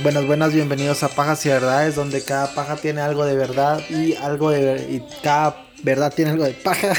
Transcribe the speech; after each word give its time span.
Buenas, 0.00 0.26
buenas, 0.28 0.52
bienvenidos 0.52 1.02
a 1.02 1.08
Pajas 1.08 1.44
y 1.44 1.48
Verdades, 1.48 1.96
donde 1.96 2.22
cada 2.22 2.54
paja 2.54 2.76
tiene 2.76 3.00
algo 3.00 3.24
de 3.24 3.34
verdad 3.34 3.82
y 3.90 4.14
algo 4.14 4.50
de 4.50 4.80
y 4.88 5.02
cada 5.24 5.66
verdad 5.82 6.12
tiene 6.14 6.30
algo 6.30 6.44
de 6.44 6.52
paja. 6.52 6.92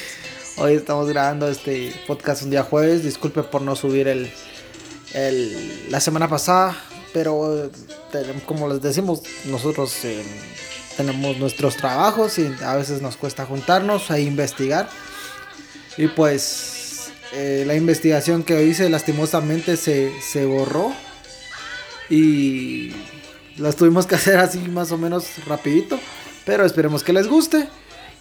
Hoy 0.58 0.74
estamos 0.74 1.08
grabando 1.08 1.48
este 1.48 1.94
podcast 2.06 2.42
un 2.42 2.50
día 2.50 2.62
jueves. 2.62 3.02
Disculpe 3.02 3.44
por 3.44 3.62
no 3.62 3.74
subir 3.76 4.08
el, 4.08 4.30
el 5.14 5.90
la 5.90 6.00
semana 6.00 6.28
pasada, 6.28 6.76
pero 7.14 7.70
como 8.44 8.68
les 8.68 8.82
decimos, 8.82 9.22
nosotros 9.46 10.04
eh, 10.04 10.22
tenemos 10.98 11.38
nuestros 11.38 11.78
trabajos 11.78 12.38
y 12.38 12.54
a 12.62 12.76
veces 12.76 13.00
nos 13.00 13.16
cuesta 13.16 13.46
juntarnos 13.46 14.10
a 14.10 14.18
investigar. 14.18 14.90
Y 15.96 16.08
pues 16.08 17.10
eh, 17.32 17.64
la 17.66 17.74
investigación 17.74 18.42
que 18.42 18.66
hice 18.66 18.90
lastimosamente 18.90 19.78
se, 19.78 20.12
se 20.20 20.44
borró 20.44 20.92
y 22.10 22.92
las 23.56 23.76
tuvimos 23.76 24.06
que 24.06 24.14
hacer 24.14 24.38
así 24.38 24.58
más 24.58 24.92
o 24.92 24.98
menos 24.98 25.26
rapidito. 25.46 25.98
Pero 26.44 26.64
esperemos 26.64 27.02
que 27.02 27.12
les 27.12 27.26
guste. 27.26 27.68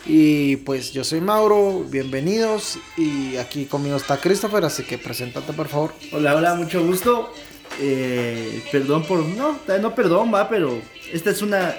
Y 0.06 0.58
pues 0.58 0.92
yo 0.92 1.04
soy 1.04 1.22
Mauro, 1.22 1.86
bienvenidos. 1.90 2.78
Y 2.98 3.38
aquí 3.38 3.66
conmigo 3.66 3.98
está 3.98 4.18
Christopher, 4.18 4.66
así 4.66 4.84
que 4.84 4.98
preséntate 4.98 5.54
por 5.54 5.68
favor. 5.68 5.94
Hola, 6.12 6.36
hola, 6.36 6.56
mucho 6.56 6.86
gusto. 6.86 7.34
Eh, 7.80 8.64
perdón 8.72 9.04
por. 9.06 9.20
No, 9.20 9.58
no 9.82 9.96
perdón, 9.96 10.34
va, 10.34 10.50
pero 10.50 10.80
esta 11.12 11.32
es 11.32 11.42
una, 11.42 11.76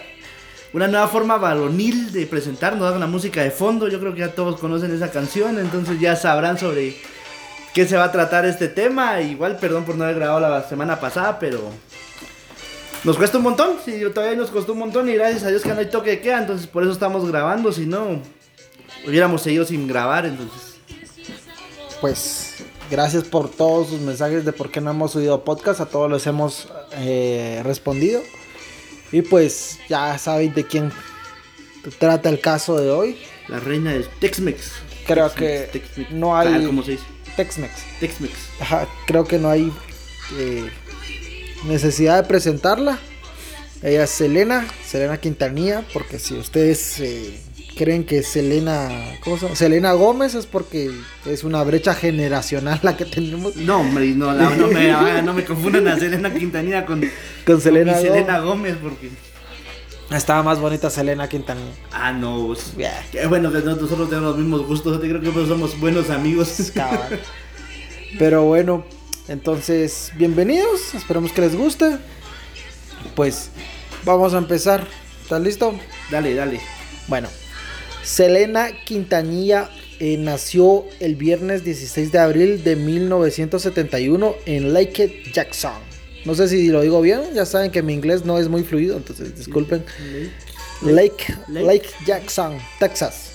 una 0.73 0.89
nueva 0.89 1.09
forma 1.09 1.37
varonil 1.37 2.13
de 2.13 2.27
presentarnos, 2.27 2.95
una 2.95 3.07
música 3.07 3.43
de 3.43 3.51
fondo. 3.51 3.89
Yo 3.89 4.01
creo 4.01 4.15
que 4.15 4.21
ya 4.21 4.35
todos 4.35 4.59
conocen 4.59 4.95
esa 4.95 5.11
canción, 5.11 5.59
entonces 5.59 6.01
ya 6.01 6.17
sabrán 6.17 6.59
sobre 6.59 6.97
qué 7.75 7.87
se 7.87 7.97
va 7.97 8.05
a 8.05 8.13
tratar 8.13 8.47
este 8.47 8.69
tema. 8.69 9.21
Igual, 9.21 9.59
perdón 9.59 9.85
por 9.85 9.97
no 9.97 10.05
haber 10.05 10.17
grabado 10.17 10.41
la 10.41 10.67
semana 10.67 10.99
pasada, 10.99 11.39
pero 11.39 11.61
nos 13.03 13.19
cuesta 13.19 13.37
un 13.37 13.45
montón, 13.45 13.77
sí, 13.85 14.01
todavía 14.15 14.37
nos 14.37 14.51
costó 14.51 14.73
un 14.73 14.79
montón 14.79 15.11
y 15.11 15.15
gracias 15.15 15.43
a 15.43 15.49
Dios 15.49 15.63
que 15.63 15.75
no 15.75 15.81
hay 15.81 15.91
toque 15.91 16.11
de 16.11 16.21
queda, 16.21 16.39
entonces 16.39 16.67
por 16.67 16.83
eso 16.83 16.93
estamos 16.93 17.31
grabando, 17.31 17.71
si 17.71 17.85
no, 17.85 18.23
hubiéramos 19.07 19.43
seguido 19.43 19.67
sin 19.67 19.87
grabar, 19.87 20.25
entonces. 20.25 20.77
Pues 22.01 22.65
gracias 22.91 23.25
por 23.25 23.51
todos 23.51 23.89
sus 23.89 24.01
mensajes 24.01 24.47
de 24.47 24.53
por 24.53 24.71
qué 24.71 24.81
no 24.81 24.91
hemos 24.91 25.13
subido 25.13 25.45
podcast, 25.45 25.81
a 25.81 25.87
todos 25.87 26.11
los 26.11 26.27
hemos 26.27 26.69
eh, 26.93 27.61
respondido. 27.63 28.23
Y 29.13 29.23
pues 29.23 29.79
ya 29.89 30.17
saben 30.19 30.55
de 30.55 30.65
quién 30.65 30.91
trata 31.99 32.31
el 32.31 32.41
caso 32.41 32.79
de 32.79 32.91
hoy. 32.91 33.19
La 33.49 33.61
reina 33.61 33.93
del 33.93 34.09
Tex-Mex. 34.09 34.73
Creo 35.07 35.33
que 35.35 35.83
no 36.11 36.37
hay... 36.37 36.65
¿Cómo 36.65 36.83
se 36.83 36.93
dice? 36.93 37.14
Tex-Mex. 37.37 37.73
Tex-Mex. 38.01 38.33
Ajá, 38.61 38.89
creo 39.07 39.25
que 39.25 39.39
no 39.39 39.51
hay... 39.51 39.73
Eh, 40.39 40.71
necesidad 41.67 42.23
de 42.23 42.29
presentarla. 42.29 42.99
Ella 43.83 44.05
es 44.05 44.11
Selena, 44.11 44.67
Selena 44.87 45.19
Quintanilla, 45.19 45.85
porque 45.93 46.19
si 46.19 46.35
ustedes 46.35 47.01
eh, 47.01 47.39
creen 47.77 48.05
que 48.05 48.23
Selena, 48.23 48.89
¿cómo 49.23 49.37
se 49.37 49.45
llama? 49.45 49.57
Selena 49.57 49.93
Gómez 49.93 50.35
es 50.35 50.47
porque 50.47 50.91
es 51.27 51.45
una 51.45 51.63
brecha 51.65 51.95
generacional 51.95 52.81
la 52.83 52.97
que 52.97 53.05
tenemos. 53.05 53.57
No, 53.57 53.81
hombre, 53.81 54.07
no, 54.15 54.33
no, 54.33 54.69
me, 54.69 55.23
no 55.23 55.35
me 55.35 55.45
confundan 55.45 55.89
a 55.89 55.99
Selena 55.99 56.33
Quintanilla 56.33 56.87
con, 56.87 57.05
con 57.45 57.61
Selena, 57.61 57.99
Selena 57.99 58.41
Gómez, 58.41 58.77
porque... 58.83 59.11
Estaba 60.11 60.43
más 60.43 60.61
bonita 60.61 60.91
Selena 60.91 61.29
Quintanilla. 61.29 61.73
Ah, 61.93 62.13
no. 62.13 62.49
Pues, 62.49 62.73
Qué 63.11 63.27
bueno 63.27 63.51
que 63.51 63.59
nosotros 63.59 64.09
tenemos 64.09 64.31
los 64.31 64.39
mismos 64.39 64.67
gustos. 64.67 65.01
Creo 65.01 65.21
que 65.21 65.47
somos 65.47 65.79
buenos 65.81 66.11
amigos. 66.11 66.73
Pero 68.19 68.45
bueno, 68.45 68.85
entonces, 69.29 70.13
bienvenidos, 70.17 70.95
esperamos 70.95 71.33
que 71.33 71.41
les 71.41 71.57
guste. 71.57 71.97
Pues 73.15 73.51
vamos 74.05 74.35
a 74.35 74.39
empezar. 74.39 74.87
¿Estás 75.23 75.41
listo? 75.41 75.75
Dale, 76.11 76.35
dale. 76.35 76.61
Bueno, 77.09 77.29
Selena 78.03 78.69
Quintanilla 78.85 79.71
eh, 79.99 80.17
nació 80.19 80.85
el 81.01 81.17
viernes 81.17 81.65
16 81.65 82.13
de 82.13 82.19
abril 82.19 82.63
de 82.63 82.77
1971 82.77 84.35
en 84.47 84.75
Lake 84.75 85.23
Jackson. 85.33 85.94
No 86.25 86.35
sé 86.35 86.49
si 86.49 86.69
lo 86.69 86.81
digo 86.81 87.01
bien, 87.03 87.21
ya 87.35 87.45
saben 87.45 87.71
que 87.71 87.83
mi 87.83 87.93
inglés 87.93 88.25
no 88.25 88.39
es 88.39 88.49
muy 88.49 88.65
fluido, 88.65 88.97
entonces 88.97 89.37
disculpen. 89.37 89.85
Lake, 90.83 91.35
Lake 91.49 91.89
Jackson, 92.07 92.59
Texas. 92.79 93.33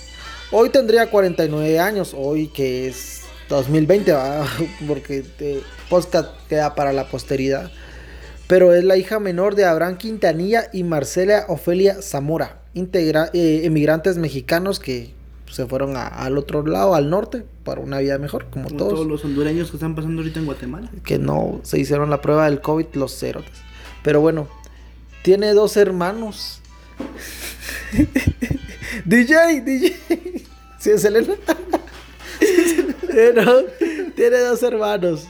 Hoy 0.50 0.70
tendría 0.70 1.08
49 1.08 1.78
años, 1.78 2.12
hoy 2.16 2.48
que 2.48 2.88
es 2.88 3.20
2020, 3.48 4.12
¿va? 4.12 4.46
porque 4.88 5.22
te, 5.22 5.60
podcast 5.88 6.30
queda 6.48 6.74
para 6.74 6.92
la 6.92 7.08
posteridad. 7.08 7.70
Pero 8.48 8.74
es 8.74 8.82
la 8.82 8.96
hija 8.96 9.20
menor 9.20 9.54
de 9.54 9.64
Abraham 9.64 9.96
Quintanilla 9.96 10.68
y 10.72 10.82
Marcela 10.82 11.44
Ofelia 11.46 12.02
Zamora, 12.02 12.62
integra, 12.74 13.30
eh, 13.32 13.60
emigrantes 13.62 14.16
mexicanos 14.16 14.80
que 14.80 15.14
se 15.50 15.66
fueron 15.66 15.96
al 15.96 16.38
otro 16.38 16.64
lado, 16.64 16.94
al 16.94 17.10
norte, 17.10 17.44
para 17.64 17.80
una 17.80 17.98
vida 17.98 18.18
mejor, 18.18 18.46
como, 18.50 18.68
todos. 18.68 18.94
Todos 18.94 19.06
los 19.06 19.24
hondureños 19.24 19.70
que 19.70 19.76
están 19.76 19.94
pasando 19.94 20.22
ahorita 20.22 20.40
en 20.40 20.46
Guatemala. 20.46 20.90
Que 21.04 21.18
no 21.18 21.60
se 21.62 21.78
hicieron 21.78 22.10
la 22.10 22.20
prueba 22.20 22.44
del 22.44 22.60
COVID, 22.60 22.86
los 22.94 23.18
cerotes. 23.18 23.52
Pero 24.02 24.20
bueno, 24.20 24.48
tiene 25.22 25.52
dos 25.52 25.76
hermanos. 25.76 26.60
DJ, 29.04 29.60
DJ. 29.62 29.96
¿Sí 30.78 30.90
es 30.90 31.04
Elena? 31.04 31.34
tiene 34.16 34.38
dos 34.38 34.62
hermanos. 34.62 35.26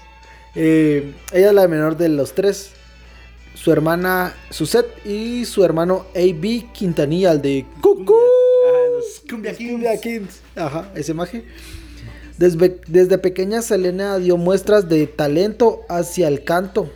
Eh, 0.54 1.12
ella 1.32 1.48
es 1.48 1.54
la 1.54 1.66
menor 1.68 1.96
de 1.96 2.08
los 2.08 2.34
tres. 2.34 2.72
Su 3.54 3.72
hermana 3.72 4.34
Suset 4.50 4.86
y 5.04 5.44
su 5.44 5.64
hermano 5.64 6.06
A.B. 6.14 6.68
Quintanilla, 6.72 7.32
el 7.32 7.42
de 7.42 7.66
Cucú. 7.80 8.14
Cumbia, 9.28 9.54
Kings. 10.00 10.40
Ajá, 10.56 10.90
ese 10.94 11.14
maje. 11.14 11.44
Desde, 12.38 12.80
desde, 12.86 13.18
pequeña 13.18 13.62
Selena 13.62 14.18
dio 14.18 14.36
muestras 14.36 14.88
de 14.88 15.06
talento 15.06 15.82
hacia 15.88 16.28
el 16.28 16.44
canto. 16.44 16.90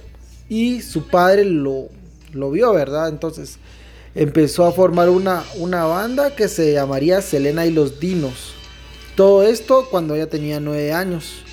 Y 0.49 0.81
su 0.83 1.09
padre 1.09 1.45
lo, 1.45 1.89
lo 2.33 2.51
vio, 2.51 2.73
¿verdad? 2.73 3.09
Entonces 3.09 3.59
empezó 4.15 4.65
a 4.65 4.73
formar 4.73 5.09
una, 5.11 5.45
una 5.57 5.85
banda 5.85 6.35
que 6.35 6.49
se 6.49 6.73
llamaría 6.73 7.21
Selena 7.21 7.67
y 7.67 7.73
los 7.73 8.01
Dinos. 8.01 8.55
Todo 9.17 9.43
esto 9.43 9.89
cuando 9.91 10.15
ella 10.15 10.29
tenía 10.29 10.61
nueve 10.61 10.93
años. 10.93 11.45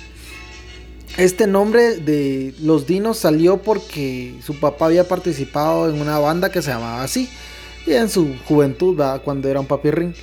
Este 1.18 1.46
nombre 1.46 1.98
de 1.98 2.54
Los 2.60 2.86
Dinos 2.86 3.18
salió 3.18 3.58
porque 3.58 4.34
su 4.42 4.58
papá 4.58 4.86
había 4.86 5.06
participado 5.06 5.90
en 5.90 6.00
una 6.00 6.18
banda 6.18 6.50
que 6.50 6.62
se 6.62 6.70
llamaba 6.70 7.02
así. 7.02 7.28
Y 7.86 7.92
en 7.92 8.08
su 8.08 8.34
juventud, 8.46 8.98
cuando 9.22 9.48
era 9.48 9.60
un 9.60 9.66
papirrín. 9.66 10.14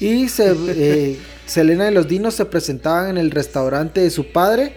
Y 0.00 0.28
se, 0.28 0.56
eh, 0.68 1.18
Selena 1.46 1.90
y 1.90 1.94
los 1.94 2.08
Dinos 2.08 2.34
se 2.34 2.46
presentaban 2.46 3.10
en 3.10 3.18
el 3.18 3.30
restaurante 3.30 4.00
de 4.00 4.10
su 4.10 4.32
padre, 4.32 4.72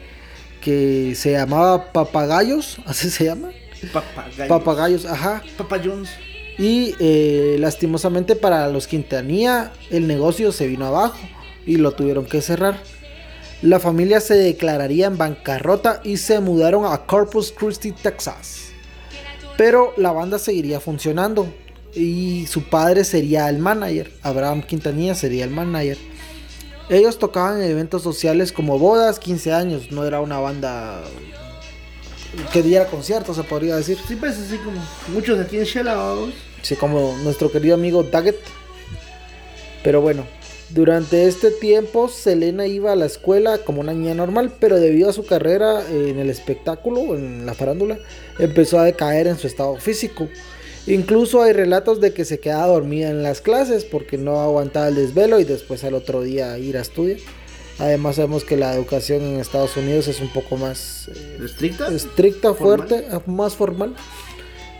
que 0.62 1.14
se 1.16 1.32
llamaba 1.32 1.92
Papagayos, 1.92 2.78
así 2.86 3.10
se 3.10 3.26
llama. 3.26 3.52
Papagayos. 3.92 4.48
Papagayos, 4.48 5.06
ajá. 5.06 5.42
Papayons. 5.58 6.10
Y 6.58 6.96
eh, 7.00 7.58
lastimosamente 7.60 8.36
para 8.36 8.68
los 8.68 8.86
Quintanilla, 8.86 9.72
el 9.90 10.08
negocio 10.08 10.52
se 10.52 10.68
vino 10.68 10.86
abajo 10.86 11.18
y 11.66 11.78
lo 11.78 11.94
tuvieron 11.94 12.26
que 12.26 12.42
cerrar. 12.42 12.80
La 13.64 13.80
familia 13.80 14.20
se 14.20 14.36
declararía 14.36 15.08
en 15.08 15.18
bancarrota 15.18 16.02
y 16.04 16.18
se 16.18 16.40
mudaron 16.42 16.86
a 16.86 17.06
Corpus 17.06 17.52
Christi, 17.52 17.92
Texas. 17.92 18.72
Pero 19.58 19.94
la 19.98 20.12
banda 20.12 20.38
seguiría 20.38 20.80
funcionando 20.80 21.48
y 21.96 22.48
su 22.48 22.64
padre 22.64 23.04
sería 23.04 23.50
el 23.50 23.60
manager, 23.60 24.12
Abraham 24.22 24.62
Quintanilla 24.64 25.16
sería 25.16 25.44
el 25.46 25.52
manager. 25.52 25.98
Ellos 26.90 27.18
tocaban 27.18 27.62
en 27.62 27.72
eventos 27.72 28.04
sociales 28.04 28.52
como 28.52 28.78
bodas, 28.78 29.20
15 29.20 29.54
años, 29.54 29.92
no 29.92 30.06
era 30.06 30.20
una 30.22 30.40
banda 30.40 31.02
que 32.52 32.62
diera 32.62 32.88
conciertos, 32.88 33.36
se 33.36 33.44
podría 33.44 33.76
decir. 33.76 33.98
Sí, 34.08 34.16
pues 34.16 34.38
así 34.38 34.58
como 34.58 34.82
muchos 35.14 35.40
aquí 35.40 35.58
en 35.58 35.64
Shella. 35.64 36.16
Sí, 36.62 36.76
como 36.76 37.16
nuestro 37.24 37.52
querido 37.52 37.76
amigo 37.76 38.04
Daggett. 38.04 38.40
Pero 39.84 40.02
bueno, 40.02 40.26
durante 40.70 41.28
este 41.28 41.52
tiempo, 41.52 42.10
Selena 42.10 42.66
iba 42.66 42.92
a 42.92 42.96
la 42.96 43.06
escuela 43.06 43.60
como 43.60 43.82
una 43.82 43.94
niña 43.94 44.16
normal, 44.16 44.52
pero 44.60 44.80
debido 44.80 45.10
a 45.10 45.14
su 45.14 45.26
carrera 45.26 45.86
en 45.90 46.20
el 46.20 46.30
espectáculo, 46.30 47.16
en 47.16 47.46
la 47.46 47.54
farándula, 47.54 48.00
empezó 48.40 48.80
a 48.80 48.86
decaer 48.86 49.28
en 49.28 49.38
su 49.38 49.48
estado 49.48 49.76
físico. 49.76 50.28
Incluso 50.86 51.42
hay 51.42 51.54
relatos 51.54 52.02
de 52.02 52.14
que 52.14 52.26
se 52.26 52.40
quedaba 52.40 52.68
dormida 52.68 53.10
en 53.10 53.24
las 53.24 53.40
clases 53.42 53.86
porque 53.86 54.18
no 54.18 54.42
aguantaba 54.42 54.90
el 54.90 54.96
desvelo 54.96 55.40
y 55.40 55.46
después 55.46 55.84
al 55.84 55.94
otro 55.94 56.22
día 56.22 56.58
ir 56.58 56.78
a 56.78 56.82
estudiar. 56.82 57.20
Además 57.80 58.18
sabemos 58.18 58.44
que 58.44 58.58
la 58.58 58.76
educación 58.76 59.22
en 59.22 59.40
Estados 59.40 59.76
Unidos 59.78 60.08
es 60.08 60.20
un 60.20 60.32
poco 60.32 60.58
más 60.58 61.08
eh, 61.08 61.38
estricta, 61.46 61.88
estricta, 61.88 62.54
fuerte, 62.54 63.06
más 63.26 63.56
formal. 63.56 63.96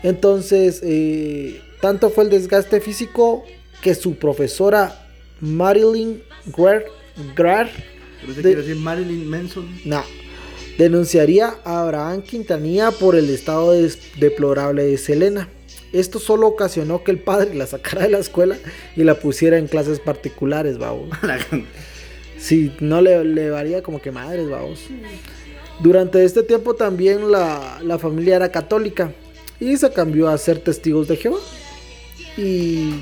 Entonces, 0.02 0.80
eh, 0.84 1.60
tanto 1.80 2.10
fue 2.10 2.24
el 2.24 2.30
desgaste 2.30 2.80
físico 2.80 3.44
que 3.82 3.94
su 3.94 4.16
profesora 4.16 5.06
Marilyn 5.40 6.22
Greer. 7.34 7.70
quiere 8.34 8.56
decir 8.56 8.76
Marilyn 8.76 9.26
Manson? 9.26 9.68
No. 9.84 10.02
denunciaría 10.78 11.54
a 11.64 11.82
Abraham 11.82 12.22
Quintanilla 12.22 12.90
por 12.90 13.14
el 13.16 13.30
estado 13.30 13.72
des- 13.72 13.98
deplorable 14.18 14.84
de 14.84 14.98
Selena. 14.98 15.48
Esto 15.94 16.18
solo 16.18 16.46
ocasionó 16.48 17.02
que 17.04 17.12
el 17.12 17.18
padre 17.20 17.54
la 17.54 17.66
sacara 17.66 18.02
de 18.02 18.10
la 18.10 18.18
escuela 18.18 18.56
y 18.96 19.04
la 19.04 19.14
pusiera 19.14 19.56
en 19.56 19.68
clases 19.68 20.00
particulares, 20.00 20.76
vamos. 20.76 21.08
Sí, 22.36 22.72
no 22.80 23.00
le, 23.00 23.24
le 23.24 23.48
varía 23.48 23.82
como 23.82 24.02
que 24.02 24.10
madres, 24.10 24.50
vamos. 24.50 24.80
Durante 25.80 26.24
este 26.24 26.42
tiempo 26.42 26.74
también 26.74 27.30
la, 27.32 27.78
la 27.82 27.98
familia 27.98 28.36
era 28.36 28.52
católica 28.52 29.12
y 29.60 29.76
se 29.78 29.90
cambió 29.92 30.28
a 30.28 30.36
ser 30.36 30.58
testigos 30.58 31.08
de 31.08 31.16
Jehová. 31.16 31.38
Y 32.36 32.96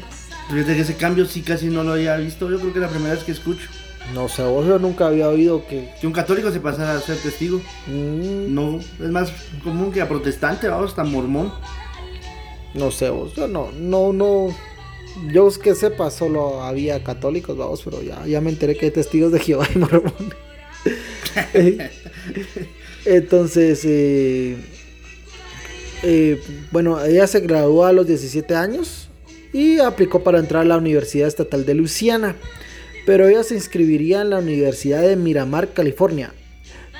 Fíjate 0.51 0.75
que 0.77 0.81
ese 0.83 0.95
cambio 0.97 1.25
sí 1.27 1.43
casi 1.43 1.67
no 1.67 1.83
lo 1.83 1.93
había 1.93 2.17
visto. 2.19 2.49
Yo 2.51 2.59
creo 2.59 2.73
que 2.73 2.79
es 2.79 2.83
la 2.85 2.91
primera 2.91 3.15
vez 3.15 3.25
que 3.25 3.33
escucho. 3.33 3.69
no 4.15 4.29
sé, 4.29 4.43
vos 4.45 4.67
yo 4.67 4.79
nunca 4.79 5.07
había 5.07 5.29
oído 5.29 5.67
que... 5.67 5.89
Que 6.01 6.07
un 6.07 6.13
católico 6.13 6.51
se 6.53 6.61
pasara 6.61 6.93
a 6.95 7.01
ser 7.01 7.17
testigo. 7.17 7.61
mm, 7.87 8.53
No, 8.55 8.79
es 8.79 9.11
más 9.11 9.33
común 9.65 9.91
que 9.93 10.03
a 10.03 10.09
protestante, 10.09 10.69
vamos, 10.69 10.91
hasta 10.91 11.05
mormón. 11.05 11.53
No 12.75 12.91
sé, 12.91 13.11
vos, 13.11 13.35
yo 13.35 13.49
no, 13.49 13.71
no, 13.73 14.13
no... 14.13 14.55
Yo 15.31 15.51
que 15.63 15.75
sepa, 15.75 16.11
solo 16.11 16.63
había 16.63 17.05
católicos, 17.05 17.57
vamos, 17.57 17.83
pero 17.85 18.03
ya, 18.03 18.27
ya 18.27 18.41
me 18.41 18.51
enteré 18.51 18.77
que 18.77 18.87
hay 18.87 18.93
testigos 18.93 19.31
de 19.31 19.41
Jehová 19.41 19.69
y 19.75 19.79
mormones. 19.79 20.13
Entonces, 23.05 23.85
eh, 23.85 24.57
eh, 26.03 26.41
bueno, 26.71 27.03
ella 27.05 27.27
se 27.27 27.41
graduó 27.41 27.85
a 27.85 27.93
los 27.93 28.07
17 28.07 28.55
años 28.55 29.09
y 29.53 29.81
aplicó 29.81 30.23
para 30.23 30.39
entrar 30.39 30.63
a 30.63 30.67
la 30.67 30.79
Universidad 30.79 31.29
Estatal 31.29 31.67
de 31.67 31.75
Luisiana. 31.75 32.37
Pero 33.05 33.29
ella 33.29 33.43
se 33.43 33.55
inscribiría 33.55 34.23
en 34.23 34.31
la 34.31 34.39
Universidad 34.39 35.03
de 35.03 35.17
Miramar, 35.17 35.73
California, 35.73 36.33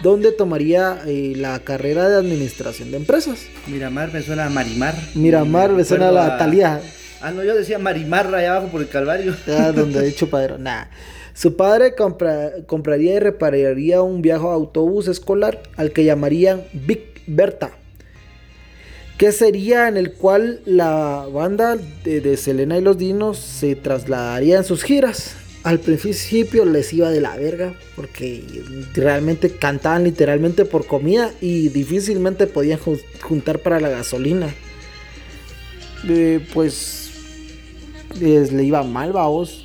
donde 0.03 0.33
tomaría 0.33 1.01
eh, 1.07 1.35
la 1.37 1.59
carrera 1.61 2.09
de 2.09 2.17
Administración 2.17 2.91
de 2.91 2.97
Empresas. 2.97 3.41
Miramar 3.69 4.13
me 4.13 4.23
suena 4.23 4.47
a 4.47 4.51
Marimar. 4.51 4.95
Miramar 5.15 5.71
me 5.73 5.85
suena 5.85 6.09
a 6.09 6.13
la 6.13 6.39
Talía. 6.39 6.81
Ah, 7.21 7.31
no, 7.31 7.45
yo 7.45 7.55
decía 7.55 7.79
Marimar 7.79 8.35
allá 8.35 8.57
abajo 8.57 8.73
por 8.73 8.81
el 8.81 8.89
Calvario. 8.89 9.37
Ah, 9.47 9.71
donde 9.75 10.01
he 10.01 10.03
dicho 10.03 10.29
padre. 10.29 10.55
Nah. 10.59 10.87
Su 11.35 11.57
padre 11.57 11.95
compra- 11.95 12.65
compraría 12.67 13.15
y 13.15 13.19
repararía 13.19 14.03
un 14.03 14.21
viejo 14.23 14.51
autobús 14.51 15.09
escolar 15.09 15.63
al 15.77 15.93
que 15.93 16.05
llamarían 16.05 16.63
Big 16.73 17.05
Berta. 17.27 17.71
Que 19.19 19.31
sería 19.31 19.87
en 19.89 19.97
el 19.97 20.13
cual 20.15 20.61
la 20.67 21.27
banda 21.33 21.77
de, 22.03 22.21
de 22.21 22.37
Selena 22.37 22.77
y 22.77 22.81
los 22.81 22.99
Dinos 22.99 23.39
se 23.39 23.77
trasladaría 23.77 24.57
en 24.59 24.65
sus 24.65 24.83
giras. 24.83 25.37
Al 25.65 25.79
principio 25.79 26.65
les 26.65 26.93
iba 26.93 27.11
de 27.11 27.21
la 27.21 27.37
verga 27.37 27.75
porque 27.95 28.43
realmente 28.95 29.51
cantaban 29.51 30.03
literalmente 30.03 30.65
por 30.65 30.87
comida 30.87 31.31
y 31.41 31.69
difícilmente 31.69 32.49
podían 32.49 32.81
ju- 32.81 33.01
juntar 33.21 33.61
para 33.61 33.79
la 33.79 33.89
gasolina. 33.89 34.53
Pues 36.53 37.11
les- 38.21 38.53
le 38.53 38.65
iba 38.65 38.83
mal, 38.83 39.13
vaos. 39.13 39.65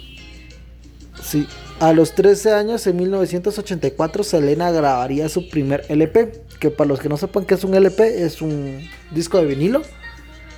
Sí. 1.24 1.48
A 1.80 1.94
los 1.94 2.14
13 2.16 2.54
años, 2.54 2.86
en 2.88 2.96
1984, 2.98 4.24
Selena 4.24 4.72
grabaría 4.72 5.30
su 5.30 5.50
primer 5.50 5.86
LP. 5.90 6.32
Que 6.60 6.72
para 6.72 6.88
los 6.88 7.00
que 7.00 7.10
no 7.10 7.18
sepan 7.18 7.46
qué 7.46 7.54
es 7.56 7.64
un 7.64 7.76
LP, 7.76 8.24
es 8.24 8.42
un 8.42 8.88
disco 9.12 9.38
de 9.38 9.46
vinilo 9.46 9.82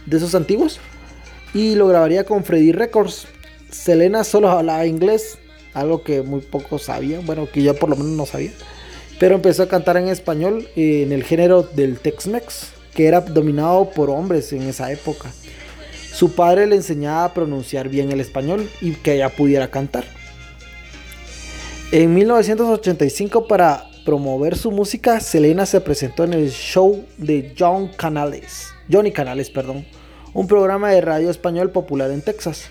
de 0.06 0.18
esos 0.18 0.33
antiguos. 0.36 0.80
Y 1.53 1.75
lo 1.75 1.88
grabaría 1.88 2.24
con 2.25 2.44
Freddy 2.45 2.71
Records. 2.71 3.27
Selena 3.71 4.24
solo 4.24 4.50
hablaba 4.50 4.86
inglés, 4.86 5.38
algo 5.74 6.04
que 6.04 6.21
muy 6.21 6.42
pocos 6.42 6.83
sabían. 6.83 7.25
Bueno, 7.25 7.48
que 7.51 7.62
yo 7.62 7.75
por 7.75 7.89
lo 7.89 7.95
menos 7.95 8.12
no 8.12 8.25
sabía. 8.25 8.51
Pero 9.19 9.36
empezó 9.36 9.63
a 9.63 9.68
cantar 9.68 9.98
en 9.98 10.07
español 10.07 10.68
eh, 10.75 11.04
en 11.04 11.12
el 11.12 11.24
género 11.24 11.63
del 11.63 12.00
Tex-Mex, 12.00 12.71
que 12.94 13.07
era 13.07 13.21
dominado 13.21 13.89
por 13.92 14.10
hombres 14.10 14.54
en 14.54 14.63
esa 14.63 14.92
época. 14.92 15.31
Su 16.13 16.33
padre 16.33 16.68
le 16.68 16.75
enseñaba 16.75 17.25
a 17.25 17.33
pronunciar 17.33 17.89
bien 17.89 18.12
el 18.12 18.19
español 18.19 18.69
y 18.81 18.94
que 18.94 19.16
ella 19.16 19.30
pudiera 19.30 19.69
cantar. 19.69 20.06
En 21.92 22.13
1985 22.13 23.48
para 23.48 23.89
promover 24.06 24.57
su 24.57 24.72
música, 24.72 25.19
Selena 25.19 25.65
se 25.65 25.81
presentó 25.81 26.24
en 26.24 26.33
el 26.33 26.51
show 26.51 27.06
de 27.18 27.54
John 27.57 27.89
Canales, 27.89 28.68
Johnny 28.92 29.12
Canales, 29.12 29.50
perdón, 29.50 29.86
un 30.33 30.48
programa 30.48 30.92
de 30.92 31.01
radio 31.01 31.30
español 31.30 31.72
popular 31.72 32.12
en 32.12 32.22
Texas. 32.22 32.69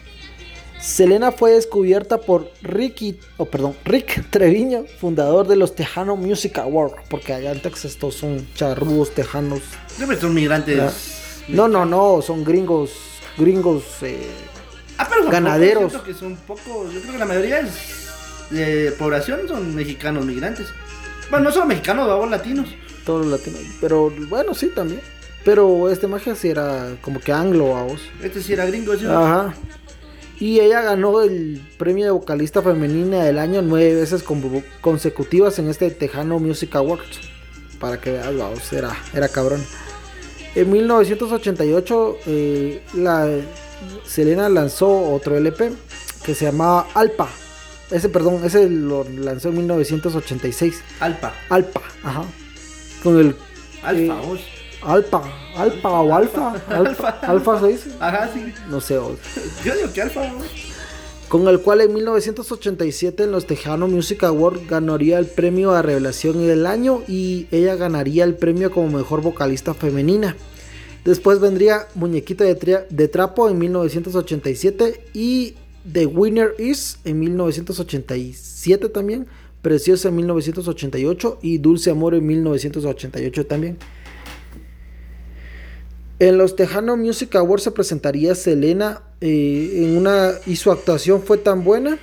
Selena 0.81 1.33
fue 1.33 1.53
descubierta 1.53 2.19
por 2.21 2.51
Ricky, 2.63 3.19
o 3.37 3.47
perdón, 3.47 3.75
Rick 3.85 4.25
Treviño, 4.31 4.85
fundador 5.01 5.47
de 5.49 5.57
los 5.57 5.75
Tejano 5.75 6.17
Music 6.17 6.59
Awards, 6.59 6.95
porque 7.11 7.33
allá 7.33 7.53
en 7.53 7.61
Texas 7.61 7.97
todos 7.97 8.15
son 8.15 8.47
charrudos 8.55 9.11
tejanos. 9.13 9.61
Siempre 9.89 10.19
son 10.21 10.35
migrantes. 10.35 10.79
Ah. 10.81 10.93
No, 11.49 11.67
no, 11.67 11.85
no, 11.85 12.23
son 12.23 12.45
gringos, 12.45 12.93
gringos. 13.37 13.83
eh, 14.03 14.19
Ah, 14.99 15.07
pero 15.09 15.31
Ganaderos. 15.31 15.93
siento 15.93 16.05
que 16.05 16.13
son 16.15 16.35
pocos. 16.37 16.93
Yo 16.93 17.01
creo 17.01 17.13
que 17.13 17.19
la 17.19 17.25
mayoría 17.25 17.61
es 17.61 17.71
de 18.51 18.93
población 18.99 19.41
son 19.47 19.75
mexicanos 19.75 20.25
migrantes. 20.27 20.67
Bueno, 21.31 21.45
no 21.47 21.53
son 21.53 21.69
mexicanos, 21.69 22.09
vamos 22.09 22.31
latinos. 22.31 22.69
todos 23.05 23.25
los 23.27 23.39
latinos. 23.41 23.61
Pero 23.81 24.11
bueno, 24.29 24.55
sí, 24.55 24.69
también. 24.75 25.01
Pero 25.45 25.89
este 25.89 26.09
magia 26.09 26.35
sí 26.35 26.49
era 26.49 26.97
como 27.01 27.21
que 27.21 27.33
anglo 27.33 27.77
a 27.77 27.85
vos. 27.85 28.01
Este 28.23 28.43
sí 28.43 28.53
era 28.53 28.67
gringo, 28.67 28.97
¿sí? 28.97 29.07
Ajá. 29.07 29.55
Y 30.41 30.61
ella 30.61 30.83
ganó 30.83 31.21
el 31.23 31.61
premio 31.79 32.05
de 32.05 32.11
vocalista 32.13 32.63
femenina 32.63 33.25
del 33.25 33.39
año 33.39 33.61
nueve 33.63 33.95
veces 33.95 34.23
con- 34.23 34.65
consecutivas 34.81 35.59
en 35.59 35.69
este 35.69 35.91
Tejano 35.91 36.39
Music 36.39 36.75
Awards. 36.77 37.21
Para 37.81 38.01
que 38.01 38.13
veas, 38.13 38.73
era, 38.73 38.97
era 39.15 39.29
cabrón. 39.29 39.65
En 40.55 40.71
1988, 40.71 42.19
eh, 42.27 42.83
la, 42.95 43.29
Selena 44.07 44.49
lanzó 44.49 45.13
otro 45.13 45.37
LP 45.37 45.73
que 46.25 46.35
se 46.35 46.47
llamaba 46.47 46.87
Alpa. 46.95 47.29
Ese, 47.91 48.09
perdón, 48.09 48.41
ese 48.45 48.69
lo 48.69 49.05
lanzó 49.05 49.49
en 49.51 49.57
1986. 49.59 50.83
Alpa. 51.01 51.33
Alpa, 51.49 51.83
ajá. 52.03 52.25
Con 53.03 53.19
el 53.19 53.35
Alfa, 53.83 54.21
Eh, 54.21 54.41
vos. 54.81 54.91
Alpa, 54.91 55.23
Alpa 55.57 55.89
o 55.89 56.15
Alfa. 56.15 56.55
Alfa, 56.69 57.09
Alfa 57.23 57.61
se 57.61 57.69
dice. 57.69 57.91
Ajá, 58.01 58.31
sí. 58.33 58.53
No 58.69 58.81
sé. 58.81 58.95
Yo 59.65 59.75
digo 59.75 59.93
que 59.93 60.03
alfa, 60.03 60.23
con 61.29 61.47
el 61.47 61.61
cual 61.61 61.83
en 61.83 61.93
1987 61.93 63.25
en 63.25 63.33
los 63.33 63.47
Tejano 63.47 63.87
Music 63.87 64.25
Awards 64.25 64.67
ganaría 64.67 65.19
el 65.19 65.27
premio 65.27 65.73
a 65.73 65.83
Revelación 65.83 66.47
del 66.47 66.65
Año 66.65 67.03
y 67.07 67.47
ella 67.51 67.77
ganaría 67.77 68.25
el 68.25 68.35
premio 68.35 68.71
como 68.71 68.97
mejor 68.97 69.21
vocalista 69.21 69.75
femenina. 69.75 70.37
Después 71.05 71.39
vendría 71.39 71.87
Muñequita 71.95 72.45
de, 72.45 72.87
de 72.89 73.09
Trapo 73.09 73.51
en 73.51 73.59
1987 73.59 75.05
y 75.13 75.55
The 75.91 76.07
Winner 76.07 76.55
Is 76.59 76.99
en 77.05 77.19
1987 77.21 78.89
también, 78.89 79.27
Preciosa 79.61 80.09
en 80.09 80.17
1988 80.17 81.41
y 81.43 81.59
Dulce 81.59 81.91
Amor 81.91 82.15
en 82.15 82.27
1988 82.27 83.47
también. 83.47 83.77
En 86.21 86.37
los 86.37 86.57
Tejano 86.57 86.97
Music 86.97 87.35
Awards 87.37 87.63
se 87.65 87.71
presentaría 87.71 88.35
Selena 88.35 89.03
eh, 89.21 89.83
en 89.85 89.97
una 89.97 90.33
y 90.47 90.57
su 90.57 90.71
actuación 90.73 91.23
fue 91.23 91.39
tan 91.39 91.63
buena 91.63 91.99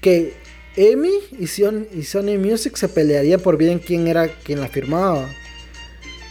que 0.00 0.34
Emi 0.76 1.12
y, 1.38 1.46
Son- 1.46 1.86
y 1.94 2.02
Sony 2.02 2.38
Music 2.38 2.76
se 2.76 2.88
pelearían 2.88 3.40
por 3.40 3.56
bien 3.56 3.78
quién 3.78 4.08
era 4.08 4.28
quien 4.28 4.60
la 4.60 4.68
firmaba. 4.68 5.26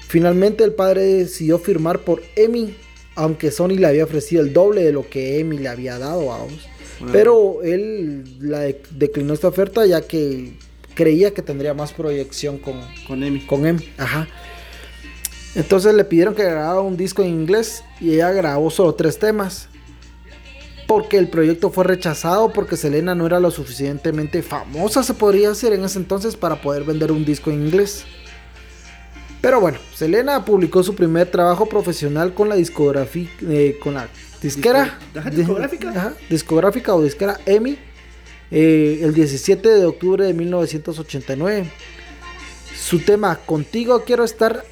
Finalmente 0.07 0.63
el 0.63 0.73
padre 0.73 1.01
decidió 1.01 1.57
firmar 1.57 1.99
por 1.99 2.21
Emi, 2.35 2.75
aunque 3.15 3.49
Sony 3.49 3.69
le 3.69 3.87
había 3.87 4.03
ofrecido 4.03 4.43
el 4.43 4.53
doble 4.53 4.83
de 4.83 4.91
lo 4.91 5.09
que 5.09 5.39
Emi 5.39 5.57
le 5.57 5.67
había 5.67 5.97
dado 5.97 6.31
a. 6.31 6.39
Bueno. 6.39 7.11
Pero 7.11 7.63
él 7.63 8.23
la 8.39 8.59
de- 8.59 8.81
declinó 8.91 9.33
esta 9.33 9.47
oferta 9.47 9.83
ya 9.87 10.01
que 10.01 10.53
creía 10.93 11.31
que 11.31 11.41
tendría 11.41 11.73
más 11.73 11.91
proyección 11.91 12.59
con, 12.59 12.79
Con 13.07 13.23
Emi. 13.23 13.41
con 13.47 13.65
Emi, 13.65 13.89
ajá. 13.97 14.27
Entonces 15.55 15.93
le 15.93 16.03
pidieron 16.03 16.35
que 16.35 16.43
grabara 16.43 16.81
un 16.81 16.97
disco 16.97 17.21
en 17.23 17.29
inglés 17.29 17.83
y 18.01 18.13
ella 18.15 18.31
grabó 18.31 18.69
solo 18.69 18.93
tres 18.93 19.17
temas. 19.17 19.69
Porque 20.87 21.17
el 21.17 21.29
proyecto 21.29 21.71
fue 21.71 21.83
rechazado 21.85 22.53
porque 22.53 22.77
Selena 22.77 23.15
no 23.15 23.25
era 23.25 23.39
lo 23.39 23.49
suficientemente 23.49 24.43
famosa, 24.43 25.01
se 25.01 25.15
podría 25.15 25.49
decir 25.49 25.73
en 25.73 25.83
ese 25.83 25.97
entonces, 25.97 26.35
para 26.35 26.61
poder 26.61 26.83
vender 26.83 27.11
un 27.11 27.25
disco 27.25 27.49
en 27.49 27.65
inglés. 27.65 28.03
Pero 29.41 29.59
bueno, 29.59 29.79
Selena 29.95 30.45
publicó 30.45 30.83
su 30.83 30.93
primer 30.93 31.31
trabajo 31.31 31.65
profesional 31.67 32.33
con 32.35 32.49
la 32.49 32.55
discografía, 32.55 33.27
eh, 33.49 33.77
con 33.81 33.95
la 33.95 34.07
disquera, 34.41 34.99
Disco- 35.13 35.29
discográfica. 35.35 35.89
Ajá, 35.89 36.13
discográfica 36.29 36.93
o 36.93 37.01
disquera 37.01 37.39
EMI, 37.47 37.77
eh, 38.51 38.99
el 39.01 39.13
17 39.15 39.67
de 39.69 39.85
octubre 39.85 40.23
de 40.25 40.33
1989. 40.33 41.71
Su 42.77 42.99
tema 42.99 43.35
Contigo 43.37 44.03
quiero 44.05 44.23
estar 44.23 44.63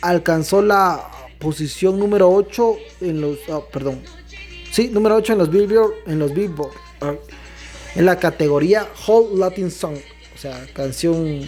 alcanzó 0.00 0.62
la 0.62 1.10
posición 1.38 1.98
número 1.98 2.30
8 2.30 2.76
en 3.02 3.20
los 3.20 3.38
ah, 3.50 3.60
perdón. 3.72 4.00
Sí, 4.70 4.88
número 4.88 5.16
8 5.16 5.32
en 5.32 5.38
los 5.38 5.50
Billboard 5.50 5.92
en 6.06 6.18
los 6.18 6.34
Billboard. 6.34 6.72
ah, 7.00 7.14
en 7.94 8.04
la 8.04 8.18
categoría 8.18 8.86
Whole 9.06 9.38
Latin 9.38 9.70
Song, 9.70 9.96
O 10.34 10.38
sea, 10.38 10.66
canción 10.72 11.42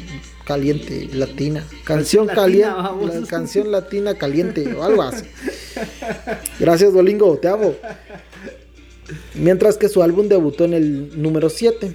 caliente 0.44 1.08
latina. 1.12 1.64
Canción, 1.84 2.26
caliente. 2.26 2.66
La 2.66 3.26
canción 3.28 3.70
latina 3.70 4.14
caliente 4.16 4.74
o 4.74 4.82
algo 4.82 5.02
así. 5.02 5.24
Gracias, 6.58 6.92
Dolingo, 6.92 7.38
te 7.38 7.46
amo. 7.48 7.74
Mientras 9.34 9.76
que 9.76 9.88
su 9.88 10.02
álbum 10.02 10.28
debutó 10.28 10.64
en 10.64 10.74
el 10.74 11.22
número 11.22 11.50
7. 11.50 11.94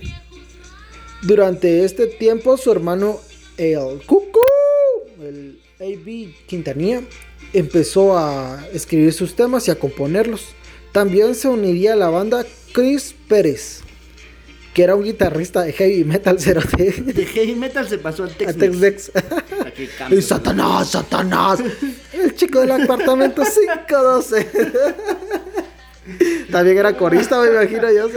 Durante 1.24 1.84
este 1.84 2.08
tiempo, 2.08 2.56
su 2.56 2.72
hermano 2.72 3.20
el 3.58 4.02
Cucu, 4.06 4.40
el 5.22 5.60
AB 5.80 6.34
Quintanilla, 6.48 7.02
empezó 7.52 8.18
a 8.18 8.66
escribir 8.74 9.12
sus 9.12 9.36
temas 9.36 9.68
y 9.68 9.72
a 9.72 9.76
componerlos. 9.76 10.48
También 10.92 11.36
se 11.36 11.50
uniría 11.50 11.94
a 11.94 11.96
la 11.98 12.10
banda 12.10 12.46
Chris 12.72 13.14
Pérez, 13.28 13.82
que 14.74 14.84
era 14.84 14.96
un 14.96 15.04
guitarrista 15.04 15.64
de 15.64 15.74
heavy 15.74 16.06
metal 16.06 16.40
cerote. 16.40 16.92
De 17.02 17.26
heavy 17.26 17.56
metal 17.56 17.90
se 17.90 17.98
pasó 17.98 18.24
al 18.24 18.36
Tex-Mex. 18.36 19.12
Y 20.12 20.22
Satanás, 20.22 20.92
Satanás. 20.92 21.60
El 22.14 22.34
chico 22.36 22.62
del 22.62 22.72
apartamento 22.72 23.44
512. 23.44 24.50
También 26.52 26.78
era 26.78 26.96
corista, 26.96 27.42
me 27.42 27.50
imagino 27.50 27.92
yo. 27.92 28.08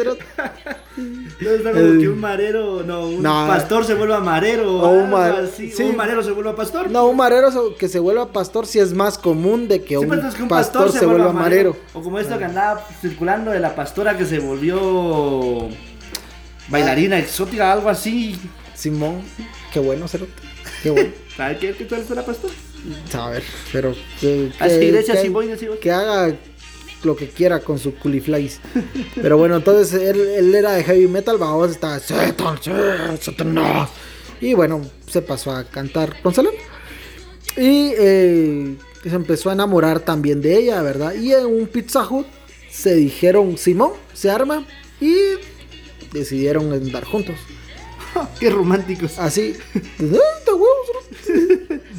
No, 1.40 1.50
está 1.50 1.70
como 1.72 2.00
que 2.00 2.08
un 2.08 2.20
marero, 2.20 2.82
no, 2.84 3.06
un 3.08 3.22
No. 3.22 3.46
pastor 3.46 3.84
se 3.84 3.94
vuelva 3.94 4.18
marero. 4.20 4.80
O 4.80 4.88
un 4.90 5.10
mar- 5.10 5.36
así, 5.44 5.70
sí. 5.70 5.82
un 5.84 5.96
marero 5.96 6.22
se 6.22 6.32
vuelva 6.32 6.56
pastor. 6.56 6.90
No, 6.90 7.06
un 7.06 7.16
marero 7.16 7.52
se- 7.52 7.76
que 7.78 7.88
se 7.88 7.98
vuelva 8.00 8.32
pastor 8.32 8.66
sí 8.66 8.78
es 8.80 8.92
más 8.92 9.16
común 9.18 9.68
de 9.68 9.80
que 9.82 9.90
Sí, 9.90 9.96
un, 9.96 10.08
pero 10.08 10.26
es 10.28 10.34
que 10.34 10.42
un 10.42 10.48
pastor, 10.48 10.90
se 10.90 11.06
vuelva 11.06 11.32
marero. 11.32 11.76
O 11.94 12.02
como 12.02 12.18
esto 12.18 12.36
que 12.38 12.44
andaba 12.44 12.84
circulando 13.00 13.50
de 13.52 13.60
la 13.60 13.74
pastora 13.76 14.16
que 14.16 14.24
se 14.24 14.38
volvió 14.40 15.68
bailarina 16.68 17.18
exótica, 17.18 17.72
algo 17.72 17.88
así. 17.88 18.36
Simón, 18.74 19.22
qué 19.72 19.80
bueno, 19.80 20.06
cerote. 20.08 20.32
Qué 20.82 20.90
bueno. 20.90 21.10
¿Sabes 21.36 21.58
qué? 21.58 21.72
¿Qué 21.74 21.84
tal 21.84 22.04
la 22.14 22.24
pastora? 22.24 22.54
A 23.14 23.30
ver, 23.30 23.42
pero 23.72 23.94
que, 24.20 24.50
A 24.60 24.66
esa 24.66 24.78
que- 24.78 24.84
iglesia 24.86 25.14
que- 25.14 25.22
sí 25.22 25.28
voy, 25.28 25.50
así 25.50 25.66
voy. 25.66 25.78
que 25.78 25.90
haga 25.90 26.34
lo 27.02 27.16
que 27.16 27.28
quiera 27.28 27.60
con 27.60 27.78
su 27.78 27.94
culiflies. 27.94 28.60
Pero 29.14 29.38
bueno, 29.38 29.56
entonces 29.56 30.00
él, 30.00 30.20
él 30.20 30.54
era 30.54 30.72
de 30.72 30.84
heavy 30.84 31.06
metal, 31.06 31.38
vamos, 31.38 31.70
estaba 31.70 31.98
Satan, 31.98 32.58
Satanás. 33.20 33.90
Y 34.40 34.54
bueno, 34.54 34.82
se 35.06 35.22
pasó 35.22 35.52
a 35.52 35.64
cantar 35.64 36.20
con 36.22 36.34
Selena. 36.34 36.56
Y 37.56 37.92
eh, 37.96 38.76
se 39.02 39.14
empezó 39.14 39.50
a 39.50 39.52
enamorar 39.52 40.00
también 40.00 40.40
de 40.40 40.56
ella, 40.56 40.82
¿verdad? 40.82 41.14
Y 41.14 41.32
en 41.32 41.46
un 41.46 41.66
Pizza 41.66 42.08
Hut 42.08 42.26
se 42.70 42.94
dijeron, 42.94 43.58
Simón, 43.58 43.92
se 44.12 44.30
arma 44.30 44.64
y 45.00 45.14
decidieron 46.12 46.72
andar 46.72 47.04
juntos. 47.04 47.36
Qué 48.40 48.50
románticos. 48.50 49.18
Así, 49.18 49.54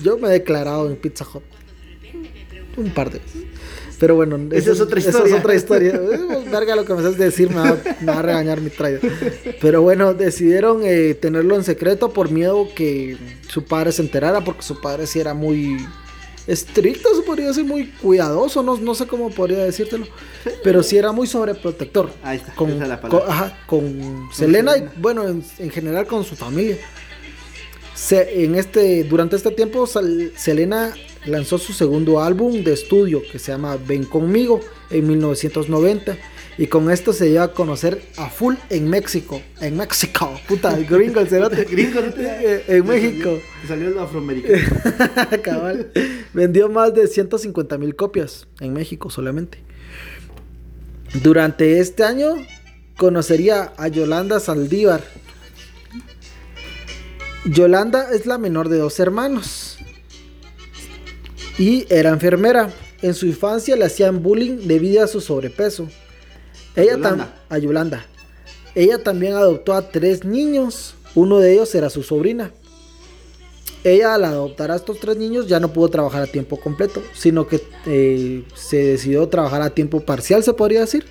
yo 0.04 0.18
me 0.18 0.30
he 0.30 0.32
declarado 0.32 0.90
en 0.90 0.96
Pizza 0.96 1.26
Hut 1.26 1.44
un 2.78 2.92
par 2.92 3.12
de 3.12 3.20
veces. 3.20 3.44
Pero 4.00 4.16
bueno, 4.16 4.40
Esa 4.52 4.72
es 4.72 4.80
otra 4.80 5.00
Esa 5.00 5.10
historia. 5.10 5.34
es 5.36 5.40
otra 5.42 5.56
historia. 5.56 5.94
Eh, 6.12 6.46
Verga, 6.52 6.76
lo 6.76 6.86
que 6.86 6.94
me 6.94 7.00
haces 7.02 7.18
decir 7.18 7.50
me 7.50 7.58
va, 7.58 7.78
me 8.02 8.06
va 8.12 8.20
a 8.20 8.22
regañar 8.22 8.62
mi 8.62 8.70
traído. 8.70 9.02
Pero 9.62 9.82
bueno, 9.82 10.14
decidieron 10.14 10.82
eh, 10.84 11.14
tenerlo 11.16 11.56
en 11.56 11.64
secreto 11.64 12.12
por 12.14 12.32
miedo 12.32 12.68
que 12.76 13.18
su 13.48 13.66
padre 13.66 13.92
se 13.92 14.02
enterara, 14.02 14.44
porque 14.44 14.62
su 14.64 14.80
padre 14.82 15.06
sí 15.06 15.20
era 15.20 15.34
muy 15.34 15.78
estricto, 16.48 17.14
se 17.16 17.22
podría 17.22 17.48
decir, 17.48 17.66
muy 17.66 17.88
cuidadoso, 18.02 18.64
no, 18.64 18.78
no 18.78 18.96
sé 18.96 19.06
cómo 19.06 19.30
podría 19.30 19.60
decírtelo, 19.64 20.08
pero 20.64 20.82
sí 20.82 20.98
era 20.98 21.12
muy 21.12 21.28
sobreprotector. 21.28 22.10
Ahí 22.24 22.38
está, 22.38 22.56
Con, 22.56 22.72
esa 22.72 22.84
es 22.84 22.90
la 22.90 23.02
con- 23.02 23.10
palabra. 23.12 23.34
ajá, 23.34 23.58
con 23.68 24.28
Selena 24.34 24.78
y 24.78 24.86
bueno, 24.98 25.28
en, 25.28 25.44
en 25.60 25.70
general 25.70 26.08
con 26.08 26.24
su 26.24 26.36
familia. 26.36 26.78
Se- 28.00 28.46
en 28.46 28.56
este, 28.56 29.04
durante 29.04 29.36
este 29.36 29.52
tiempo, 29.52 29.86
Sal- 29.86 30.32
Selena 30.38 30.94
lanzó 31.26 31.58
su 31.58 31.74
segundo 31.74 32.22
álbum 32.22 32.64
de 32.64 32.72
estudio 32.74 33.22
que 33.30 33.40
se 33.40 33.52
llama 33.52 33.76
Ven 33.78 34.06
conmigo 34.06 34.62
en 34.90 35.06
1990 35.06 36.18
y 36.58 36.68
con 36.68 36.90
esto 36.92 37.12
se 37.12 37.26
dio 37.26 37.44
a 37.44 37.54
conocer 37.54 38.02
a 38.18 38.30
full 38.30 38.56
en 38.70 38.90
México. 38.90 39.42
En 39.60 39.76
México, 39.76 40.40
puta, 40.48 40.76
el 40.78 40.86
gringo, 40.86 41.20
el 41.20 41.28
cerote. 41.28 41.66
Gringo, 41.70 42.00
¿no 42.02 42.14
te- 42.14 42.64
en 42.78 42.86
México. 42.88 43.38
Salió 43.68 43.90
lo 43.90 44.02
afroamericano. 44.02 44.58
Cabal. 45.44 45.92
Vendió 46.34 46.70
más 46.70 46.94
de 46.94 47.06
150 47.08 47.78
mil 47.78 47.96
copias 47.98 48.48
en 48.62 48.72
México 48.74 49.10
solamente. 49.10 49.58
Durante 51.22 51.80
este 51.80 52.04
año 52.04 52.36
conocería 52.98 53.74
a 53.78 53.88
Yolanda 53.90 54.40
Saldívar. 54.40 55.04
Yolanda 57.46 58.12
es 58.14 58.26
la 58.26 58.38
menor 58.38 58.70
de 58.70 58.78
dos 58.78 59.00
hermanos. 59.00 59.78
Y 61.58 61.86
era 61.90 62.10
enfermera. 62.10 62.72
En 63.02 63.14
su 63.14 63.26
infancia 63.26 63.76
le 63.76 63.86
hacían 63.86 64.22
bullying 64.22 64.68
debido 64.68 65.04
a 65.04 65.08
su 65.08 65.22
sobrepeso. 65.22 65.88
Ella 66.76 66.94
Yolanda. 66.94 67.34
a 67.50 67.58
Yolanda. 67.58 68.06
Ella 68.76 69.02
también 69.02 69.34
adoptó 69.34 69.74
a 69.74 69.90
tres 69.90 70.26
niños. 70.26 70.96
Uno 71.16 71.40
de 71.40 71.54
ellos 71.54 71.74
era 71.76 71.90
su 71.90 72.04
sobrina. 72.04 72.52
Ella 73.84 74.16
al 74.16 74.26
adoptar 74.26 74.72
a 74.72 74.76
estos 74.76 75.00
tres 75.00 75.16
niños 75.16 75.48
ya 75.48 75.60
no 75.60 75.72
pudo 75.72 75.88
trabajar 75.88 76.24
a 76.24 76.28
tiempo 76.28 76.60
completo, 76.60 77.02
sino 77.14 77.48
que 77.48 77.62
eh, 77.86 78.44
se 78.54 78.78
decidió 78.78 79.28
trabajar 79.30 79.62
a 79.62 79.70
tiempo 79.70 80.02
parcial, 80.02 80.44
se 80.44 80.54
podría 80.54 80.82
decir. 80.82 81.06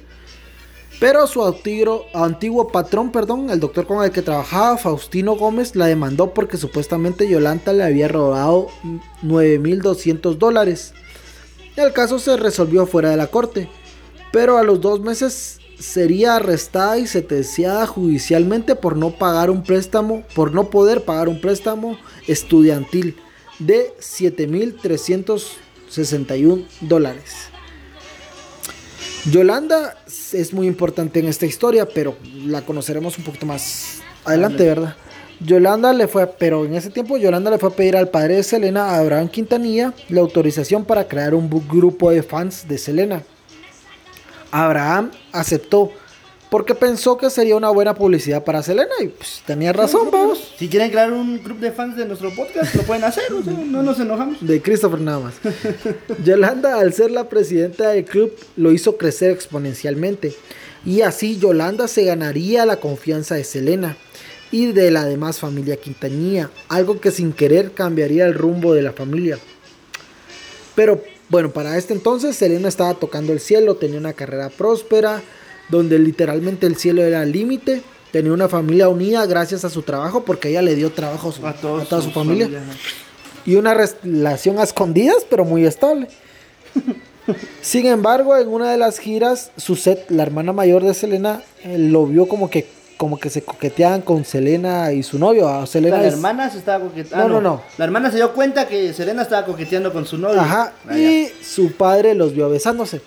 Pero 1.00 1.26
su 1.28 1.44
antiguo, 1.44 2.68
patrón, 2.68 3.12
perdón, 3.12 3.50
el 3.50 3.60
doctor 3.60 3.86
con 3.86 4.04
el 4.04 4.10
que 4.10 4.22
trabajaba, 4.22 4.78
Faustino 4.78 5.36
Gómez, 5.36 5.76
la 5.76 5.86
demandó 5.86 6.34
porque 6.34 6.56
supuestamente 6.56 7.28
Yolanda 7.28 7.72
le 7.72 7.84
había 7.84 8.08
robado 8.08 8.66
9.200 9.22 10.38
dólares. 10.38 10.94
El 11.76 11.92
caso 11.92 12.18
se 12.18 12.36
resolvió 12.36 12.84
fuera 12.86 13.10
de 13.10 13.16
la 13.16 13.28
corte, 13.28 13.68
pero 14.32 14.58
a 14.58 14.64
los 14.64 14.80
dos 14.80 14.98
meses 15.00 15.60
sería 15.78 16.34
arrestada 16.34 16.98
y 16.98 17.06
sentenciada 17.06 17.86
judicialmente 17.86 18.74
por 18.74 18.96
no 18.96 19.10
pagar 19.10 19.50
un 19.50 19.62
préstamo, 19.62 20.24
por 20.34 20.52
no 20.52 20.68
poder 20.68 21.04
pagar 21.04 21.28
un 21.28 21.40
préstamo 21.40 21.96
estudiantil 22.26 23.14
de 23.60 23.92
7.361 24.00 26.66
dólares. 26.80 27.50
Yolanda 29.30 29.96
es 30.32 30.52
muy 30.52 30.66
importante 30.66 31.20
en 31.20 31.26
esta 31.26 31.44
historia, 31.44 31.86
pero 31.86 32.16
la 32.46 32.62
conoceremos 32.62 33.18
un 33.18 33.24
poquito 33.24 33.46
más 33.46 34.00
adelante, 34.24 34.64
¿verdad? 34.64 34.96
Yolanda 35.40 35.92
le 35.92 36.08
fue, 36.08 36.26
pero 36.26 36.64
en 36.64 36.74
ese 36.74 36.90
tiempo 36.90 37.16
Yolanda 37.16 37.50
le 37.50 37.58
fue 37.58 37.68
a 37.68 37.72
pedir 37.72 37.96
al 37.96 38.08
padre 38.08 38.36
de 38.36 38.42
Selena, 38.42 38.96
Abraham 38.96 39.28
Quintanilla, 39.28 39.92
la 40.08 40.20
autorización 40.20 40.84
para 40.84 41.06
crear 41.06 41.34
un 41.34 41.48
grupo 41.68 42.10
de 42.10 42.22
fans 42.22 42.66
de 42.66 42.78
Selena. 42.78 43.22
Abraham 44.50 45.10
aceptó 45.32 45.92
porque 46.50 46.74
pensó 46.74 47.18
que 47.18 47.28
sería 47.30 47.56
una 47.56 47.70
buena 47.70 47.94
publicidad 47.94 48.44
para 48.44 48.62
Selena 48.62 48.94
y 49.00 49.08
pues 49.08 49.42
tenía 49.46 49.72
razón, 49.72 50.08
vamos. 50.10 50.54
Si 50.56 50.68
quieren 50.68 50.90
crear 50.90 51.12
un 51.12 51.38
club 51.38 51.58
de 51.58 51.72
fans 51.72 51.96
de 51.96 52.06
nuestro 52.06 52.30
podcast, 52.34 52.74
lo 52.74 52.82
pueden 52.82 53.04
hacer, 53.04 53.32
o 53.32 53.42
sea, 53.42 53.52
no 53.52 53.82
nos 53.82 54.00
enojamos. 54.00 54.38
De 54.40 54.62
Christopher 54.62 55.00
nada 55.00 55.20
más. 55.20 55.34
Yolanda, 56.24 56.78
al 56.78 56.94
ser 56.94 57.10
la 57.10 57.28
presidenta 57.28 57.90
del 57.90 58.04
club, 58.04 58.32
lo 58.56 58.72
hizo 58.72 58.96
crecer 58.96 59.30
exponencialmente. 59.30 60.34
Y 60.86 61.02
así 61.02 61.38
Yolanda 61.38 61.86
se 61.86 62.04
ganaría 62.04 62.64
la 62.64 62.76
confianza 62.76 63.34
de 63.34 63.44
Selena 63.44 63.96
y 64.50 64.72
de 64.72 64.90
la 64.90 65.04
demás 65.04 65.38
familia 65.38 65.76
Quintanilla. 65.76 66.50
Algo 66.68 67.00
que 67.00 67.10
sin 67.10 67.32
querer 67.32 67.72
cambiaría 67.72 68.24
el 68.26 68.34
rumbo 68.34 68.72
de 68.72 68.82
la 68.82 68.92
familia. 68.92 69.38
Pero 70.74 71.02
bueno, 71.28 71.50
para 71.50 71.76
este 71.76 71.92
entonces 71.92 72.36
Selena 72.36 72.68
estaba 72.68 72.94
tocando 72.94 73.34
el 73.34 73.40
cielo, 73.40 73.76
tenía 73.76 73.98
una 73.98 74.14
carrera 74.14 74.48
próspera, 74.48 75.22
donde 75.68 75.98
literalmente 75.98 76.66
el 76.66 76.76
cielo 76.76 77.02
era 77.02 77.22
el 77.22 77.32
límite. 77.32 77.82
Tenía 78.12 78.32
una 78.32 78.48
familia 78.48 78.88
unida 78.88 79.26
gracias 79.26 79.64
a 79.64 79.70
su 79.70 79.82
trabajo, 79.82 80.24
porque 80.24 80.48
ella 80.48 80.62
le 80.62 80.74
dio 80.74 80.90
trabajo 80.92 81.32
a, 81.44 81.52
todos 81.52 81.88
toda 81.88 82.00
su 82.02 82.10
familia 82.10 82.48
y 83.44 83.54
una 83.56 83.74
relación 83.74 84.58
a 84.58 84.62
escondidas, 84.62 85.26
pero 85.28 85.44
muy 85.44 85.64
estable. 85.66 86.08
Sin 87.60 87.86
embargo, 87.86 88.36
en 88.36 88.48
una 88.48 88.70
de 88.70 88.78
las 88.78 88.98
giras, 88.98 89.50
Suzette, 89.56 90.10
la 90.10 90.22
hermana 90.22 90.52
mayor 90.52 90.82
de 90.82 90.94
Selena, 90.94 91.42
eh, 91.62 91.76
lo 91.78 92.06
vio 92.06 92.26
como 92.26 92.48
que, 92.48 92.66
como 92.96 93.18
que 93.20 93.28
se 93.28 93.42
coqueteaban 93.42 94.00
con 94.00 94.24
Selena 94.24 94.92
y 94.92 95.02
su 95.02 95.18
novio. 95.18 95.46
A 95.46 95.60
O 95.60 95.66
Selena 95.66 95.96
sea, 95.96 96.02
la 96.02 96.08
es- 96.08 96.14
hermana 96.14 96.50
se 96.50 96.58
estaba 96.58 96.84
coqueteando. 96.84 97.28
No, 97.28 97.40
no, 97.42 97.50
no. 97.56 97.62
La 97.76 97.84
hermana 97.84 98.10
se 98.10 98.16
dio 98.16 98.32
cuenta 98.32 98.66
que 98.66 98.94
Selena 98.94 99.22
estaba 99.22 99.44
coqueteando 99.44 99.92
con 99.92 100.06
su 100.06 100.16
novio. 100.16 100.40
Ajá, 100.40 100.72
Ah, 100.88 100.98
y 100.98 101.28
su 101.42 101.72
padre 101.72 102.14
los 102.14 102.32
vio 102.34 102.48
besándose. 102.48 103.02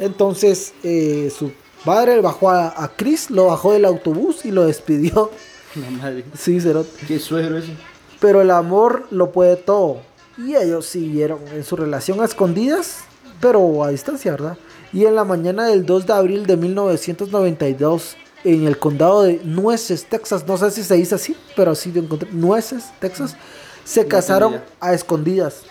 Entonces, 0.00 0.72
eh, 0.82 1.30
su 1.36 1.52
padre 1.84 2.20
bajó 2.20 2.50
a, 2.50 2.68
a 2.68 2.88
Chris, 2.96 3.30
lo 3.30 3.46
bajó 3.46 3.72
del 3.72 3.84
autobús 3.84 4.44
y 4.44 4.50
lo 4.50 4.66
despidió. 4.66 5.30
La 5.74 5.90
madre. 5.90 6.24
Sí, 6.36 6.60
cerote. 6.60 7.06
Qué 7.06 7.18
suegro 7.18 7.58
ese. 7.58 7.72
Pero 8.20 8.40
el 8.40 8.50
amor 8.50 9.06
lo 9.10 9.32
puede 9.32 9.56
todo. 9.56 10.00
Y 10.38 10.54
ellos 10.54 10.86
siguieron 10.86 11.40
en 11.52 11.64
su 11.64 11.76
relación 11.76 12.20
a 12.20 12.24
escondidas, 12.24 13.00
pero 13.40 13.84
a 13.84 13.90
distancia, 13.90 14.32
¿verdad? 14.32 14.56
Y 14.92 15.06
en 15.06 15.14
la 15.14 15.24
mañana 15.24 15.66
del 15.66 15.84
2 15.86 16.06
de 16.06 16.12
abril 16.12 16.46
de 16.46 16.56
1992, 16.56 18.16
en 18.44 18.66
el 18.66 18.78
condado 18.78 19.22
de 19.22 19.40
Nueces, 19.44 20.04
Texas. 20.04 20.46
No 20.46 20.56
sé 20.56 20.70
si 20.70 20.82
se 20.82 20.94
dice 20.94 21.14
así, 21.14 21.36
pero 21.56 21.72
así 21.72 21.92
lo 21.92 22.00
encontré. 22.00 22.28
Nueces, 22.32 22.90
Texas. 22.98 23.36
Se 23.84 24.06
casaron 24.06 24.60
a 24.80 24.92
escondidas. 24.94 25.62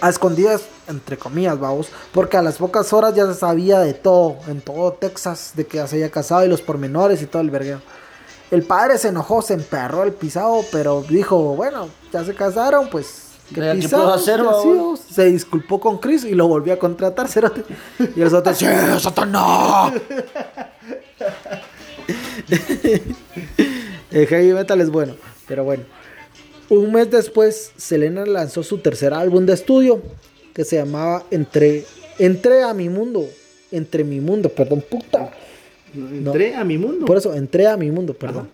A 0.00 0.10
escondidas, 0.10 0.62
entre 0.88 1.16
comillas, 1.16 1.58
vamos. 1.58 1.88
Porque 2.12 2.36
a 2.36 2.42
las 2.42 2.58
pocas 2.58 2.92
horas 2.92 3.14
ya 3.14 3.26
se 3.26 3.34
sabía 3.34 3.80
de 3.80 3.94
todo, 3.94 4.36
en 4.48 4.60
todo 4.60 4.92
Texas, 4.92 5.52
de 5.54 5.66
que 5.66 5.78
ya 5.78 5.86
se 5.86 5.96
había 5.96 6.10
casado 6.10 6.44
y 6.44 6.48
los 6.48 6.62
pormenores 6.62 7.22
y 7.22 7.26
todo 7.26 7.42
el 7.42 7.50
vergueo. 7.50 7.80
El 8.50 8.62
padre 8.62 8.98
se 8.98 9.08
enojó, 9.08 9.42
se 9.42 9.54
emperró 9.54 10.04
el 10.04 10.12
pisado, 10.12 10.64
pero 10.70 11.02
dijo, 11.08 11.36
bueno, 11.56 11.88
ya 12.12 12.24
se 12.24 12.34
casaron, 12.34 12.88
pues... 12.88 13.22
Ya, 13.50 13.74
¿qué 13.74 13.80
pisado? 13.82 14.02
puedo 14.04 14.14
hacer, 14.14 14.36
¿Qué 14.36 14.42
babos? 14.42 14.60
hacíamos? 14.60 15.00
Se 15.00 15.24
disculpó 15.26 15.80
con 15.80 15.98
Chris 15.98 16.24
y 16.24 16.34
lo 16.34 16.48
volvió 16.48 16.74
a 16.74 16.78
contratar, 16.78 17.28
cerote. 17.32 17.64
Y 18.14 18.20
el 18.20 18.34
otros, 18.34 18.56
¡Sí, 18.58 18.66
Satanás! 19.00 19.92
El 24.10 24.26
heavy 24.28 24.52
metal 24.52 24.80
es 24.80 24.90
bueno, 24.90 25.14
pero 25.46 25.64
bueno. 25.64 25.84
Un 26.68 26.92
mes 26.92 27.10
después, 27.10 27.72
Selena 27.76 28.26
lanzó 28.26 28.62
su 28.62 28.78
tercer 28.78 29.14
álbum 29.14 29.46
de 29.46 29.52
estudio, 29.54 30.02
que 30.54 30.64
se 30.64 30.76
llamaba 30.76 31.24
Entre, 31.30 31.84
Entré 32.18 32.62
a 32.62 32.72
mi 32.74 32.88
mundo. 32.88 33.28
Entre 33.70 34.02
mi 34.04 34.20
mundo, 34.20 34.48
perdón, 34.48 34.82
puta. 34.88 35.30
Entré 35.94 36.54
a 36.54 36.64
mi 36.64 36.78
mundo. 36.78 37.04
Por 37.06 37.16
eso, 37.16 37.34
entré 37.34 37.66
a 37.66 37.76
mi 37.76 37.90
mundo, 37.90 38.14
perdón. 38.14 38.48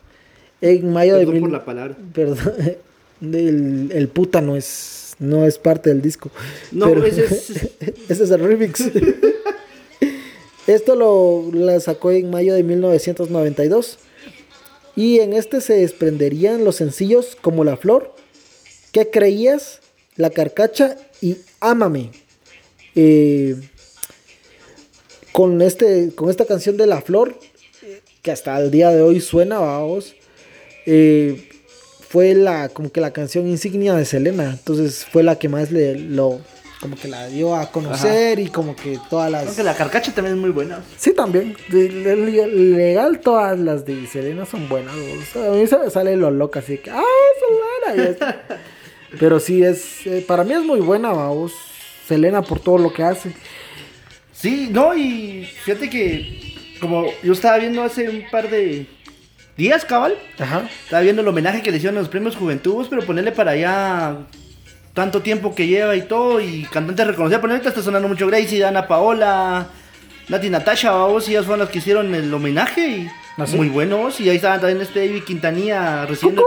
En 0.61 0.93
mayo 0.93 1.15
Perdón 1.17 1.35
de 1.35 1.41
por 1.41 1.49
mil- 1.49 1.53
la 1.53 1.65
palabra. 1.65 1.97
Perdón, 2.13 2.39
el, 3.23 3.91
el 3.93 4.09
puta 4.09 4.41
no 4.41 4.57
es, 4.57 5.15
no 5.19 5.45
es 5.47 5.59
parte 5.59 5.91
del 5.91 6.03
disco. 6.03 6.31
No, 6.71 6.89
ese 7.05 7.25
es- 7.25 7.51
ese 8.09 8.25
es 8.25 8.31
el 8.31 8.41
remix. 8.41 8.83
Esto 10.67 10.95
lo 10.95 11.51
la 11.53 11.81
sacó 11.81 12.13
en 12.13 12.31
mayo 12.31 12.55
de 12.55 12.63
1992. 12.63 13.99
Y 14.95 15.21
en 15.21 15.33
este 15.33 15.61
se 15.61 15.75
desprenderían 15.75 16.65
los 16.65 16.77
sencillos 16.77 17.37
como 17.41 17.65
La 17.65 17.77
Flor, 17.77 18.15
¿Qué 18.93 19.09
creías? 19.09 19.81
La 20.17 20.29
Carcacha 20.29 20.97
y 21.23 21.39
Ámame. 21.61 22.11
Eh, 22.95 23.57
con, 25.33 25.63
este, 25.63 26.15
con 26.15 26.29
esta 26.29 26.45
canción 26.45 26.77
de 26.77 26.87
La 26.87 27.01
Flor, 27.01 27.39
que 28.21 28.31
hasta 28.31 28.61
el 28.61 28.71
día 28.71 28.91
de 28.91 29.01
hoy 29.01 29.21
suena, 29.21 29.59
vamos, 29.59 30.15
eh, 30.85 31.49
fue 32.07 32.35
la, 32.35 32.69
como 32.69 32.93
que 32.93 33.01
la 33.01 33.15
canción 33.15 33.49
insignia 33.49 33.95
de 33.95 34.05
Selena. 34.05 34.51
Entonces 34.51 35.07
fue 35.07 35.23
la 35.23 35.39
que 35.39 35.49
más 35.49 35.73
le, 35.73 35.99
lo, 35.99 36.39
como 36.83 36.97
que 36.97 37.07
la 37.09 37.29
dio 37.29 37.55
a 37.55 37.71
conocer 37.71 38.41
y 38.41 38.49
como 38.49 38.75
que 38.75 38.99
todas 39.09 39.31
las... 39.31 39.47
Aunque 39.47 39.63
la 39.63 39.77
carcacha 39.77 40.13
también 40.13 40.35
es 40.35 40.41
muy 40.43 40.51
buena. 40.51 40.81
Sí, 40.99 41.15
también. 41.15 41.57
Legal, 41.71 43.21
todas 43.21 43.57
las 43.59 43.87
de 43.87 44.05
Selena 44.09 44.45
son 44.45 44.69
buenas. 44.69 44.93
o 44.95 45.33
sea, 45.33 45.47
a 45.47 45.55
mí 45.55 45.67
se 45.67 45.79
me 45.79 45.89
sale 45.91 46.17
lo 46.17 46.31
loca, 46.33 46.59
así 46.59 46.79
que, 46.79 46.91
¡ah, 46.91 47.03
es- 47.95 48.17
Pero 49.21 49.39
sí, 49.39 49.63
es 49.63 50.07
eh, 50.07 50.25
para 50.27 50.43
mí 50.43 50.55
es 50.55 50.63
muy 50.65 50.81
buena, 50.81 51.13
vamos. 51.13 51.53
Selena 52.09 52.43
por 52.43 52.59
todo 52.59 52.79
lo 52.79 52.93
que 52.93 53.03
hace. 53.05 53.33
Sí, 54.33 54.69
no, 54.73 54.93
y 54.97 55.45
fíjate 55.65 55.89
que 55.89 56.55
como 56.81 57.07
yo 57.23 57.33
estaba 57.33 57.59
viendo 57.59 57.83
hace 57.83 58.09
un 58.09 58.25
par 58.31 58.51
de 58.51 58.87
días, 59.57 59.85
cabal, 59.85 60.17
Ajá. 60.39 60.69
estaba 60.85 61.03
viendo 61.03 61.23
el 61.23 61.29
homenaje 61.29 61.63
que 61.63 61.71
le 61.71 61.77
hicieron 61.77 61.97
a 61.99 62.01
los 62.01 62.09
premios 62.09 62.35
Juventud, 62.35 62.87
pero 62.91 63.03
ponerle 63.05 63.31
para 63.31 63.53
allá 63.53 64.17
tanto 64.95 65.23
tiempo 65.23 65.55
que 65.55 65.67
lleva 65.67 65.97
y 65.97 66.03
todo, 66.03 66.41
y 66.41 66.65
cantantes 66.65 67.07
reconocidas, 67.07 67.41
pero 67.41 67.53
ahorita 67.55 67.71
está 67.71 67.83
sonando 67.83 68.09
mucho 68.09 68.27
Gracie, 68.27 68.61
Dana 68.61 68.87
Paola, 68.87 69.67
Nati 70.29 70.51
Natasha, 70.51 70.93
vos, 70.93 71.29
ellas 71.29 71.45
fueron 71.47 71.61
las 71.61 71.71
que 71.71 71.79
hicieron 71.79 72.15
el 72.15 72.33
homenaje, 72.33 72.89
y 72.89 73.11
¿Ah, 73.39 73.47
sí? 73.47 73.57
muy 73.57 73.69
buenos, 73.69 74.21
y 74.21 74.29
ahí 74.29 74.37
estaban 74.37 74.61
también 74.61 74.81
este 74.81 75.07
David 75.07 75.25
Quintanilla 75.25 76.05
recibiendo 76.07 76.45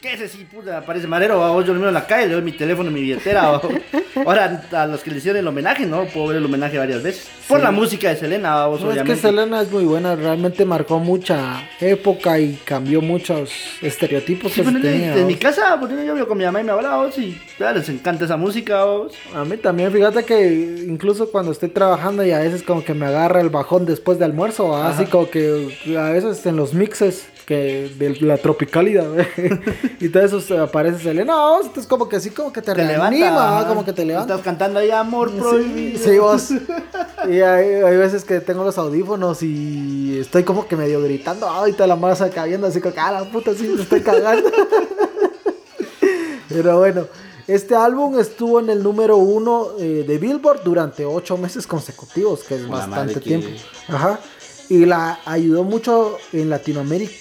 ¿Qué 0.00 0.14
ese 0.14 0.28
sí, 0.28 0.46
puta? 0.50 0.80
Parece 0.80 1.06
marero, 1.06 1.38
vamos. 1.38 1.66
Yo 1.66 1.74
lo 1.74 1.78
miro 1.78 1.88
en 1.88 1.94
la 1.94 2.06
calle, 2.06 2.26
le 2.26 2.32
doy 2.32 2.42
mi 2.42 2.52
teléfono, 2.52 2.90
mi 2.90 3.02
billetera. 3.02 3.60
Ahora, 4.16 4.66
a 4.72 4.86
los 4.86 5.02
que 5.02 5.10
le 5.10 5.18
hicieron 5.18 5.38
el 5.38 5.46
homenaje, 5.46 5.84
¿no? 5.84 6.06
Puedo 6.06 6.28
ver 6.28 6.38
el 6.38 6.44
homenaje 6.46 6.78
varias 6.78 7.02
veces. 7.02 7.28
Por 7.46 7.60
la 7.62 7.70
música 7.70 8.08
de 8.08 8.16
Selena, 8.16 8.54
vamos, 8.54 8.80
No, 8.80 8.92
es 8.92 9.02
que. 9.02 9.14
Selena 9.14 9.60
es 9.60 9.70
muy 9.70 9.84
buena, 9.84 10.16
realmente 10.16 10.64
marcó 10.64 10.98
mucha 10.98 11.68
época 11.80 12.38
y 12.38 12.54
cambió 12.64 13.02
muchos 13.02 13.52
estereotipos 13.82 14.52
Sí, 14.52 14.62
que 14.62 14.72
se 14.72 14.80
tenía, 14.80 15.16
en 15.16 15.26
mi 15.26 15.36
casa, 15.36 15.76
porque 15.78 15.94
yo 16.06 16.14
vivo 16.14 16.26
con 16.26 16.38
mi 16.38 16.44
mamá 16.44 16.62
y 16.62 16.64
mi 16.64 16.70
abuela, 16.70 16.90
vamos, 16.90 17.18
y 17.18 17.38
ya, 17.58 17.72
les 17.72 17.88
encanta 17.90 18.24
esa 18.24 18.38
música, 18.38 18.82
vamos. 18.82 19.12
A 19.34 19.44
mí 19.44 19.58
también, 19.58 19.92
fíjate 19.92 20.24
que 20.24 20.84
incluso 20.88 21.30
cuando 21.30 21.52
estoy 21.52 21.68
trabajando 21.68 22.24
y 22.24 22.30
a 22.30 22.38
veces 22.38 22.62
como 22.62 22.82
que 22.82 22.94
me 22.94 23.04
agarra 23.04 23.42
el 23.42 23.50
bajón 23.50 23.84
después 23.84 24.18
de 24.18 24.24
almuerzo, 24.24 24.68
¿va? 24.68 24.88
así 24.88 25.04
como 25.04 25.28
que 25.28 25.76
a 25.98 26.10
veces 26.10 26.46
en 26.46 26.56
los 26.56 26.72
mixes 26.72 27.26
que 27.50 27.90
de 27.98 28.16
la 28.20 28.36
tropicalidad 28.36 29.08
y 29.98 30.08
todo 30.08 30.22
eso 30.22 30.40
se 30.40 30.56
aparece 30.56 31.00
Selena, 31.02 31.32
no, 31.32 31.56
entonces 31.62 31.86
como 31.88 32.08
que 32.08 32.14
así 32.14 32.30
como 32.30 32.52
que 32.52 32.62
te, 32.62 32.72
Te 32.72 32.84
reanima, 32.84 33.10
levanta. 33.10 33.68
como 33.68 33.84
que 33.84 33.92
te 33.92 34.04
levanta. 34.04 34.34
Estás 34.34 34.44
cantando 34.44 34.78
ahí 34.78 34.92
amor 34.92 35.32
prohibido. 35.32 35.98
Sí, 35.98 36.04
sí, 36.12 36.18
vos. 36.18 36.50
Y 37.28 37.40
hay, 37.40 37.74
hay 37.82 37.96
veces 37.96 38.22
que 38.24 38.38
tengo 38.38 38.62
los 38.62 38.78
audífonos 38.78 39.42
y 39.42 40.16
estoy 40.20 40.44
como 40.44 40.68
que 40.68 40.76
medio 40.76 41.02
gritando, 41.02 41.50
ay, 41.50 41.72
toda 41.72 41.88
la 41.88 41.96
masa 41.96 42.30
cayendo, 42.30 42.68
así 42.68 42.80
como 42.80 42.94
que, 42.94 43.00
ah, 43.00 43.10
la 43.10 43.24
puta, 43.24 43.52
sí, 43.52 43.64
me 43.64 43.82
estoy 43.82 44.00
cagando. 44.00 44.48
Pero 46.48 46.78
bueno, 46.78 47.06
este 47.48 47.74
álbum 47.74 48.18
estuvo 48.20 48.60
en 48.60 48.70
el 48.70 48.80
número 48.82 49.16
uno 49.16 49.70
eh, 49.78 50.04
de 50.06 50.18
Billboard 50.18 50.62
durante 50.62 51.04
ocho 51.04 51.36
meses 51.36 51.66
consecutivos, 51.66 52.44
que 52.44 52.54
es 52.54 52.68
bastante 52.68 53.14
que- 53.14 53.20
tiempo. 53.20 53.48
Ajá. 53.88 54.20
Y 54.68 54.84
la 54.86 55.18
ayudó 55.24 55.64
mucho 55.64 56.16
en 56.32 56.48
Latinoamérica, 56.48 57.12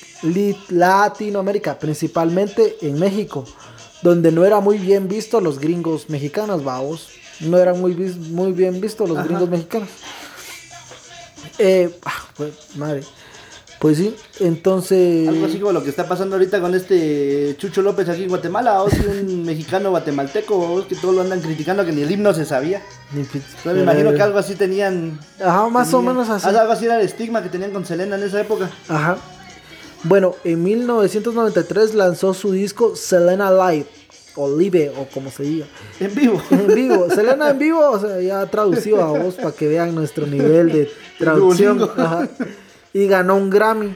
Latinoamérica, 0.69 1.79
principalmente 1.79 2.77
en 2.81 2.99
México, 2.99 3.45
donde 4.01 4.31
no 4.31 4.45
era 4.45 4.59
muy 4.59 4.77
bien 4.77 5.07
visto 5.07 5.41
los 5.41 5.59
gringos 5.59 6.09
mexicanos, 6.09 6.63
vamos. 6.63 7.09
No 7.39 7.57
eran 7.57 7.79
muy, 7.79 7.95
muy 7.95 8.51
bien 8.51 8.81
vistos 8.81 9.07
los 9.07 9.17
Ajá. 9.17 9.27
gringos 9.27 9.49
mexicanos. 9.49 9.89
Eh, 11.57 11.89
ah, 12.05 12.25
pues, 12.35 12.53
madre. 12.75 13.03
Pues 13.79 13.97
sí, 13.97 14.13
entonces... 14.41 15.29
Algo 15.29 15.45
así 15.45 15.57
como 15.57 15.71
lo 15.71 15.81
que 15.81 15.89
está 15.89 16.05
pasando 16.05 16.35
ahorita 16.35 16.59
con 16.59 16.75
este 16.75 17.55
Chucho 17.57 17.81
López 17.81 18.09
aquí 18.09 18.23
en 18.23 18.29
Guatemala, 18.29 18.83
o 18.83 18.89
si 18.89 18.99
un 18.99 19.43
mexicano 19.45 19.91
guatemalteco, 19.91 20.85
que 20.85 20.95
todos 20.95 21.15
lo 21.15 21.21
andan 21.21 21.39
criticando 21.39 21.85
que 21.85 21.93
ni 21.93 22.01
el 22.01 22.11
himno 22.11 22.33
se 22.33 22.43
sabía. 22.43 22.81
Entonces 23.15 23.43
me 23.63 23.81
imagino 23.81 24.13
que 24.13 24.21
algo 24.21 24.37
así 24.37 24.55
tenían. 24.55 25.17
Ajá, 25.41 25.69
más 25.69 25.93
o 25.93 26.01
menos 26.01 26.27
así. 26.29 26.45
Algo 26.45 26.73
así 26.73 26.85
era 26.85 26.99
el 26.99 27.05
estigma 27.05 27.41
que 27.41 27.47
tenían 27.47 27.71
con 27.71 27.85
Selena 27.85 28.17
en 28.17 28.23
esa 28.23 28.41
época. 28.41 28.69
Ajá. 28.89 29.17
Bueno, 30.03 30.35
en 30.43 30.63
1993 30.63 31.93
lanzó 31.93 32.33
su 32.33 32.51
disco 32.51 32.95
Selena 32.95 33.51
Live, 33.51 33.85
o 34.35 34.57
Live, 34.57 34.93
o 34.97 35.05
como 35.13 35.29
se 35.29 35.43
diga. 35.43 35.65
En 35.99 36.15
vivo. 36.15 36.41
En 36.49 36.67
vivo, 36.67 37.09
Selena 37.09 37.49
en 37.49 37.59
vivo, 37.59 37.89
o 37.89 37.99
sea, 37.99 38.21
ya 38.21 38.45
traducido 38.45 39.01
a 39.03 39.17
vos 39.17 39.35
para 39.35 39.51
que 39.51 39.67
vean 39.67 39.93
nuestro 39.93 40.25
nivel 40.25 40.71
de 40.71 40.91
traducción. 41.17 41.89
Ajá. 41.97 42.29
Y 42.93 43.07
ganó 43.07 43.35
un 43.35 43.49
Grammy. 43.49 43.95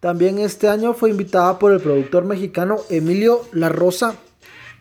También 0.00 0.38
este 0.38 0.68
año 0.68 0.94
fue 0.94 1.10
invitada 1.10 1.58
por 1.58 1.72
el 1.72 1.80
productor 1.80 2.24
mexicano 2.24 2.78
Emilio 2.90 3.42
La 3.52 3.68
Rosa 3.68 4.16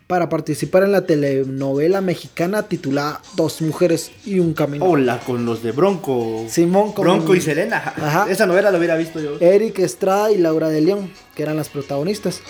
para 0.07 0.29
participar 0.29 0.83
en 0.83 0.91
la 0.91 1.05
telenovela 1.05 1.99
mexicana 1.99 2.63
titulada 2.63 3.21
Dos 3.35 3.61
mujeres 3.61 4.11
y 4.25 4.39
un 4.39 4.53
camino. 4.53 4.85
Hola, 4.85 5.19
con 5.25 5.45
los 5.45 5.63
de 5.63 5.71
Bronco. 5.71 6.45
Simón 6.47 6.91
con 6.91 7.03
Bronco 7.05 7.33
y 7.35 7.41
Selena. 7.41 7.77
Ajá. 7.97 8.27
Esa 8.29 8.45
novela 8.45 8.69
lo 8.71 8.77
hubiera 8.77 8.95
visto 8.97 9.19
yo. 9.19 9.37
Eric 9.39 9.79
Estrada 9.79 10.31
y 10.31 10.37
Laura 10.37 10.69
de 10.69 10.81
León, 10.81 11.11
que 11.33 11.41
eran 11.43 11.57
las 11.57 11.69
protagonistas. 11.69 12.41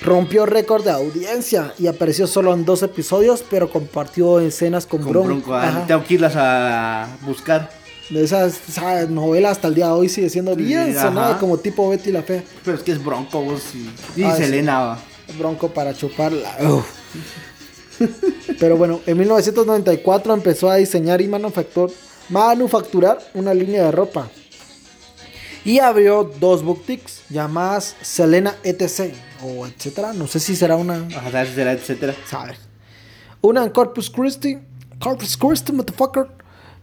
Rompió 0.00 0.44
récord 0.46 0.84
de 0.84 0.90
audiencia 0.90 1.72
y 1.78 1.86
apareció 1.86 2.26
solo 2.26 2.52
en 2.54 2.64
dos 2.64 2.82
episodios, 2.82 3.44
pero 3.48 3.70
compartió 3.70 4.40
escenas 4.40 4.86
con, 4.86 5.02
Con 5.02 5.12
Bronco. 5.12 5.26
Bronco. 5.28 5.54
ah, 5.54 5.68
Ajá. 5.68 5.86
Tengo 5.86 6.04
que 6.04 6.14
irlas 6.14 6.34
a 6.36 7.06
buscar. 7.22 7.70
De 8.10 8.22
esas, 8.24 8.60
esa 8.68 9.06
novela 9.06 9.50
hasta 9.50 9.68
el 9.68 9.74
día 9.74 9.86
de 9.86 9.92
hoy 9.92 10.08
sigue 10.10 10.28
siendo 10.28 10.54
bien 10.56 10.92
Sí, 10.92 10.98
sonada 11.00 11.38
como 11.38 11.56
tipo 11.58 11.88
Betty 11.88 12.12
la 12.12 12.22
Fea. 12.22 12.42
Pero 12.64 12.76
es 12.76 12.82
que 12.82 12.92
es 12.92 13.02
Bronco, 13.02 13.40
vos. 13.42 13.62
Y, 13.74 14.20
y 14.20 14.24
Ah, 14.24 14.34
sí. 14.36 14.44
Selena. 14.44 14.80
va. 14.80 14.98
Bronco 15.38 15.68
para 15.72 15.94
chuparla. 15.94 16.56
Uf. 16.70 16.86
Pero 18.58 18.76
bueno, 18.76 19.00
en 19.06 19.18
1994 19.18 20.34
empezó 20.34 20.70
a 20.70 20.76
diseñar 20.76 21.20
y 21.20 21.28
manufactur- 21.28 21.92
manufacturar 22.28 23.18
una 23.34 23.54
línea 23.54 23.84
de 23.84 23.92
ropa. 23.92 24.28
Y 25.64 25.78
abrió 25.78 26.24
dos 26.38 26.62
boutiques 26.62 27.22
llamadas 27.30 27.96
Selena 28.02 28.54
ETC 28.64 29.14
o 29.42 29.66
etcétera. 29.66 30.12
No 30.12 30.26
sé 30.26 30.38
si 30.40 30.54
será 30.56 30.76
una. 30.76 31.06
Ajá, 31.16 31.42
etcétera, 31.42 31.72
etcétera. 31.72 32.14
¿sabes? 32.28 32.58
Una 33.40 33.62
en 33.64 33.70
Corpus 33.70 34.10
Christi, 34.10 34.58
Corpus 34.98 35.36
Christi, 35.36 35.72
motherfucker, 35.72 36.26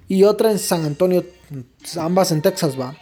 y 0.08 0.23
otra 0.23 0.51
en 0.51 0.60
San 0.60 0.86
Antonio, 0.86 1.23
ambas 1.97 2.32
en 2.32 2.41
Texas, 2.41 2.80
va. 2.80 2.95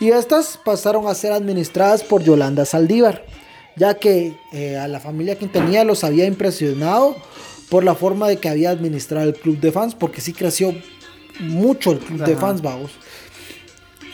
Y 0.00 0.10
estas 0.10 0.56
pasaron 0.64 1.06
a 1.06 1.14
ser 1.14 1.32
administradas 1.32 2.02
por 2.02 2.22
Yolanda 2.22 2.64
Saldívar, 2.64 3.24
ya 3.76 3.94
que 3.94 4.36
eh, 4.52 4.76
a 4.76 4.88
la 4.88 5.00
familia 5.00 5.36
Quintanilla 5.36 5.84
los 5.84 6.04
había 6.04 6.26
impresionado 6.26 7.16
por 7.68 7.84
la 7.84 7.94
forma 7.94 8.28
de 8.28 8.36
que 8.36 8.48
había 8.48 8.70
administrado 8.70 9.28
el 9.28 9.34
club 9.34 9.58
de 9.58 9.72
fans, 9.72 9.94
porque 9.94 10.20
sí 10.20 10.32
creció 10.32 10.74
mucho 11.40 11.92
el 11.92 11.98
club 11.98 12.24
de 12.24 12.36
fans, 12.36 12.60
vamos. 12.60 12.90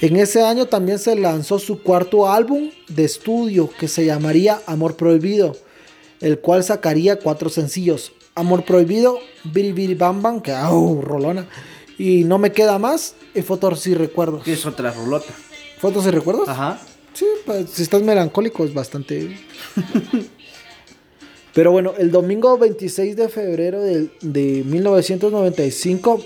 En 0.00 0.14
ese 0.14 0.44
año 0.44 0.66
también 0.66 1.00
se 1.00 1.16
lanzó 1.16 1.58
su 1.58 1.82
cuarto 1.82 2.30
álbum 2.30 2.70
de 2.86 3.04
estudio 3.04 3.68
que 3.80 3.88
se 3.88 4.04
llamaría 4.04 4.60
Amor 4.66 4.94
Prohibido, 4.94 5.56
el 6.20 6.38
cual 6.38 6.62
sacaría 6.62 7.18
cuatro 7.18 7.50
sencillos. 7.50 8.12
Amor 8.36 8.64
Prohibido, 8.64 9.18
Biri 9.42 9.72
Biri 9.72 9.94
Bam 9.96 10.22
Bam, 10.22 10.40
que 10.40 10.52
au, 10.52 11.02
rolona. 11.02 11.48
Y 11.98 12.22
No 12.22 12.38
Me 12.38 12.52
Queda 12.52 12.78
Más 12.78 13.16
y 13.34 13.42
Fotos 13.42 13.84
y 13.88 13.94
Recuerdos. 13.94 14.44
Que 14.44 14.52
es 14.52 14.64
otra 14.64 14.92
rolota. 14.92 15.34
¿Fotos 15.78 16.06
y 16.06 16.10
Recuerdos? 16.10 16.48
Ajá. 16.48 16.78
Sí, 17.14 17.26
pues, 17.44 17.70
si 17.70 17.82
estás 17.82 18.02
melancólico 18.02 18.64
es 18.64 18.72
bastante... 18.72 19.36
Pero 21.54 21.72
bueno, 21.72 21.94
el 21.98 22.12
domingo 22.12 22.56
26 22.56 23.16
de 23.16 23.28
febrero 23.28 23.80
de, 23.80 24.10
de 24.20 24.62
1995 24.64 26.22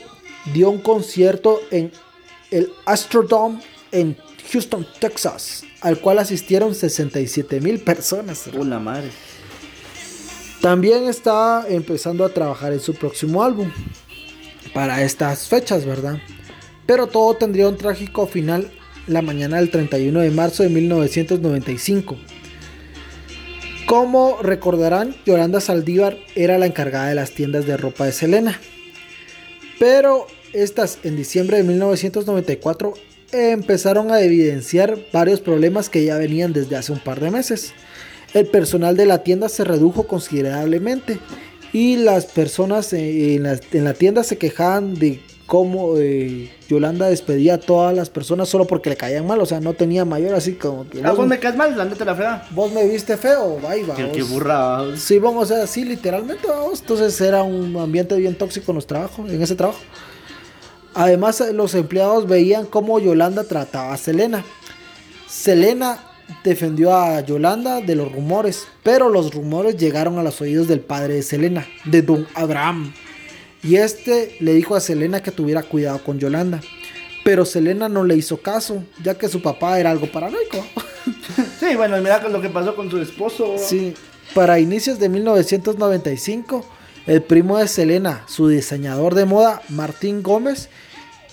dio 0.52 0.68
un 0.68 0.80
concierto 0.80 1.60
en 1.70 1.90
el 2.50 2.70
Astrodome 2.84 3.60
en 3.92 4.16
Houston, 4.52 4.86
Texas, 4.98 5.64
al 5.80 6.00
cual 6.00 6.18
asistieron 6.18 6.74
67 6.74 7.60
mil 7.60 7.80
personas. 7.80 8.46
Una 8.48 8.78
madre. 8.78 9.10
También 10.60 11.08
está 11.08 11.64
empezando 11.68 12.24
a 12.24 12.28
trabajar 12.28 12.72
en 12.72 12.80
su 12.80 12.94
próximo 12.94 13.42
álbum 13.42 13.70
para 14.74 15.02
estas 15.02 15.48
fechas, 15.48 15.84
¿verdad? 15.84 16.18
Pero 16.86 17.06
todo 17.06 17.34
tendría 17.34 17.68
un 17.68 17.76
trágico 17.76 18.26
final 18.26 18.70
la 19.06 19.22
mañana 19.22 19.56
del 19.56 19.70
31 19.70 20.20
de 20.20 20.30
marzo 20.30 20.62
de 20.62 20.68
1995. 20.68 22.16
Como 23.86 24.38
recordarán, 24.42 25.14
Yolanda 25.26 25.60
Saldívar 25.60 26.16
era 26.34 26.58
la 26.58 26.66
encargada 26.66 27.08
de 27.08 27.14
las 27.14 27.32
tiendas 27.32 27.66
de 27.66 27.76
ropa 27.76 28.06
de 28.06 28.12
Selena. 28.12 28.58
Pero 29.78 30.26
estas 30.52 30.98
en 31.02 31.16
diciembre 31.16 31.58
de 31.58 31.64
1994 31.64 32.94
empezaron 33.32 34.12
a 34.12 34.20
evidenciar 34.20 34.98
varios 35.12 35.40
problemas 35.40 35.88
que 35.88 36.04
ya 36.04 36.16
venían 36.16 36.52
desde 36.52 36.76
hace 36.76 36.92
un 36.92 37.00
par 37.00 37.20
de 37.20 37.30
meses. 37.30 37.72
El 38.34 38.46
personal 38.46 38.96
de 38.96 39.06
la 39.06 39.22
tienda 39.22 39.48
se 39.48 39.64
redujo 39.64 40.06
considerablemente 40.06 41.18
y 41.72 41.96
las 41.96 42.26
personas 42.26 42.92
en 42.92 43.42
la, 43.42 43.58
en 43.72 43.84
la 43.84 43.94
tienda 43.94 44.24
se 44.24 44.38
quejaban 44.38 44.94
de 44.94 45.20
cómo 45.52 45.98
eh, 45.98 46.50
Yolanda 46.66 47.10
despedía 47.10 47.56
a 47.56 47.58
todas 47.58 47.94
las 47.94 48.08
personas 48.08 48.48
solo 48.48 48.66
porque 48.66 48.88
le 48.88 48.96
caían 48.96 49.26
mal, 49.26 49.38
o 49.38 49.44
sea, 49.44 49.60
no 49.60 49.74
tenía 49.74 50.06
mayor 50.06 50.34
así 50.34 50.54
como 50.54 50.88
que... 50.88 51.00
Ah, 51.04 51.10
vos, 51.10 51.18
vos 51.18 51.26
me 51.26 51.38
caes 51.38 51.56
mal, 51.56 51.76
la 51.76 51.84
neta 51.84 52.06
la 52.06 52.14
fea. 52.14 52.48
vos 52.52 52.72
me 52.72 52.88
viste 52.88 53.18
feo, 53.18 53.58
bye, 53.58 53.84
va. 53.84 53.94
Qué, 53.94 54.04
vos. 54.04 54.16
qué 54.16 54.22
burra. 54.22 54.96
Sí, 54.96 55.18
vamos, 55.18 55.50
o 55.50 55.54
sea, 55.54 55.66
sí, 55.66 55.84
literalmente, 55.84 56.48
vamos. 56.48 56.80
Entonces 56.80 57.20
era 57.20 57.42
un 57.42 57.76
ambiente 57.76 58.16
bien 58.16 58.34
tóxico 58.34 58.72
en 58.72 58.76
los 58.76 58.86
trabajos, 58.86 59.30
en 59.30 59.42
ese 59.42 59.54
trabajo. 59.54 59.78
Además, 60.94 61.38
eh, 61.42 61.52
los 61.52 61.74
empleados 61.74 62.26
veían 62.26 62.64
cómo 62.64 62.98
Yolanda 62.98 63.44
trataba 63.44 63.92
a 63.92 63.98
Selena. 63.98 64.42
Selena 65.28 65.98
defendió 66.44 66.96
a 66.96 67.20
Yolanda 67.20 67.82
de 67.82 67.94
los 67.94 68.10
rumores, 68.10 68.66
pero 68.82 69.10
los 69.10 69.34
rumores 69.34 69.76
llegaron 69.76 70.18
a 70.18 70.22
los 70.22 70.40
oídos 70.40 70.66
del 70.66 70.80
padre 70.80 71.16
de 71.16 71.22
Selena, 71.22 71.66
de 71.84 72.00
Don 72.00 72.26
Abraham. 72.34 72.94
Y 73.62 73.76
este 73.76 74.36
le 74.40 74.54
dijo 74.54 74.74
a 74.74 74.80
Selena 74.80 75.22
que 75.22 75.30
tuviera 75.30 75.62
cuidado 75.62 76.02
con 76.02 76.18
Yolanda. 76.18 76.60
Pero 77.24 77.44
Selena 77.44 77.88
no 77.88 78.02
le 78.02 78.16
hizo 78.16 78.38
caso, 78.38 78.82
ya 79.02 79.16
que 79.16 79.28
su 79.28 79.40
papá 79.40 79.78
era 79.78 79.90
algo 79.90 80.10
paranoico. 80.10 80.64
Sí, 81.58 81.76
bueno, 81.76 81.96
mira 81.98 82.28
lo 82.28 82.42
que 82.42 82.48
pasó 82.48 82.74
con 82.74 82.90
su 82.90 82.98
esposo. 82.98 83.54
Sí, 83.56 83.94
para 84.34 84.58
inicios 84.58 84.98
de 84.98 85.08
1995, 85.08 86.66
el 87.06 87.22
primo 87.22 87.58
de 87.58 87.68
Selena, 87.68 88.24
su 88.26 88.48
diseñador 88.48 89.14
de 89.14 89.24
moda, 89.24 89.62
Martín 89.68 90.22
Gómez, 90.22 90.68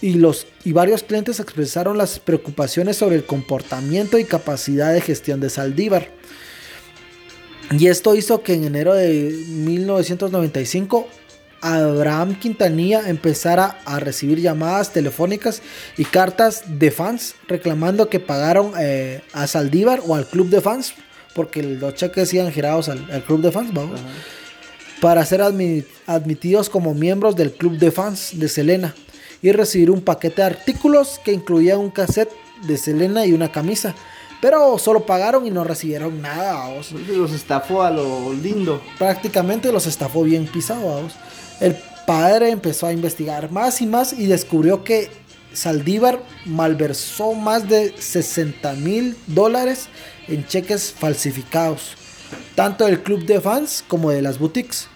y, 0.02 0.13
los, 0.13 0.48
y 0.63 0.72
varios 0.72 1.04
clientes 1.04 1.39
expresaron 1.39 1.98
las 1.98 2.20
preocupaciones 2.20 2.98
sobre 2.98 3.15
el 3.15 3.26
comportamiento 3.26 4.20
y 4.20 4.24
capacidad 4.24 4.94
de 4.94 5.02
gestión 5.02 5.39
de 5.39 5.50
Saldívar. 5.50 6.12
Y 7.72 7.88
esto 7.88 8.15
hizo 8.15 8.42
que 8.42 8.54
en 8.54 8.63
enero 8.63 8.94
de 8.94 9.32
1995 9.48 11.08
Abraham 11.62 12.36
Quintanilla 12.39 13.10
empezara 13.10 13.80
a 13.86 14.00
recibir 14.00 14.39
llamadas 14.39 14.91
telefónicas 14.93 15.62
y 15.98 16.06
cartas 16.06 16.63
de 16.67 16.91
fans 16.91 17.36
reclamando 17.48 18.10
que 18.10 18.19
pagaron 18.19 18.74
eh, 18.80 19.22
a 19.34 19.48
Saldívar 19.48 20.02
o 20.08 20.15
al 20.15 20.26
club 20.28 20.50
de 20.50 20.62
fans, 20.62 20.93
porque 21.36 21.62
los 21.63 21.93
cheques 21.95 22.34
iban 22.34 22.52
girados 22.52 22.89
al, 22.89 23.10
al 23.12 23.24
club 23.24 23.41
de 23.41 23.52
fans, 23.52 23.74
vamos, 23.74 24.00
para 25.02 25.26
ser 25.26 25.41
admi- 25.41 25.86
admitidos 26.08 26.69
como 26.69 26.93
miembros 26.93 27.36
del 27.36 27.52
club 27.54 27.78
de 27.78 27.91
fans 27.91 28.32
de 28.34 28.48
Selena 28.50 28.93
y 29.41 29.52
recibir 29.52 29.89
un 29.91 30.02
paquete 30.02 30.41
de 30.41 30.48
artículos 30.48 31.19
que 31.24 31.32
incluía 31.32 31.78
un 31.78 31.89
cassette 31.91 32.32
de 32.63 32.78
Selena 32.78 33.26
y 33.26 33.32
una 33.34 33.52
camisa. 33.52 33.95
Pero 34.41 34.78
solo 34.78 35.06
pagaron 35.06 35.45
y 35.45 35.52
no 35.52 35.65
recibieron 35.65 36.22
nada, 36.22 36.54
vamos 36.54 36.93
Los 36.93 37.34
estafó 37.34 37.82
a 37.84 37.91
lo 37.91 38.32
lindo. 38.34 38.82
prácticamente 38.98 39.69
los 39.72 39.86
estafó 39.86 40.24
bien 40.24 40.45
pisados. 40.48 41.13
El 41.60 41.76
padre 42.06 42.50
empezó 42.50 42.88
a 42.88 42.93
investigar 42.93 43.52
más 43.52 43.82
y 43.82 43.86
más 43.86 44.13
y 44.13 44.28
descubrió 44.28 44.84
que 44.84 45.10
Saldívar 45.54 46.22
malversó 46.45 47.34
más 47.34 47.67
de 47.67 47.93
60 47.98 48.74
mil 48.74 49.17
dólares 49.28 49.88
en 50.28 50.45
cheques 50.45 50.91
falsificados, 50.91 51.95
tanto 52.56 52.86
del 52.86 53.02
club 53.02 53.26
de 53.26 53.41
fans 53.41 53.84
como 53.88 54.12
de 54.12 54.22
las 54.22 54.38
boutiques. 54.38 54.88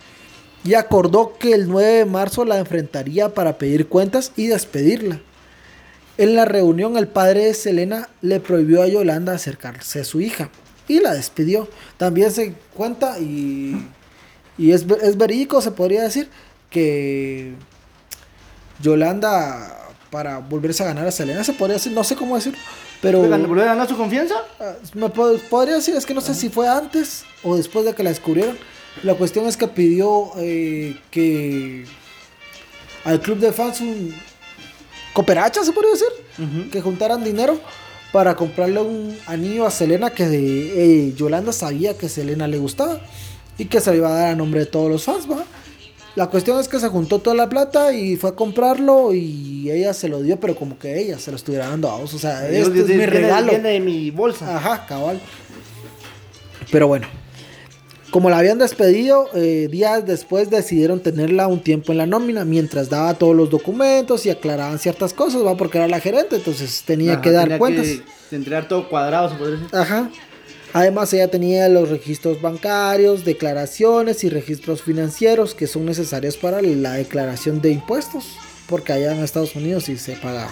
Y 0.64 0.76
acordó 0.76 1.38
que 1.38 1.54
el 1.54 1.68
9 1.68 1.90
de 1.90 2.06
marzo 2.06 2.46
la 2.46 2.60
enfrentaría 2.60 3.34
para 3.34 3.58
pedir 3.58 3.88
cuentas 3.88 4.32
y 4.38 4.48
despedirla. 4.48 5.20
En 6.18 6.36
la 6.36 6.46
reunión 6.46 6.96
el 6.96 7.08
padre 7.08 7.46
de 7.46 7.54
Selena 7.54 8.08
le 8.22 8.40
prohibió 8.40 8.84
a 8.84 8.88
Yolanda 8.88 9.34
acercarse 9.34 10.02
a 10.02 10.06
su 10.06 10.22
hija 10.22 10.50
y 10.88 11.00
la 11.00 11.14
despidió. 11.14 11.68
También 11.98 12.32
se 12.32 12.54
cuenta 12.74 13.20
y, 13.20 13.88
y 14.58 14.72
es, 14.72 14.86
es 15.02 15.18
verídico, 15.18 15.62
se 15.62 15.72
podría 15.72 16.04
decir, 16.04 16.30
que 16.74 17.54
Yolanda 18.82 19.80
para 20.12 20.40
volverse 20.40 20.84
a 20.84 20.88
ganar 20.88 21.08
a 21.08 21.12
Selena, 21.12 21.44
se 21.44 21.54
podría 21.54 21.76
decir, 21.76 21.92
no 21.92 22.04
sé 22.04 22.16
cómo 22.16 22.36
decir, 22.36 22.56
pero 23.02 23.20
¿Volvió 23.22 23.64
a 23.64 23.68
ganar 23.68 23.88
su 23.88 23.98
confianza? 23.98 24.36
ah, 24.60 24.74
me 24.94 25.08
pod- 25.08 25.40
podría 25.50 25.76
decir, 25.76 25.96
es 25.96 26.06
que 26.06 26.14
no 26.14 26.22
sé 26.22 26.36
si 26.36 26.50
fue 26.50 26.68
antes 26.68 27.24
o 27.44 27.56
después 27.56 27.84
de 27.86 27.94
que 27.94 28.04
la 28.04 28.10
descubrieron. 28.12 28.58
La 29.02 29.16
cuestión 29.16 29.48
es 29.48 29.58
que 29.58 29.68
pidió 29.68 30.32
eh, 30.38 31.00
que 31.10 31.86
al 33.06 33.20
club 33.22 33.40
de 33.40 33.52
fans 33.52 33.82
un 33.82 34.14
cooperacha, 35.14 35.64
se 35.64 35.72
podría 35.72 35.92
decir 35.94 36.70
que 36.72 36.80
juntaran 36.82 37.24
dinero 37.24 37.60
para 38.12 38.36
comprarle 38.36 38.82
un 38.82 39.18
anillo 39.26 39.66
a 39.66 39.72
Selena 39.72 40.12
que 40.12 40.26
eh, 40.26 41.14
Yolanda 41.16 41.52
sabía 41.52 41.98
que 41.98 42.08
Selena 42.08 42.48
le 42.48 42.58
gustaba 42.60 43.02
y 43.58 43.66
que 43.66 43.82
se 43.82 43.92
le 43.92 43.98
iba 43.98 44.10
a 44.10 44.14
dar 44.14 44.28
a 44.30 44.36
nombre 44.36 44.60
de 44.62 44.66
todos 44.68 44.90
los 44.92 45.04
fans, 45.04 45.30
¿va? 45.30 45.44
La 46.16 46.28
cuestión 46.28 46.60
es 46.60 46.68
que 46.68 46.80
se 46.80 46.90
juntó 46.90 47.18
toda 47.20 47.36
la 47.36 47.50
plata 47.50 47.92
y 47.92 48.16
fue 48.18 48.30
a 48.30 48.34
comprarlo 48.34 49.14
y 49.16 49.72
ella 49.72 49.94
se 49.96 50.08
lo 50.10 50.22
dio, 50.22 50.40
pero 50.40 50.56
como 50.56 50.78
que 50.78 51.00
ella 51.00 51.18
se 51.18 51.32
lo 51.32 51.38
estuviera 51.38 51.68
dando 51.70 51.90
a 51.90 51.98
vos. 51.98 52.14
O 52.14 52.20
sea, 52.20 52.42
Dios, 52.44 52.68
este 52.68 52.80
es 52.82 52.86
mi 52.88 52.94
viene- 52.98 53.06
regalo. 53.08 53.50
Viene 53.50 53.70
de 53.70 53.80
mi 53.80 54.12
bolsa. 54.12 54.56
Ajá, 54.58 54.86
cabal. 54.86 55.20
Pero 56.72 56.88
bueno, 56.88 57.08
como 58.12 58.30
la 58.30 58.38
habían 58.38 58.60
despedido, 58.60 59.28
eh, 59.34 59.68
días 59.72 60.06
después 60.06 60.52
decidieron 60.52 61.00
tenerla 61.00 61.48
un 61.48 61.62
tiempo 61.62 61.92
en 61.92 61.98
la 61.98 62.06
nómina 62.06 62.46
mientras 62.46 62.90
daba 62.90 63.16
todos 63.16 63.36
los 63.36 63.50
documentos 63.50 64.26
y 64.28 64.30
aclaraban 64.30 64.78
ciertas 64.78 65.14
cosas, 65.14 65.44
¿va? 65.44 65.58
Porque 65.58 65.80
era 65.80 65.88
la 65.88 66.00
gerente, 66.00 66.36
entonces 66.36 66.84
tenía 66.86 67.14
Ajá, 67.14 67.22
que 67.22 67.32
dar 67.32 67.44
tenía 67.46 67.58
cuentas. 67.58 67.88
Que 68.30 68.36
entregar 68.36 68.68
todo 68.68 68.88
cuadrado, 68.88 69.30
se 69.30 69.36
podría 69.36 69.58
decir. 69.58 69.76
Ajá. 69.76 70.10
Además, 70.74 71.14
ella 71.14 71.30
tenía 71.30 71.70
los 71.70 71.90
registros 71.90 72.42
bancarios, 72.42 73.24
declaraciones 73.26 74.24
y 74.24 74.30
registros 74.30 74.82
financieros 74.82 75.54
que 75.54 75.68
son 75.68 75.86
necesarios 75.86 76.36
para 76.38 76.62
la 76.62 76.94
declaración 76.94 77.62
de 77.62 77.72
impuestos. 77.72 78.36
Porque 78.68 78.92
allá 78.94 79.14
en 79.14 79.24
Estados 79.24 79.56
Unidos 79.56 79.84
sí 79.86 79.98
se 79.98 80.14
paga 80.14 80.50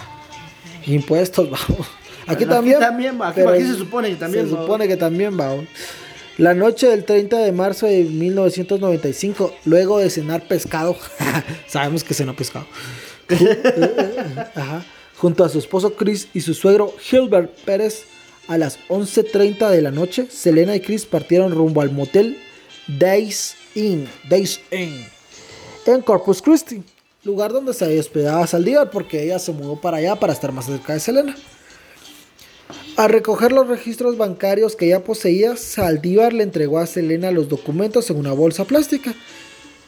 impuestos, 0.86 1.50
vamos. 1.68 1.86
Aquí 2.26 2.46
también. 2.46 2.78
también, 2.78 3.20
va, 3.20 3.28
aquí- 3.30 3.40
aquí 3.40 3.64
se 3.64 3.74
supone 3.74 4.10
que 4.10 4.16
también, 4.16 4.48
Se 4.48 4.54
va. 4.54 4.60
supone 4.62 4.86
que 4.86 4.96
también, 4.96 5.36
vamos. 5.36 5.64
La 6.38 6.54
noche 6.54 6.86
del 6.86 7.04
30 7.04 7.38
de 7.38 7.52
marzo 7.52 7.86
de 7.86 8.04
1995, 8.04 9.52
luego 9.64 9.98
de 9.98 10.08
cenar 10.08 10.46
pescado, 10.46 10.96
sabemos 11.66 12.04
que 12.04 12.14
cenó 12.14 12.34
pescado, 12.34 12.66
Ajá. 14.54 14.84
junto 15.16 15.44
a 15.44 15.48
su 15.48 15.58
esposo 15.58 15.94
Chris 15.94 16.28
y 16.32 16.40
su 16.40 16.54
suegro 16.54 16.94
Gilbert 17.00 17.50
Pérez, 17.64 18.04
a 18.48 18.58
las 18.58 18.78
11.30 18.88 19.70
de 19.70 19.82
la 19.82 19.90
noche, 19.90 20.26
Selena 20.30 20.74
y 20.76 20.80
Chris 20.80 21.06
partieron 21.06 21.52
rumbo 21.52 21.80
al 21.80 21.90
motel 21.90 22.38
Days 22.86 23.54
Inn, 23.74 24.08
Days 24.28 24.60
Inn, 24.70 25.06
en 25.86 26.02
Corpus 26.02 26.42
Christi, 26.42 26.82
lugar 27.24 27.52
donde 27.52 27.74
se 27.74 27.98
hospedaba 27.98 28.46
Saldívar 28.46 28.90
porque 28.90 29.22
ella 29.22 29.38
se 29.38 29.52
mudó 29.52 29.80
para 29.80 29.98
allá 29.98 30.16
para 30.16 30.32
estar 30.32 30.52
más 30.52 30.66
cerca 30.66 30.94
de 30.94 31.00
Selena. 31.00 31.36
Al 32.96 33.08
recoger 33.08 33.52
los 33.52 33.68
registros 33.68 34.18
bancarios 34.18 34.76
que 34.76 34.88
ya 34.88 35.02
poseía, 35.02 35.56
Saldívar 35.56 36.32
le 36.32 36.42
entregó 36.42 36.78
a 36.78 36.86
Selena 36.86 37.30
los 37.30 37.48
documentos 37.48 38.10
en 38.10 38.16
una 38.16 38.32
bolsa 38.32 38.64
plástica. 38.64 39.14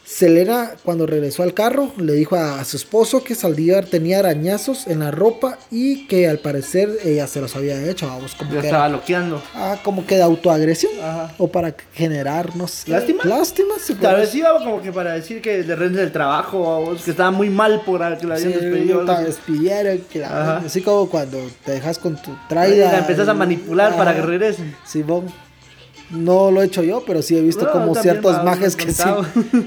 Selena, 0.07 0.73
cuando 0.85 1.07
regresó 1.07 1.43
al 1.43 1.55
carro, 1.55 1.91
le 1.97 2.13
dijo 2.13 2.37
a, 2.37 2.61
a 2.61 2.65
su 2.67 2.77
esposo 2.77 3.25
que 3.25 3.35
Saldívar 3.35 3.87
tenía 3.87 4.19
arañazos 4.19 4.87
en 4.87 4.99
la 4.99 5.11
ropa 5.11 5.59
y 5.71 6.07
que 6.07 6.29
al 6.29 6.41
parecer 6.41 6.91
ella 7.03 7.27
se 7.27 7.41
los 7.41 7.57
había 7.57 7.83
hecho, 7.89 8.07
vamos, 8.07 8.35
como 8.35 8.53
Ya 8.53 8.61
que, 8.61 8.67
estaba 8.67 8.85
era- 8.87 8.97
loqueando. 8.97 9.43
ah, 9.55 9.79
como 9.83 10.07
que 10.07 10.17
de 10.17 10.23
autoagresión. 10.23 10.93
Ajá. 11.03 11.35
O 11.39 11.49
para 11.49 11.75
generar, 11.95 12.55
no 12.55 12.69
sé. 12.69 12.91
¿Lástima? 12.91 13.25
Lástima, 13.25 13.75
sí, 13.81 13.95
Tal 13.95 14.17
vez 14.17 14.35
iba 14.35 14.53
como 14.59 14.83
que 14.83 14.93
para 14.93 15.13
decir 15.15 15.41
que 15.41 15.63
le 15.65 15.75
rendes 15.75 16.03
el 16.03 16.13
trabajo 16.13 16.71
a 16.71 16.79
vos, 16.81 17.03
que 17.03 17.11
estaba 17.11 17.31
muy 17.31 17.49
mal 17.49 17.81
por 17.87 18.01
que 18.19 18.27
la 18.27 18.35
habían 18.35 18.53
Sí, 18.53 18.59
despedido. 18.59 19.05
despidieron, 19.07 19.99
que 20.11 20.19
la- 20.19 20.27
Ajá. 20.59 20.63
así 20.67 20.83
como 20.83 21.09
cuando 21.09 21.39
te 21.65 21.73
dejas 21.73 21.99
con 21.99 22.21
tu 22.21 22.31
traida. 22.49 22.93
La 22.93 22.99
empezás 22.99 23.27
a 23.29 23.35
manipular 23.35 23.97
para 23.97 24.15
que 24.15 24.21
regresen. 24.21 24.77
Simón. 24.87 25.27
No 26.11 26.51
lo 26.51 26.61
he 26.63 26.67
hecho 26.67 26.83
yo, 26.83 27.03
pero 27.07 27.23
sí 27.23 27.37
he 27.37 27.41
visto 27.41 27.65
No, 27.65 27.73
como 27.73 27.95
ciertos 27.95 28.37
han 28.37 28.45
que 28.77 28.93
sí. 28.93 29.03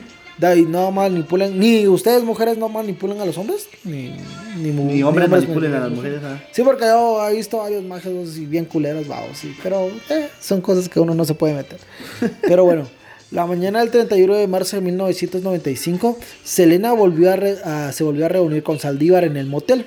ahí 0.45 0.63
no 0.63 0.91
manipulan. 0.91 1.57
Ni 1.57 1.87
ustedes, 1.87 2.23
mujeres, 2.23 2.57
no 2.57 2.69
manipulan 2.69 3.19
a 3.21 3.25
los 3.25 3.37
hombres. 3.37 3.67
Ni, 3.83 4.09
ni, 4.57 4.69
Ni 4.71 5.01
hombres 5.03 5.25
hombres 5.25 5.29
manipulen 5.29 5.73
a 5.73 5.79
las 5.79 5.89
manipulan. 5.89 6.13
mujeres. 6.13 6.39
¿ah? 6.41 6.49
Sí, 6.51 6.61
porque 6.63 6.85
yo 6.85 7.27
he 7.27 7.33
visto 7.35 7.57
varios 7.57 7.83
majes 7.83 8.37
y 8.37 8.45
bien 8.45 8.65
culeros, 8.65 9.07
vamos, 9.07 9.37
sí. 9.37 9.55
Pero 9.63 9.89
eh, 10.09 10.29
son 10.39 10.61
cosas 10.61 10.89
que 10.89 10.99
uno 10.99 11.13
no 11.15 11.25
se 11.25 11.33
puede 11.33 11.53
meter. 11.55 11.79
Pero 12.41 12.65
bueno, 12.65 12.87
la 13.31 13.45
mañana 13.45 13.79
del 13.79 13.89
31 13.89 14.35
de 14.35 14.47
marzo 14.47 14.75
de 14.77 14.81
1995, 14.83 16.17
Selena 16.43 16.93
volvió 16.93 17.31
a 17.31 17.35
re- 17.35 17.57
a- 17.63 17.91
se 17.91 18.03
volvió 18.03 18.25
a 18.25 18.29
reunir 18.29 18.61
con 18.63 18.79
Saldívar 18.79 19.23
en 19.23 19.37
el 19.37 19.47
motel. 19.47 19.85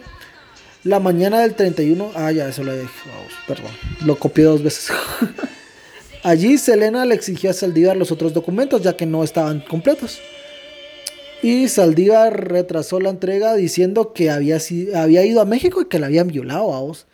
La 0.82 0.98
mañana 0.98 1.40
del 1.40 1.54
31, 1.54 2.10
ah, 2.14 2.32
ya, 2.32 2.48
eso 2.48 2.64
lo 2.64 2.72
dije, 2.74 2.88
vamos, 3.06 3.32
perdón, 3.46 3.70
lo 4.06 4.18
copié 4.18 4.44
dos 4.44 4.62
veces. 4.62 4.88
Allí 6.22 6.58
Selena 6.58 7.04
le 7.06 7.14
exigió 7.14 7.50
a 7.50 7.52
Saldívar 7.54 7.96
los 7.96 8.10
otros 8.12 8.34
documentos, 8.34 8.82
ya 8.82 8.94
que 8.96 9.06
no 9.06 9.24
estaban 9.24 9.60
completos. 9.60 10.20
Y 11.42 11.68
Saldívar 11.68 12.48
retrasó 12.48 13.00
la 13.00 13.10
entrega 13.10 13.54
diciendo 13.54 14.12
que 14.12 14.30
había, 14.30 14.58
había 14.94 15.24
ido 15.24 15.40
a 15.40 15.46
México 15.46 15.80
y 15.80 15.86
que 15.86 15.98
la 15.98 16.06
habían 16.06 16.28
violado 16.28 16.74
a 16.74 16.80
vos. 16.80 17.06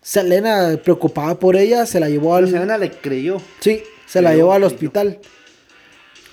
Selena, 0.00 0.78
preocupada 0.82 1.38
por 1.38 1.56
ella, 1.56 1.86
se 1.86 1.98
la 1.98 2.08
llevó 2.08 2.36
al... 2.36 2.48
Selena 2.48 2.78
le 2.78 2.90
creyó. 2.90 3.40
Sí, 3.60 3.82
se 4.06 4.22
la 4.22 4.34
llevó 4.34 4.52
al 4.52 4.62
creyó. 4.62 4.74
hospital, 4.74 5.18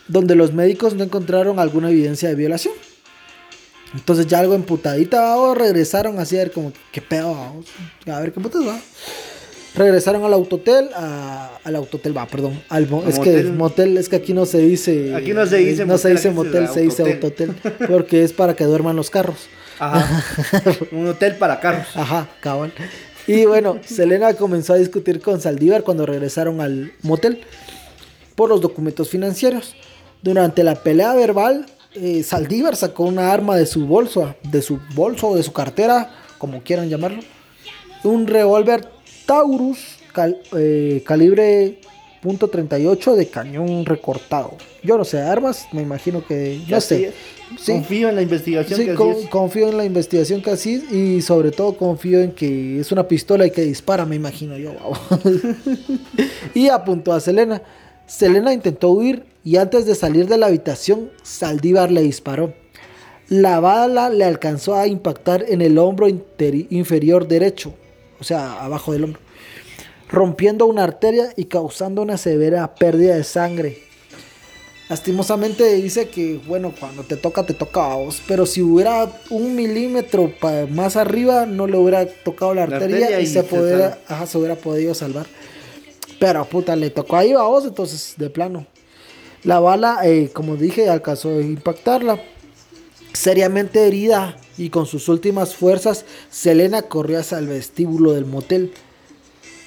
donde 0.07 0.35
los 0.35 0.53
médicos 0.53 0.93
no 0.93 1.03
encontraron 1.03 1.57
alguna 1.57 1.89
evidencia 1.89 2.29
de 2.29 2.35
violación. 2.35 2.73
Entonces 3.93 4.27
ya 4.27 4.39
algo 4.39 4.53
emputadita, 4.53 5.21
vamos, 5.21 5.57
regresaron 5.57 6.19
así 6.19 6.37
a 6.37 6.39
ver 6.39 6.51
como, 6.51 6.71
qué 6.91 7.01
pedo, 7.01 7.33
vamos, 7.33 7.65
a 8.05 8.19
ver 8.19 8.31
qué 8.31 8.39
putas 8.39 8.65
va. 8.65 8.79
Regresaron 9.73 10.25
al 10.25 10.33
autotel, 10.33 10.89
a- 10.95 11.51
al 11.63 11.75
autotel, 11.77 12.15
va, 12.15 12.25
perdón, 12.27 12.61
al 12.67 12.83
es 12.83 13.19
que 13.19 13.29
motel. 13.31 13.53
motel, 13.53 13.97
es 13.97 14.09
que 14.09 14.17
aquí 14.17 14.33
no 14.33 14.45
se 14.45 14.57
dice, 14.57 15.15
Aquí 15.15 15.31
no 15.33 15.45
se 15.45 15.57
dice 15.57 15.85
no 15.85 15.97
se 15.97 16.09
motel, 16.09 16.11
dice 16.17 16.23
se 16.23 16.31
motel, 16.31 16.67
se 16.67 16.81
dice 16.81 17.01
autotel. 17.13 17.49
autotel, 17.51 17.87
porque 17.87 18.23
es 18.23 18.33
para 18.33 18.53
que 18.55 18.65
duerman 18.65 18.95
los 18.97 19.09
carros. 19.09 19.47
Ajá. 19.79 20.23
Un 20.91 21.07
hotel 21.07 21.35
para 21.37 21.59
carros. 21.61 21.87
Ajá, 21.95 22.27
cabal. 22.41 22.73
Y 23.27 23.45
bueno, 23.45 23.79
Selena 23.85 24.33
comenzó 24.33 24.73
a 24.73 24.77
discutir 24.77 25.21
con 25.21 25.39
Saldívar 25.39 25.83
cuando 25.83 26.05
regresaron 26.05 26.59
al 26.59 26.91
motel 27.01 27.39
por 28.35 28.49
los 28.49 28.59
documentos 28.61 29.09
financieros. 29.09 29.75
Durante 30.21 30.63
la 30.63 30.75
pelea 30.75 31.13
verbal, 31.13 31.65
eh, 31.95 32.23
Saldívar 32.23 32.75
sacó 32.75 33.03
una 33.03 33.31
arma 33.31 33.55
de 33.55 33.65
su 33.65 33.85
bolso, 33.87 34.35
de 34.43 34.61
su 34.61 34.79
bolso 34.95 35.29
o 35.29 35.35
de 35.35 35.43
su 35.43 35.53
cartera, 35.53 36.11
como 36.37 36.61
quieran 36.61 36.89
llamarlo. 36.89 37.21
Un 38.03 38.27
revólver 38.27 38.87
Taurus 39.35 39.77
cal- 40.13 40.41
eh, 40.57 41.01
calibre 41.05 41.79
.38 42.21 43.15
de 43.15 43.27
cañón 43.27 43.85
recortado. 43.85 44.55
Yo 44.83 44.97
no 44.97 45.05
sé, 45.05 45.19
armas, 45.21 45.67
me 45.71 45.81
imagino 45.81 46.21
que... 46.27 46.59
No 46.67 46.75
Así 46.75 46.95
sé. 47.05 47.13
Sí. 47.57 47.71
Confío 47.71 48.09
en 48.09 48.15
la 48.15 48.21
investigación 48.21 48.77
Sí, 48.79 48.85
que 48.87 48.93
con- 48.93 49.11
así 49.11 49.21
es. 49.23 49.29
confío 49.29 49.69
en 49.69 49.77
la 49.77 49.85
investigación 49.85 50.41
que 50.41 50.49
así 50.51 50.83
y 50.91 51.21
sobre 51.21 51.51
todo 51.51 51.77
confío 51.77 52.19
en 52.21 52.33
que 52.33 52.79
es 52.81 52.91
una 52.91 53.07
pistola 53.07 53.45
y 53.47 53.51
que 53.51 53.61
dispara, 53.61 54.05
me 54.05 54.17
imagino 54.17 54.57
yo. 54.57 54.73
y 56.53 56.67
apuntó 56.67 57.13
a 57.13 57.19
Selena. 57.21 57.61
Selena 58.07 58.51
intentó 58.53 58.89
huir 58.89 59.23
y 59.45 59.55
antes 59.55 59.85
de 59.85 59.95
salir 59.95 60.27
de 60.27 60.37
la 60.37 60.47
habitación, 60.47 61.09
Saldívar 61.23 61.89
le 61.89 62.01
disparó. 62.01 62.53
La 63.29 63.61
bala 63.61 64.09
le 64.09 64.25
alcanzó 64.25 64.75
a 64.75 64.87
impactar 64.87 65.45
en 65.47 65.61
el 65.61 65.77
hombro 65.77 66.07
inferior 66.09 67.27
derecho, 67.29 67.73
o 68.21 68.23
sea, 68.23 68.63
abajo 68.63 68.93
del 68.93 69.03
hombro, 69.05 69.19
rompiendo 70.07 70.67
una 70.67 70.83
arteria 70.83 71.33
y 71.35 71.45
causando 71.45 72.03
una 72.03 72.17
severa 72.17 72.75
pérdida 72.75 73.15
de 73.15 73.23
sangre. 73.23 73.79
Lastimosamente 74.89 75.73
dice 75.75 76.09
que, 76.09 76.39
bueno, 76.45 76.73
cuando 76.77 77.03
te 77.03 77.15
toca, 77.17 77.45
te 77.45 77.53
toca 77.53 77.93
a 77.93 77.95
vos. 77.95 78.21
Pero 78.27 78.45
si 78.45 78.61
hubiera 78.61 79.09
un 79.29 79.55
milímetro 79.55 80.31
más 80.69 80.97
arriba, 80.97 81.45
no 81.45 81.65
le 81.65 81.77
hubiera 81.77 82.05
tocado 82.05 82.53
la 82.53 82.67
La 82.67 82.75
arteria, 82.75 82.97
arteria 82.97 83.19
y, 83.21 83.23
y 83.23 83.27
se, 83.27 83.33
se 83.33 83.43
pudiera, 83.43 83.89
salva. 83.91 83.97
ajá, 84.07 84.25
se 84.27 84.37
hubiera 84.37 84.55
podido 84.55 84.93
salvar. 84.93 85.25
Pero 86.19 86.45
puta, 86.45 86.75
le 86.75 86.89
tocó 86.89 87.15
ahí 87.15 87.31
a 87.31 87.41
vos, 87.41 87.65
entonces 87.65 88.15
de 88.17 88.29
plano. 88.29 88.67
La 89.43 89.59
bala, 89.59 90.01
eh, 90.03 90.29
como 90.31 90.57
dije, 90.57 90.89
alcanzó 90.89 91.29
a 91.29 91.41
impactarla. 91.41 92.21
Seriamente 93.13 93.87
herida 93.87 94.37
y 94.57 94.69
con 94.69 94.85
sus 94.85 95.09
últimas 95.09 95.55
fuerzas, 95.55 96.05
Selena 96.29 96.83
corrió 96.83 97.19
hacia 97.19 97.39
el 97.39 97.47
vestíbulo 97.47 98.13
del 98.13 98.25
motel, 98.25 98.73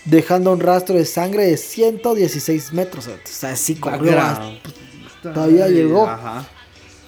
dejando 0.06 0.52
un 0.52 0.60
rastro 0.60 0.96
de 0.96 1.04
sangre 1.04 1.46
de 1.46 1.56
116 1.56 2.72
metros. 2.72 3.06
O 3.08 3.10
sea, 3.24 3.54
sí 3.56 3.74
corrió. 3.76 4.12
Background. 4.16 4.58
hasta- 5.06 5.32
Todavía 5.34 5.68
llegó. 5.68 6.06
Ajá. 6.06 6.48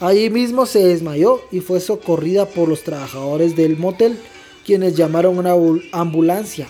Allí 0.01 0.29
mismo 0.31 0.67
se 0.67 0.85
desmayó 0.87 1.41
y 1.51 1.61
fue 1.61 1.81
socorrida 1.81 2.47
por 2.47 2.69
los 2.69 2.83
trabajadores 2.83 3.57
del 3.57 3.79
motel, 3.79 4.19
quienes 4.65 4.95
llamaron 4.95 5.39
una 5.39 5.55
ambulancia. 5.93 6.69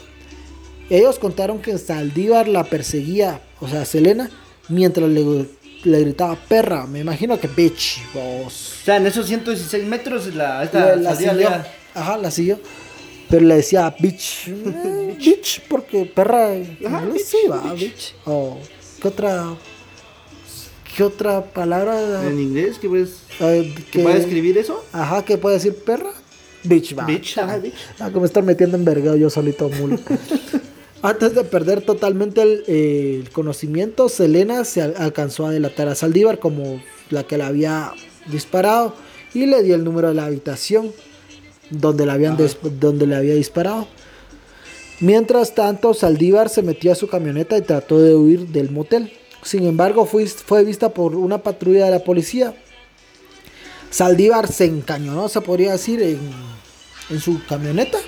Ellos 0.90 1.18
contaron 1.18 1.60
que 1.60 1.76
Saldívar 1.78 2.46
la 2.46 2.62
perseguía, 2.64 3.40
o 3.60 3.66
sea, 3.68 3.84
Selena, 3.84 4.30
mientras 4.68 5.08
le, 5.08 5.46
le 5.86 6.00
gritaba 6.00 6.36
perra. 6.36 6.86
Me 6.86 7.00
imagino 7.00 7.38
que 7.38 7.48
bitch, 7.48 8.00
vos. 8.12 8.74
O 8.82 8.84
sea, 8.84 8.96
en 8.96 9.06
esos 9.06 9.26
116 9.26 9.84
metros 9.86 10.34
la, 10.34 10.64
esta 10.64 10.96
la 10.96 11.14
siguió. 11.14 11.48
Ajá, 11.94 12.16
la 12.18 12.30
siguió. 12.30 12.58
Pero 13.30 13.44
le 13.44 13.56
decía 13.56 13.94
bitch. 13.98 14.48
eh, 14.48 15.16
bitch, 15.24 15.62
porque 15.68 16.04
perra. 16.06 16.50
Ajá, 16.86 17.00
no 17.02 17.12
bitch, 17.12 17.24
sé, 17.24 17.48
va, 17.48 17.72
bitch. 17.72 18.14
O, 18.24 18.58
¿qué 19.00 19.08
otra? 19.08 19.54
¿Qué 20.96 21.02
otra 21.02 21.44
palabra? 21.44 22.26
en 22.26 22.40
inglés, 22.40 22.78
¿qué 22.80 22.88
puedes, 22.88 23.20
eh, 23.40 23.74
¿qué 23.90 24.02
puede 24.02 24.18
escribir 24.18 24.56
eso? 24.56 24.82
Ajá, 24.92 25.24
¿qué 25.24 25.36
puede 25.36 25.56
decir 25.56 25.74
perra? 25.74 26.12
Bitch, 26.64 26.98
va. 26.98 27.04
Bitch, 27.04 27.38
ajá, 27.38 27.58
bitch. 27.58 27.74
Ah, 27.98 28.10
que 28.10 28.18
me 28.18 28.26
están 28.26 28.44
metiendo 28.46 28.76
en 28.76 28.84
vergueo 28.84 29.14
yo 29.14 29.28
solito, 29.28 29.68
mulo. 29.68 29.98
Antes 31.02 31.34
de 31.34 31.44
perder 31.44 31.82
totalmente 31.82 32.42
el, 32.42 32.64
eh, 32.66 33.20
el 33.22 33.30
conocimiento, 33.30 34.08
Selena 34.08 34.64
se 34.64 34.82
al- 34.82 34.94
alcanzó 34.96 35.46
a 35.46 35.50
delatar 35.50 35.88
a 35.88 35.94
Saldívar 35.94 36.38
como 36.38 36.82
la 37.10 37.24
que 37.24 37.38
la 37.38 37.46
había 37.48 37.92
disparado 38.26 38.94
y 39.34 39.46
le 39.46 39.62
dio 39.62 39.74
el 39.74 39.84
número 39.84 40.08
de 40.08 40.14
la 40.14 40.24
habitación 40.26 40.92
donde, 41.70 42.06
la 42.06 42.14
habían 42.14 42.36
donde 42.80 43.06
le 43.06 43.14
había 43.14 43.34
disparado. 43.34 43.86
Mientras 45.00 45.54
tanto, 45.54 45.92
Saldívar 45.94 46.48
se 46.48 46.62
metió 46.62 46.90
a 46.90 46.94
su 46.94 47.06
camioneta 47.08 47.56
y 47.58 47.62
trató 47.62 48.00
de 48.00 48.14
huir 48.14 48.48
del 48.48 48.70
motel. 48.70 49.12
Sin 49.42 49.64
embargo, 49.66 50.06
fue, 50.06 50.26
fue 50.26 50.64
vista 50.64 50.88
por 50.88 51.14
una 51.14 51.38
patrulla 51.38 51.84
de 51.84 51.90
la 51.90 52.02
policía. 52.02 52.54
Saldívar 53.90 54.50
se 54.50 54.64
encañonó, 54.64 55.28
se 55.28 55.40
podría 55.42 55.72
decir, 55.72 56.02
en, 56.02 56.18
en 57.10 57.20
su 57.20 57.40
camioneta 57.46 57.98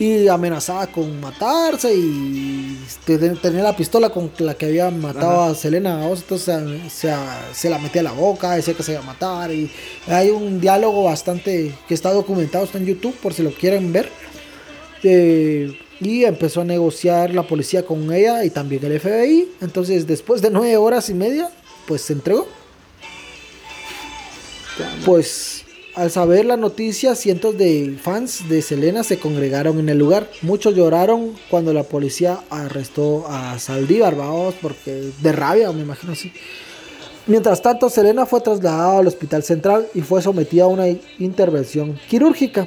y 0.00 0.26
amenazaba 0.28 0.86
con 0.86 1.20
matarse 1.20 1.94
y 1.94 2.76
te- 3.04 3.18
te- 3.18 3.36
tenía 3.36 3.62
la 3.62 3.76
pistola 3.76 4.08
con 4.08 4.32
la 4.38 4.54
que 4.54 4.66
había 4.66 4.90
matado 4.90 5.42
a 5.42 5.54
Selena 5.54 6.08
entonces 6.08 6.90
se, 6.92 7.12
se 7.52 7.68
la 7.70 7.78
metía 7.78 8.00
a 8.00 8.04
la 8.04 8.12
boca 8.12 8.52
decía 8.52 8.72
que 8.74 8.82
se 8.82 8.92
iba 8.92 9.00
a 9.02 9.04
matar 9.04 9.52
y 9.52 9.70
hay 10.08 10.30
un 10.30 10.58
diálogo 10.60 11.04
bastante 11.04 11.74
que 11.86 11.94
está 11.94 12.12
documentado 12.12 12.64
está 12.64 12.78
en 12.78 12.86
YouTube 12.86 13.14
por 13.22 13.34
si 13.34 13.42
lo 13.42 13.52
quieren 13.52 13.92
ver 13.92 14.08
Eh, 15.02 15.78
y 16.00 16.24
empezó 16.24 16.60
a 16.62 16.64
negociar 16.64 17.34
la 17.34 17.42
policía 17.42 17.84
con 17.84 18.10
ella 18.12 18.42
y 18.44 18.50
también 18.50 18.82
el 18.84 18.98
FBI 19.00 19.48
entonces 19.60 20.06
después 20.06 20.40
de 20.42 20.50
nueve 20.50 20.76
horas 20.78 21.08
y 21.10 21.14
media 21.14 21.50
pues 21.86 22.00
se 22.02 22.12
entregó. 22.14 22.46
Pues 25.04 25.59
al 26.00 26.10
saber 26.10 26.46
la 26.46 26.56
noticia, 26.56 27.14
cientos 27.14 27.58
de 27.58 27.94
fans 28.02 28.48
de 28.48 28.62
Selena 28.62 29.04
se 29.04 29.18
congregaron 29.18 29.78
en 29.78 29.90
el 29.90 29.98
lugar. 29.98 30.30
Muchos 30.40 30.74
lloraron 30.74 31.34
cuando 31.50 31.74
la 31.74 31.82
policía 31.82 32.40
arrestó 32.48 33.26
a 33.28 33.58
Saldívar, 33.58 34.16
vamos, 34.16 34.54
porque 34.62 35.10
de 35.20 35.32
rabia, 35.32 35.70
me 35.72 35.82
imagino 35.82 36.14
así. 36.14 36.32
Mientras 37.26 37.60
tanto, 37.60 37.90
Selena 37.90 38.24
fue 38.24 38.40
trasladada 38.40 39.00
al 39.00 39.08
hospital 39.08 39.42
central 39.42 39.88
y 39.92 40.00
fue 40.00 40.22
sometida 40.22 40.64
a 40.64 40.68
una 40.68 40.88
intervención 41.18 42.00
quirúrgica. 42.08 42.66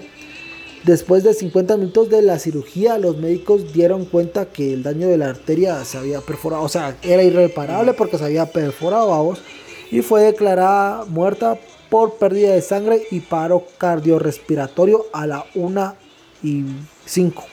Después 0.84 1.24
de 1.24 1.34
50 1.34 1.78
minutos 1.78 2.12
de 2.12 2.22
la 2.22 2.38
cirugía, 2.38 3.00
los 3.00 3.17
médicos 3.17 3.74
dieron 3.74 4.06
cuenta 4.06 4.46
que 4.46 4.74
el 4.74 4.84
daño 4.84 5.08
de 5.08 5.17
la 5.17 5.30
arteria 5.30 5.84
se 5.86 5.98
había 5.98 6.22
perforado, 6.22 6.62
o 6.62 6.69
sea, 6.69 6.98
era 7.02 7.24
irreparable 7.24 7.93
porque 7.93 8.19
se 8.19 8.26
había 8.26 8.46
perforado, 8.46 9.08
vamos, 9.08 9.41
y 9.89 10.02
fue 10.02 10.22
declarada 10.22 11.06
muerta 11.06 11.58
por 11.93 12.15
pérdida 12.15 12.56
de 12.56 12.62
sangre 12.63 13.03
y 13.12 13.19
paro 13.19 13.67
cardiorrespiratorio 13.77 15.06
a 15.13 15.27
la 15.27 15.45
1 15.53 15.95
y 16.41 16.63
5 17.06 17.43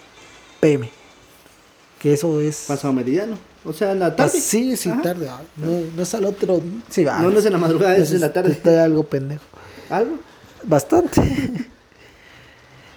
pm. 0.61 0.89
Que 1.99 2.15
eso 2.15 2.41
es... 2.41 2.65
Pasado 2.67 2.95
meridiano. 2.95 3.37
O 3.67 3.75
sea, 3.75 3.93
en 3.93 3.99
la 3.99 4.17
tarde. 4.17 4.33
Ah, 4.35 4.41
sí, 4.41 4.79
sí, 4.79 4.89
Ajá. 4.89 5.03
tarde. 5.03 5.29
ah, 5.29 5.43
No, 5.59 5.67
no 5.95 6.03
es 6.03 6.15
al 6.15 6.25
otro. 6.25 6.63
Sí, 6.89 7.05
va. 7.05 7.19
No, 7.19 7.29
no 7.31 7.39
es 7.39 7.45
en 7.45 7.53
la 7.53 7.59
madrugada, 7.59 7.95
es 7.99 8.13
en 8.13 8.23
la 8.23 8.33
tarde. 8.33 8.53
Está 8.53 8.83
algo 8.83 9.03
pendejo. 9.05 9.45
¿Algo? 9.91 10.17
Bastante. 10.63 11.21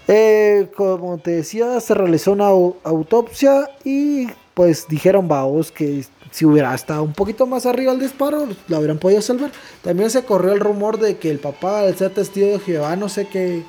Eh, 0.07 0.69
como 0.75 1.17
te 1.17 1.31
decía, 1.31 1.79
se 1.79 1.93
realizó 1.93 2.33
una 2.33 2.49
au- 2.49 2.75
autopsia 2.83 3.69
y 3.85 4.27
pues 4.53 4.85
dijeron 4.89 5.29
vaos 5.29 5.71
que 5.71 6.03
si 6.33 6.45
hubiera 6.45 6.73
estado 6.73 7.03
un 7.03 7.13
poquito 7.13 7.45
más 7.45 7.67
arriba 7.67 7.91
el 7.93 7.99
disparo, 7.99 8.47
lo 8.67 8.77
hubieran 8.79 8.97
podido 8.97 9.21
salvar. 9.21 9.51
También 9.83 10.09
se 10.09 10.23
corrió 10.23 10.51
el 10.53 10.59
rumor 10.59 10.97
de 10.99 11.17
que 11.17 11.29
el 11.29 11.37
papá, 11.37 11.81
al 11.81 11.95
ser 11.95 12.11
testigo 12.11 12.47
de 12.47 12.59
Jehová, 12.59 12.95
no 12.95 13.07
sé 13.07 13.27
qué 13.27 13.63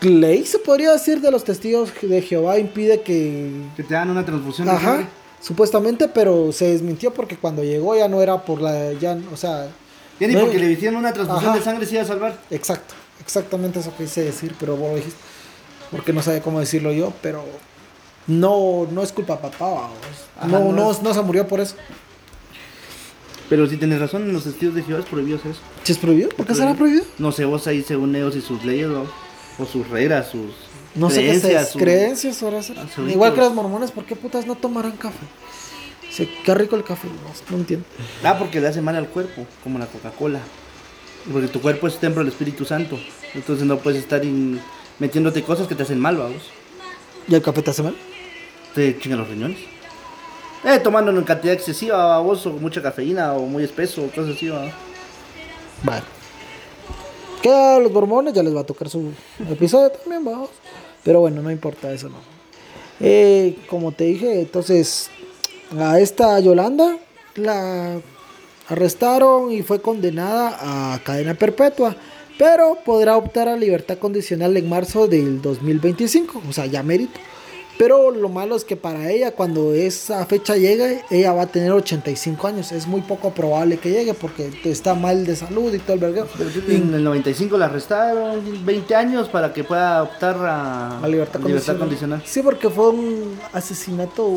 ley 0.00 0.44
se 0.46 0.58
podría 0.58 0.92
decir 0.92 1.20
de 1.20 1.30
los 1.30 1.44
testigos 1.44 1.92
de 2.00 2.22
Jehová 2.22 2.58
impide 2.58 3.00
que 3.02 3.50
Que 3.76 3.82
te 3.82 3.94
dan 3.94 4.08
una 4.10 4.24
transfusión 4.24 4.66
de 4.66 4.72
Ajá, 4.74 5.08
supuestamente, 5.40 6.08
pero 6.08 6.52
se 6.52 6.72
desmintió 6.72 7.12
porque 7.12 7.36
cuando 7.36 7.62
llegó 7.62 7.94
ya 7.96 8.08
no 8.08 8.22
era 8.22 8.42
por 8.44 8.60
la, 8.62 8.92
ya, 8.94 9.16
o 9.32 9.36
sea, 9.36 9.68
Ya 10.18 10.26
ni 10.28 10.34
no- 10.34 10.40
porque 10.40 10.58
le 10.58 10.70
hicieron 10.72 10.98
una 10.98 11.12
transfusión 11.12 11.50
Ajá. 11.50 11.58
de 11.58 11.64
sangre 11.64 11.86
se 11.86 11.94
iba 11.94 12.02
a 12.02 12.06
salvar. 12.06 12.38
exacto, 12.50 12.94
exactamente 13.20 13.78
eso 13.80 13.92
quise 13.96 14.22
decir, 14.24 14.54
pero 14.58 14.76
vos 14.76 14.90
lo 14.90 14.96
dijiste, 14.96 15.18
porque 15.90 16.12
no 16.12 16.22
sabía 16.22 16.40
cómo 16.42 16.60
decirlo 16.60 16.92
yo, 16.92 17.12
pero 17.20 17.44
no, 18.28 18.86
no 18.90 19.02
es 19.02 19.10
culpa 19.12 19.34
de 19.36 19.42
papá, 19.42 19.66
vamos. 19.68 19.96
Ajá, 20.36 20.46
no, 20.46 20.60
no 20.60 20.72
no, 20.72 20.90
es- 20.92 21.02
no 21.02 21.12
se 21.12 21.22
murió 21.22 21.46
por 21.48 21.58
eso. 21.60 21.74
Pero 23.48 23.66
si 23.66 23.76
tienes 23.78 23.98
razón, 23.98 24.22
en 24.24 24.32
los 24.34 24.44
testigos 24.44 24.74
de 24.74 24.82
Jehová 24.82 25.00
es 25.00 25.06
prohibido 25.06 25.38
hacer 25.38 25.52
eso. 25.52 25.60
¿Sí 25.82 25.92
es 25.92 25.98
prohibido? 25.98 26.28
¿Por 26.30 26.46
qué 26.46 26.54
será 26.54 26.74
prohibido? 26.74 27.04
No 27.18 27.32
sé, 27.32 27.44
vos 27.46 27.66
ahí 27.66 27.82
según 27.82 28.14
ellos 28.14 28.36
y 28.36 28.40
sus 28.42 28.64
leyes, 28.64 28.88
¿no? 28.88 29.04
o 29.60 29.64
sus 29.66 29.88
reglas, 29.88 30.28
sus 30.28 30.52
No 30.94 31.10
sé 31.10 31.16
qué 31.22 31.26
creencias. 31.28 31.70
sus- 31.72 31.82
creencias, 31.82 32.42
ahora 32.44 32.60
Igual 33.08 33.34
que 33.34 33.40
los 33.40 33.52
mormones, 33.54 33.90
¿por 33.90 34.04
qué 34.04 34.14
putas 34.14 34.46
no 34.46 34.54
tomarán 34.54 34.92
café? 34.92 35.26
Sí, 36.10 36.28
qué 36.44 36.54
rico 36.54 36.76
el 36.76 36.84
café, 36.84 37.08
no, 37.08 37.50
no 37.50 37.56
entiendo. 37.56 37.84
Ah, 38.22 38.38
porque 38.38 38.60
le 38.60 38.68
hace 38.68 38.80
mal 38.82 38.94
al 38.94 39.08
cuerpo, 39.08 39.46
como 39.64 39.78
la 39.80 39.86
Coca-Cola. 39.86 40.38
Porque 41.32 41.48
tu 41.48 41.60
cuerpo 41.60 41.88
es 41.88 41.98
templo 41.98 42.20
del 42.22 42.28
Espíritu 42.32 42.64
Santo. 42.64 42.98
Entonces 43.34 43.66
no 43.66 43.78
puedes 43.78 44.00
estar 44.00 44.24
in- 44.24 44.60
metiéndote 45.00 45.42
cosas 45.42 45.66
que 45.66 45.74
te 45.74 45.82
hacen 45.82 45.98
mal, 45.98 46.16
vamos. 46.16 46.42
¿Y 47.26 47.34
el 47.34 47.42
café 47.42 47.62
te 47.62 47.70
hace 47.70 47.82
mal? 47.82 47.96
Te 48.78 49.08
los 49.08 49.28
riñones. 49.28 49.58
Eh, 50.64 50.78
tomándolo 50.78 51.18
en 51.18 51.24
cantidad 51.24 51.52
excesiva, 51.52 52.20
vos, 52.20 52.46
o 52.46 52.52
mucha 52.52 52.80
cafeína, 52.80 53.32
o 53.32 53.40
muy 53.40 53.64
espeso, 53.64 54.08
cosas 54.14 54.36
así, 54.36 54.48
¿va? 54.48 54.70
Vale. 55.82 56.04
Los 57.82 57.90
mormones 57.90 58.34
ya 58.34 58.42
les 58.44 58.54
va 58.54 58.60
a 58.60 58.64
tocar 58.64 58.88
su 58.88 59.10
episodio 59.50 59.90
también, 59.90 60.24
vamos. 60.24 60.50
Pero 61.02 61.18
bueno, 61.18 61.42
no 61.42 61.50
importa 61.50 61.90
eso, 61.92 62.08
no. 62.08 62.18
Eh, 63.00 63.56
como 63.68 63.90
te 63.90 64.04
dije, 64.04 64.42
entonces 64.42 65.10
a 65.76 65.98
esta 65.98 66.38
Yolanda 66.38 66.98
la 67.34 68.00
arrestaron 68.68 69.50
y 69.50 69.62
fue 69.62 69.82
condenada 69.82 70.94
a 70.94 71.00
cadena 71.00 71.34
perpetua. 71.34 71.96
Pero 72.38 72.78
podrá 72.84 73.16
optar 73.16 73.48
a 73.48 73.56
libertad 73.56 73.98
condicional 73.98 74.56
en 74.56 74.68
marzo 74.68 75.08
del 75.08 75.42
2025, 75.42 76.42
o 76.48 76.52
sea, 76.52 76.66
ya 76.66 76.84
mérito. 76.84 77.18
Pero 77.78 78.10
lo 78.10 78.28
malo 78.28 78.56
es 78.56 78.64
que 78.64 78.74
para 78.76 79.08
ella, 79.08 79.30
cuando 79.30 79.72
esa 79.72 80.26
fecha 80.26 80.56
llegue, 80.56 81.02
ella 81.10 81.32
va 81.32 81.42
a 81.42 81.46
tener 81.46 81.70
85 81.70 82.46
años. 82.48 82.72
Es 82.72 82.88
muy 82.88 83.02
poco 83.02 83.30
probable 83.30 83.78
que 83.78 83.90
llegue 83.90 84.14
porque 84.14 84.50
está 84.64 84.94
mal 84.94 85.24
de 85.24 85.36
salud 85.36 85.72
y 85.72 85.78
todo 85.78 85.94
el 85.94 86.00
verguero. 86.00 86.26
En 86.68 86.92
el 86.92 87.04
95 87.04 87.56
la 87.56 87.66
arrestaron 87.66 88.64
20 88.66 88.94
años 88.96 89.28
para 89.28 89.52
que 89.52 89.62
pueda 89.62 90.02
optar 90.02 90.36
a, 90.44 90.98
A 90.98 91.06
libertad, 91.08 91.40
condicional. 91.40 91.78
condicional. 91.78 92.22
Sí, 92.26 92.42
porque 92.42 92.68
fue 92.68 92.90
un 92.90 93.38
asesinato 93.52 94.28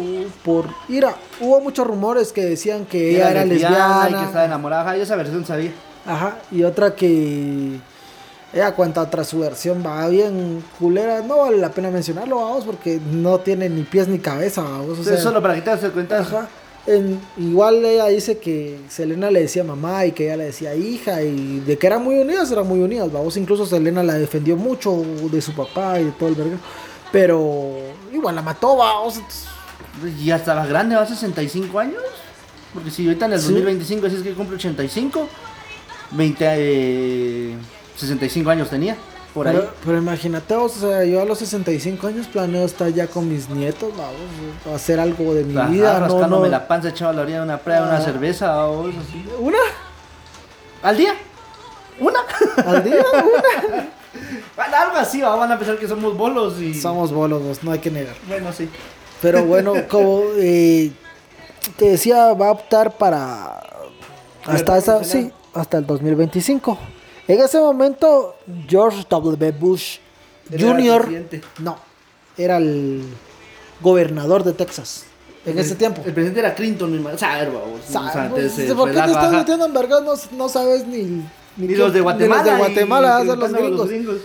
por 0.45 0.65
ira. 0.87 1.15
Hubo 1.39 1.59
muchos 1.61 1.87
rumores 1.87 2.31
que 2.31 2.45
decían 2.45 2.85
que 2.85 3.15
ella 3.15 3.31
era, 3.31 3.43
lesbiana. 3.45 4.07
y 4.09 4.13
que 4.13 4.23
estaba 4.25 4.45
enamorada. 4.45 4.95
Yo 4.95 5.01
esa 5.03 5.15
versión 5.15 5.45
sabía. 5.45 5.71
Ajá, 6.05 6.37
y 6.51 6.63
otra 6.63 6.95
que 6.95 7.79
ella 8.53 8.73
cuenta 8.73 9.01
otra 9.01 9.23
su 9.23 9.39
versión, 9.39 9.83
va 9.85 10.07
bien 10.09 10.63
culera. 10.79 11.21
No 11.21 11.37
vale 11.39 11.57
la 11.57 11.69
pena 11.71 11.89
mencionarlo, 11.89 12.37
vamos, 12.37 12.65
porque 12.65 12.99
no 13.11 13.39
tiene 13.39 13.69
ni 13.69 13.83
pies 13.83 14.07
ni 14.07 14.19
cabeza, 14.19 14.61
vamos. 14.61 14.99
O 14.99 15.03
sea, 15.03 15.17
solo 15.17 15.41
para 15.41 15.55
que 15.55 15.61
te 15.61 15.69
das 15.69 15.79
cuenta. 15.91 16.19
Ajá. 16.19 16.47
En- 16.87 17.19
igual 17.37 17.85
ella 17.85 18.07
dice 18.07 18.39
que 18.39 18.79
Selena 18.89 19.29
le 19.29 19.41
decía 19.41 19.63
mamá 19.63 20.03
y 20.07 20.13
que 20.13 20.25
ella 20.25 20.37
le 20.37 20.45
decía 20.45 20.73
hija 20.73 21.21
y 21.21 21.59
de 21.59 21.77
que 21.77 21.85
eran 21.85 22.03
muy 22.03 22.17
unidas, 22.17 22.51
eran 22.51 22.67
muy 22.67 22.79
unidas, 22.79 23.11
vamos. 23.11 23.37
Incluso 23.37 23.65
Selena 23.67 24.01
la 24.03 24.15
defendió 24.15 24.57
mucho 24.57 25.01
de 25.31 25.41
su 25.41 25.53
papá 25.53 25.99
y 25.99 26.05
de 26.05 26.11
todo 26.11 26.29
el 26.29 26.35
verga. 26.35 26.57
Pero 27.11 27.75
igual 28.11 28.33
la 28.35 28.41
mató, 28.41 28.75
vamos. 28.77 29.21
Y 30.19 30.25
ya 30.25 30.37
estaba 30.37 30.65
grande, 30.65 30.95
va 30.95 31.03
a 31.03 31.05
65 31.07 31.77
años. 31.79 32.01
Porque 32.73 32.89
si 32.89 33.05
ahorita 33.05 33.25
en 33.27 33.33
el 33.33 33.39
Sí. 33.39 33.45
2025 33.47 34.07
decís 34.07 34.23
que 34.23 34.33
cumple 34.33 34.55
85, 34.55 35.27
20, 36.11 36.45
eh, 36.47 37.55
65 38.01 38.49
años 38.49 38.69
tenía. 38.69 38.97
Por 39.33 39.47
ahí. 39.47 39.55
Pero, 39.55 39.73
pero 39.85 39.97
imagínate, 39.97 40.53
o 40.55 40.67
sea, 40.67 41.05
yo 41.05 41.21
a 41.21 41.25
los 41.25 41.39
65 41.39 42.05
años 42.07 42.27
planeo 42.27 42.65
estar 42.65 42.89
ya 42.89 43.07
con 43.07 43.29
mis 43.29 43.47
nietos, 43.49 43.89
vamos, 43.95 44.75
hacer 44.75 44.99
algo 44.99 45.33
de 45.33 45.45
mi 45.45 45.57
Ajá, 45.57 45.69
vida. 45.69 45.93
No, 45.93 45.99
rascándome 46.07 46.47
no. 46.47 46.51
la 46.51 46.67
panza 46.67 46.89
echado 46.89 47.11
a 47.11 47.13
la 47.13 47.21
orilla 47.21 47.37
de 47.37 47.43
una 47.45 47.57
playa, 47.57 47.83
una 47.83 47.97
Ah. 47.97 48.01
cerveza 48.01 48.65
o 48.67 48.85
algo 48.85 48.99
así. 48.99 49.25
¿Una? 49.39 49.57
¿Al 50.83 50.97
día? 50.97 51.13
¿Una? 51.99 52.19
¿Al 52.65 52.83
día? 52.83 52.95
Una. 52.95 53.87
Bueno, 54.57 54.75
algo 54.75 54.97
así, 54.97 55.21
¿va? 55.21 55.33
van 55.37 55.51
a 55.53 55.57
pensar 55.57 55.77
que 55.77 55.87
somos 55.87 56.17
bolos 56.17 56.59
y... 56.59 56.73
Somos 56.73 57.13
bolos, 57.13 57.63
no 57.63 57.71
hay 57.71 57.79
que 57.79 57.89
negar. 57.89 58.13
Bueno, 58.27 58.51
sí. 58.51 58.69
Pero 59.21 59.45
bueno, 59.45 59.73
como 59.89 60.23
eh, 60.37 60.91
te 61.77 61.91
decía, 61.91 62.33
va 62.33 62.49
a 62.49 62.51
optar 62.51 62.97
para 62.97 63.61
hasta 64.45 64.77
esa, 64.77 65.03
sí, 65.05 65.31
hasta 65.53 65.77
el 65.77 65.85
2025. 65.87 66.77
En 67.27 67.39
ese 67.39 67.59
momento, 67.59 68.35
George 68.67 69.05
W. 69.09 69.51
Bush 69.51 69.97
Jr. 70.49 71.07
no, 71.59 71.77
era 72.37 72.57
el 72.57 73.03
gobernador 73.81 74.43
de 74.43 74.53
Texas 74.53 75.05
en 75.45 75.57
ese 75.57 75.75
tiempo. 75.75 76.01
El 76.05 76.13
presidente 76.13 76.39
era 76.39 76.53
Clinton, 76.53 77.05
O 77.05 77.17
sea, 77.17 77.49
¿Por 78.29 78.91
qué 78.91 79.01
te 79.01 79.11
estás 79.11 79.33
metiendo 79.33 79.65
en 79.65 79.73
vergas? 79.73 80.01
No, 80.03 80.37
no 80.37 80.49
sabes 80.49 80.85
ni, 80.85 81.23
Ni 81.57 81.75
los 81.75 81.93
de 81.93 82.01
Guatemala. 82.01 82.43
Ni 82.43 82.49
los 82.49 82.59
de 82.59 82.65
Guatemala, 82.65 83.21
y 83.23 83.25
los 83.25 83.87
gringos. 83.87 84.21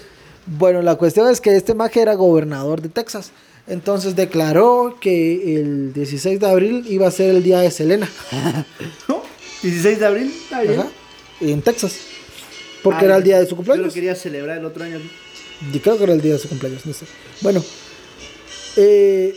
Bueno, 0.46 0.80
la 0.82 0.94
cuestión 0.94 1.28
es 1.28 1.40
que 1.40 1.56
este 1.56 1.74
maje 1.74 2.00
era 2.00 2.14
gobernador 2.14 2.80
de 2.80 2.88
Texas. 2.88 3.32
Entonces 3.66 4.14
declaró 4.14 4.96
que 5.00 5.56
el 5.60 5.92
16 5.92 6.38
de 6.38 6.48
abril 6.48 6.84
iba 6.88 7.08
a 7.08 7.10
ser 7.10 7.30
el 7.34 7.42
día 7.42 7.58
de 7.60 7.70
Selena. 7.72 8.08
¿No? 9.08 9.22
16 9.62 9.98
de 9.98 10.06
abril, 10.06 10.32
está 10.44 10.60
bien. 10.60 10.80
Ajá, 10.80 10.88
en 11.40 11.62
Texas. 11.62 11.96
Porque 12.86 13.02
Ah, 13.04 13.08
era 13.08 13.16
el 13.16 13.22
día 13.24 13.38
de 13.38 13.44
su 13.44 13.50
Yo 13.50 13.56
cumpleaños. 13.56 13.86
lo 13.86 13.92
quería 13.92 14.14
celebrar 14.14 14.58
el 14.58 14.64
otro 14.64 14.84
año. 14.84 15.00
Y 15.72 15.78
creo 15.80 15.96
que 15.98 16.04
era 16.04 16.12
el 16.12 16.20
día 16.20 16.34
de 16.34 16.38
su 16.38 16.48
cumpleaños, 16.48 16.86
no 16.86 16.92
sé. 16.92 17.04
Bueno, 17.40 17.62
eh, 18.76 19.34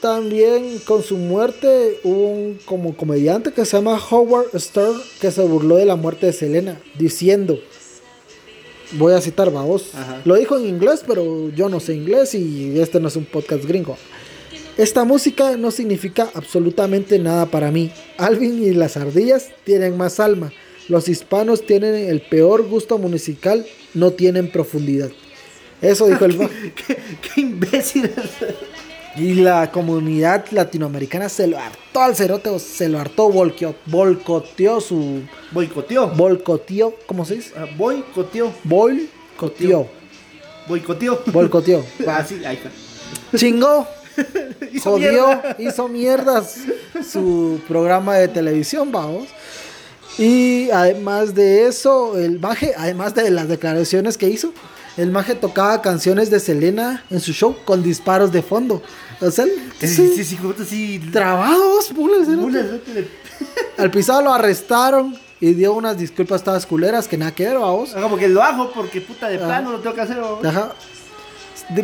también 0.00 0.78
con 0.84 1.02
su 1.02 1.16
muerte 1.16 2.00
hubo 2.04 2.28
un 2.28 2.58
como 2.64 2.96
comediante 2.96 3.52
que 3.52 3.64
se 3.64 3.76
llama 3.76 3.98
Howard 4.10 4.48
Stern 4.58 5.00
que 5.20 5.30
se 5.30 5.42
burló 5.42 5.76
de 5.76 5.86
la 5.86 5.96
muerte 5.96 6.26
de 6.26 6.32
Selena, 6.32 6.80
diciendo, 6.98 7.58
voy 8.92 9.14
a 9.14 9.20
citar, 9.20 9.48
Ajá. 9.48 10.20
lo 10.24 10.34
dijo 10.34 10.56
en 10.58 10.66
inglés, 10.66 11.02
pero 11.06 11.48
yo 11.50 11.68
no 11.68 11.80
sé 11.80 11.94
inglés 11.94 12.34
y 12.34 12.78
este 12.78 13.00
no 13.00 13.08
es 13.08 13.16
un 13.16 13.24
podcast 13.24 13.64
gringo. 13.64 13.96
Esta 14.76 15.04
música 15.04 15.56
no 15.56 15.70
significa 15.70 16.28
absolutamente 16.34 17.18
nada 17.18 17.46
para 17.46 17.70
mí. 17.70 17.90
Alvin 18.18 18.62
y 18.62 18.72
las 18.72 18.98
ardillas 18.98 19.48
tienen 19.64 19.96
más 19.96 20.20
alma. 20.20 20.52
Los 20.88 21.08
hispanos 21.08 21.66
tienen 21.66 21.94
el 21.94 22.20
peor 22.20 22.66
gusto 22.68 22.98
musical, 22.98 23.66
no 23.94 24.12
tienen 24.12 24.50
profundidad. 24.50 25.10
Eso 25.82 26.06
dijo 26.06 26.24
el... 26.24 26.38
¿Qué, 26.74 26.96
qué 27.20 27.40
imbécil. 27.40 28.10
Y 29.16 29.34
la 29.34 29.70
comunidad 29.72 30.44
latinoamericana 30.50 31.28
se 31.28 31.46
lo 31.46 31.58
hartó 31.58 32.00
al 32.00 32.14
cerote, 32.14 32.50
o 32.50 32.58
se 32.58 32.88
lo 32.88 32.98
hartó, 32.98 33.30
volqueó, 33.30 33.74
volcoteó 33.86 34.80
su... 34.80 35.22
Boicoteó. 35.52 36.08
Volcoteó, 36.08 36.94
¿cómo 37.06 37.24
se 37.24 37.36
dice? 37.36 37.52
Ah, 37.56 37.66
Boicoteó. 37.76 38.52
Volcoteó. 38.64 39.88
Boicoteó. 40.68 41.22
Volcoteó. 41.32 41.84
Ah, 42.06 42.24
sí, 42.26 42.44
ahí 42.44 42.56
está. 42.56 42.70
Chingó, 43.36 43.86
Hizo 44.72 44.90
jodió, 44.92 45.26
mierda. 45.28 45.56
hizo 45.58 45.88
mierdas 45.88 46.56
su 47.10 47.60
programa 47.66 48.16
de 48.16 48.28
televisión, 48.28 48.92
vamos. 48.92 49.28
Y 50.18 50.70
además 50.70 51.34
de 51.34 51.66
eso, 51.66 52.16
el 52.16 52.40
maje, 52.40 52.72
además 52.76 53.14
de 53.14 53.30
las 53.30 53.48
declaraciones 53.48 54.16
que 54.16 54.28
hizo, 54.28 54.52
el 54.96 55.10
maje 55.10 55.34
tocaba 55.34 55.82
canciones 55.82 56.30
de 56.30 56.40
Selena 56.40 57.04
en 57.10 57.20
su 57.20 57.32
show 57.32 57.56
con 57.64 57.82
disparos 57.82 58.32
de 58.32 58.42
fondo. 58.42 58.82
O 59.20 59.30
sea, 59.30 59.44
Sí, 59.78 59.88
sí, 59.88 60.24
sí, 60.24 60.38
sí, 60.66 61.00
trabados, 61.12 61.92
¿no? 61.92 62.48
Al 63.76 63.90
pisado 63.90 64.22
lo 64.22 64.32
arrestaron 64.32 65.18
y 65.38 65.52
dio 65.52 65.74
unas 65.74 65.98
disculpas 65.98 66.42
todas 66.42 66.64
culeras 66.64 67.06
que 67.06 67.18
nada 67.18 67.34
que 67.34 67.44
ver, 67.44 67.58
vamos. 67.58 67.90
Como 67.90 68.16
que 68.16 68.28
lo 68.28 68.42
hago 68.42 68.72
porque 68.72 69.02
puta 69.02 69.28
de 69.28 69.38
plano 69.38 69.72
lo 69.72 69.80
tengo 69.80 69.94
que 69.94 70.00
hacer. 70.00 70.18
Ajá. 70.44 70.72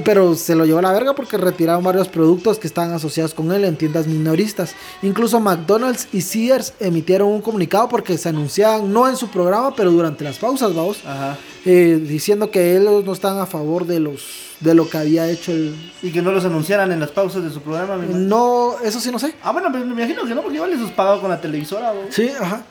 Pero 0.05 0.35
se 0.37 0.55
lo 0.55 0.65
llevó 0.65 0.79
a 0.79 0.83
la 0.83 0.93
verga 0.93 1.15
porque 1.15 1.37
retiraron 1.37 1.83
varios 1.83 2.09
productos 2.09 2.59
que 2.59 2.67
estaban 2.67 2.93
asociados 2.93 3.35
con 3.35 3.51
él 3.53 3.65
en 3.65 3.77
tiendas 3.77 4.07
minoristas. 4.07 4.75
Incluso 5.03 5.41
McDonald's 5.41 6.09
y 6.13 6.21
Sears 6.21 6.75
emitieron 6.79 7.29
un 7.29 7.43
comunicado 7.43 7.89
porque 7.89 8.17
se 8.17 8.29
anunciaban, 8.29 8.93
no 8.93 9.09
en 9.09 9.17
su 9.17 9.29
programa, 9.29 9.75
pero 9.75 9.91
durante 9.91 10.23
las 10.23 10.39
pausas, 10.39 10.75
vamos, 10.75 10.99
Ajá. 11.05 11.37
eh, 11.65 12.01
diciendo 12.01 12.51
que 12.51 12.77
ellos 12.77 13.05
no 13.05 13.13
están 13.13 13.39
a 13.39 13.47
favor 13.47 13.87
de 13.87 14.01
los 14.01 14.53
de 14.63 14.75
lo 14.75 14.89
que 14.89 14.97
había 14.97 15.29
hecho 15.29 15.51
el... 15.51 15.75
Y 16.03 16.13
que 16.13 16.23
no 16.23 16.31
los 16.31 16.45
anunciaran 16.45 16.93
en 16.93 17.01
las 17.01 17.11
pausas 17.11 17.43
de 17.43 17.51
su 17.51 17.61
programa. 17.61 17.97
No, 17.97 18.77
eso 18.85 19.01
sí 19.01 19.11
no 19.11 19.19
sé. 19.19 19.35
Ah, 19.43 19.51
bueno, 19.51 19.69
me 19.71 19.81
imagino 19.81 20.25
que 20.25 20.35
no, 20.35 20.43
porque 20.43 20.57
igual 20.57 20.71
les 20.71 20.91
pagado 20.93 21.21
con 21.21 21.31
la 21.31 21.41
televisora. 21.41 21.93
¿no? 21.93 22.01
Sí, 22.11 22.31
ajá. 22.41 22.63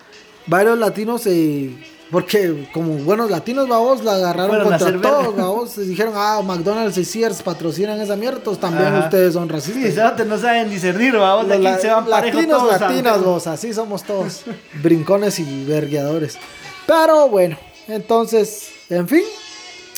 Varios 0.47 0.77
latinos, 0.77 1.25
eh, 1.27 1.71
porque 2.11 2.67
como 2.73 2.93
buenos 2.95 3.31
latinos, 3.31 3.67
vamos, 3.69 4.03
la 4.03 4.15
agarraron 4.15 4.63
contra 4.63 5.01
todos, 5.01 5.35
vamos. 5.35 5.75
Dijeron, 5.77 6.13
ah, 6.17 6.41
McDonald's 6.43 6.97
y 6.97 7.05
Sears 7.05 7.41
patrocinan 7.41 7.99
esa 8.01 8.15
mierda, 8.15 8.37
entonces 8.37 8.59
también 8.59 8.87
Ajá. 8.87 9.05
ustedes 9.05 9.33
son 9.33 9.47
Sí, 9.47 9.53
racistas. 9.53 9.93
cerotes 9.95 10.27
no 10.27 10.37
saben 10.37 10.69
discernir. 10.69 11.13
Los 11.13 11.49
Aquí 11.49 11.61
la- 11.63 11.77
se 11.79 11.87
van 11.87 12.09
latinos, 12.09 12.45
todos. 12.59 12.81
latinas, 12.81 13.23
vos, 13.23 13.47
así 13.47 13.73
somos 13.73 14.03
todos. 14.03 14.41
brincones 14.83 15.39
y 15.39 15.63
vergueadores. 15.65 16.37
Pero 16.85 17.29
bueno, 17.29 17.57
entonces, 17.87 18.69
en 18.89 19.07
fin, 19.07 19.23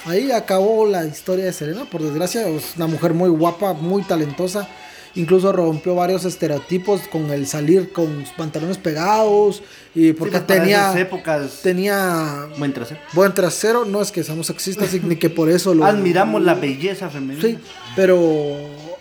ahí 0.06 0.32
acabó 0.32 0.86
la 0.86 1.06
historia 1.06 1.46
de 1.46 1.54
Selena. 1.54 1.86
Por 1.86 2.02
desgracia, 2.04 2.48
es 2.48 2.76
una 2.76 2.88
mujer 2.88 3.14
muy 3.14 3.30
guapa, 3.30 3.74
muy 3.74 4.04
talentosa. 4.04 4.68
Incluso 5.16 5.52
rompió 5.52 5.94
varios 5.94 6.26
estereotipos 6.26 7.02
con 7.12 7.30
el 7.32 7.46
salir 7.46 7.92
con 7.94 8.26
pantalones 8.36 8.80
pegados. 8.80 9.62
Y 9.94 10.08
Sí, 10.08 10.14
porque 10.14 10.40
para 10.40 10.48
tenía, 10.48 11.00
épocas. 11.00 11.60
tenía 11.62 12.48
Buen 12.58 12.74
trasero. 12.74 13.00
buen 13.14 13.34
trasero. 13.34 13.86
No 13.86 14.02
es 14.02 14.12
que 14.12 14.24
seamos 14.24 14.48
sexistas 14.48 14.92
ni 15.04 15.16
que 15.18 15.30
por 15.30 15.50
eso 15.50 15.76
lo. 15.76 15.86
Admiramos 15.86 16.42
la 16.42 16.56
belleza 16.56 17.10
femenina. 17.12 17.42
Sí, 17.48 17.60
pero 17.96 18.18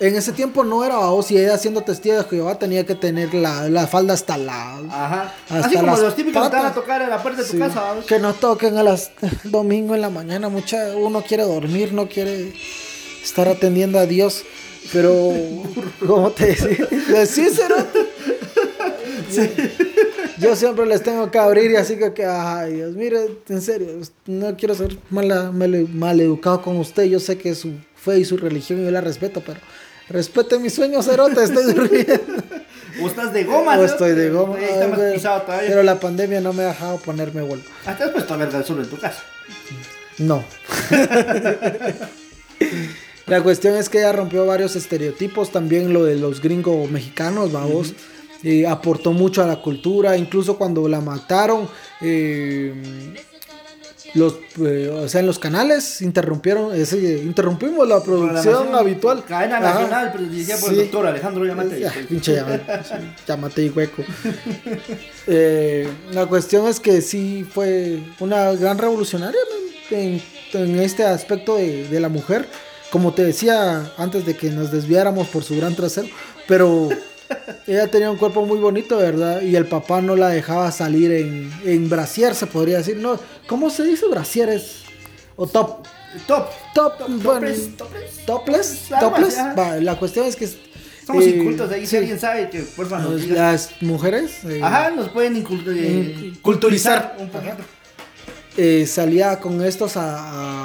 en 0.00 0.14
ese 0.16 0.32
tiempo 0.32 0.64
no 0.64 0.84
era 0.84 0.96
vos 0.98 1.30
y 1.30 1.38
ella 1.38 1.56
siendo 1.56 1.80
testigo 1.80 2.16
de 2.16 2.24
Jehová 2.24 2.58
tenía 2.58 2.84
que 2.84 2.94
tener 2.94 3.32
la, 3.32 3.70
la 3.70 3.86
falda 3.86 4.12
hasta 4.14 4.36
la... 4.36 4.78
Ajá. 4.90 5.34
Hasta 5.48 5.66
Así 5.66 5.76
como 5.76 5.96
los 5.96 6.14
típicos 6.16 6.42
que 6.42 6.48
te 6.50 6.56
van 6.56 6.66
a 6.66 6.68
patas. 6.68 6.74
tocar 6.74 7.00
en 7.02 7.08
la 7.10 7.22
puerta 7.22 7.40
de 7.40 7.46
tu 7.46 7.52
Sí, 7.54 7.58
casa. 7.58 7.80
¿vamos? 7.80 8.04
que 8.04 8.18
no 8.18 8.34
toquen 8.34 8.76
a 8.76 8.82
las 8.82 9.12
domingo 9.44 9.94
en 9.94 10.00
la 10.02 10.10
mañana, 10.10 10.48
mucha 10.50 10.88
uno 10.96 11.22
quiere 11.22 11.44
dormir, 11.44 11.92
no 11.94 12.06
quiere 12.08 12.52
estar 13.22 13.48
atendiendo 13.48 13.98
a 13.98 14.06
Dios, 14.06 14.42
pero 14.92 15.32
¿cómo 16.06 16.30
te 16.30 16.46
decía? 16.46 17.26
Sí, 17.26 17.48
cerote. 17.50 18.00
Yo 20.38 20.56
siempre 20.56 20.86
les 20.86 21.02
tengo 21.02 21.30
que 21.30 21.38
abrir 21.38 21.70
y 21.70 21.76
así 21.76 21.96
que, 22.14 22.26
ay 22.26 22.74
Dios, 22.74 22.94
mire, 22.94 23.28
en 23.48 23.62
serio, 23.62 23.88
no 24.26 24.56
quiero 24.56 24.74
ser 24.74 24.98
mala, 25.10 25.52
mal, 25.52 25.86
maleducado 25.92 26.60
con 26.62 26.76
usted, 26.78 27.04
yo 27.04 27.20
sé 27.20 27.38
que 27.38 27.54
su 27.54 27.72
fe 27.94 28.18
y 28.18 28.24
su 28.24 28.36
religión 28.36 28.84
yo 28.84 28.90
la 28.90 29.00
respeto, 29.00 29.42
pero 29.46 29.60
respete 30.08 30.58
mis 30.58 30.74
sueños, 30.74 31.06
cerote, 31.06 31.44
estoy 31.44 31.72
durmiendo. 31.72 32.42
O 33.00 33.06
estás 33.06 33.32
de 33.32 33.44
goma, 33.44 33.74
O 33.74 33.76
¿no? 33.78 33.84
estoy 33.84 34.12
de 34.12 34.28
goma. 34.30 34.60
Está 34.60 34.84
ay, 34.84 34.90
más 34.90 34.98
güey, 34.98 35.14
pisado 35.14 35.42
todavía. 35.42 35.68
Pero 35.70 35.82
la 35.82 35.98
pandemia 35.98 36.40
no 36.42 36.52
me 36.52 36.64
ha 36.64 36.68
dejado 36.68 36.98
ponerme 36.98 37.40
vuelo. 37.42 37.62
Ah, 37.86 37.96
te 37.96 38.04
has 38.04 38.10
puesto 38.10 38.34
a 38.34 38.36
verga 38.36 38.58
el 38.58 38.64
sol 38.64 38.80
en 38.80 38.90
tu 38.90 38.98
casa. 38.98 39.22
No. 40.18 40.44
La 43.26 43.42
cuestión 43.42 43.76
es 43.76 43.88
que 43.88 43.98
ella 43.98 44.12
rompió 44.12 44.44
varios 44.46 44.74
estereotipos, 44.76 45.50
también 45.52 45.92
lo 45.92 46.04
de 46.04 46.16
los 46.16 46.40
gringos 46.40 46.90
mexicanos, 46.90 47.52
vamos. 47.52 47.94
Y 48.42 48.64
aportó 48.64 49.12
mucho 49.12 49.42
a 49.42 49.46
la 49.46 49.56
cultura, 49.62 50.16
incluso 50.16 50.58
cuando 50.58 50.88
la 50.88 51.00
mataron, 51.00 51.68
eh, 52.00 52.74
los, 54.14 54.34
eh, 54.60 54.90
o 54.92 55.08
sea, 55.08 55.20
en 55.20 55.26
los 55.26 55.38
canales 55.38 56.02
interrumpieron, 56.02 56.74
ese, 56.74 57.22
interrumpimos 57.24 57.86
la 57.88 58.02
producción 58.02 58.74
habitual. 58.74 59.24
Cadena 59.24 59.58
Ajá. 59.58 59.72
nacional, 59.74 60.10
pero 60.12 60.24
dirigida 60.24 60.56
por 60.58 60.68
Sí. 60.70 60.74
el 60.74 60.80
doctor 60.82 61.06
Alejandro 61.06 61.46
Yamate. 61.46 61.80
Ya, 61.80 61.94
pinche 62.08 62.34
llamate, 62.34 62.64
sí, 62.84 62.94
llámate 63.26 63.64
y 63.64 63.68
hueco. 63.70 64.02
Eh, 65.28 65.88
la 66.12 66.26
cuestión 66.26 66.66
es 66.66 66.80
que 66.80 67.00
sí 67.00 67.46
fue 67.48 68.00
una 68.18 68.50
gran 68.52 68.76
revolucionaria 68.76 69.38
en, 69.90 70.20
en 70.52 70.80
este 70.80 71.04
aspecto 71.04 71.54
de, 71.56 71.86
de 71.86 72.00
la 72.00 72.08
mujer. 72.08 72.48
Como 72.92 73.12
te 73.14 73.24
decía 73.24 73.90
antes 73.96 74.24
de 74.26 74.36
que 74.36 74.50
nos 74.50 74.70
desviáramos 74.70 75.26
por 75.28 75.42
su 75.42 75.56
gran 75.56 75.74
trasero, 75.74 76.08
pero 76.46 76.90
ella 77.66 77.88
tenía 77.90 78.10
un 78.10 78.18
cuerpo 78.18 78.44
muy 78.44 78.58
bonito, 78.58 78.98
¿verdad? 78.98 79.40
Y 79.40 79.56
el 79.56 79.64
papá 79.66 80.02
no 80.02 80.14
la 80.14 80.28
dejaba 80.28 80.70
salir 80.70 81.10
en, 81.10 81.50
en 81.64 81.88
brasier, 81.88 82.34
se 82.34 82.46
podría 82.46 82.76
decir. 82.78 82.98
No, 82.98 83.18
¿Cómo 83.46 83.70
se 83.70 83.84
dice 83.84 84.06
brasieres? 84.08 84.82
O 85.36 85.46
top. 85.46 85.86
Top. 86.26 86.48
Top, 86.74 86.98
Top- 86.98 87.08
bueno, 87.22 87.46
topless, 87.78 88.26
topless. 88.26 88.88
topless. 89.00 89.38
Va, 89.58 89.76
la 89.76 89.98
cuestión 89.98 90.26
es 90.26 90.36
que 90.36 90.46
Somos 91.06 91.24
eh, 91.24 91.30
incultos 91.30 91.72
ahí. 91.72 91.80
Si 91.82 91.86
sí. 91.86 91.96
alguien 91.96 92.20
sabe 92.20 92.50
que, 92.50 92.60
Pues, 92.76 92.88
diga. 93.22 93.52
las 93.52 93.70
mujeres 93.80 94.44
eh, 94.44 94.60
Ajá, 94.62 94.90
nos 94.90 95.08
pueden 95.08 95.38
eh, 95.38 95.42
culturizar 95.42 96.42
culturizar. 96.42 97.16
un 97.18 97.30
poquito. 97.30 97.56
Eh, 98.56 98.86
salía 98.86 99.38
con 99.40 99.62
estos 99.64 99.96
a, 99.96 100.18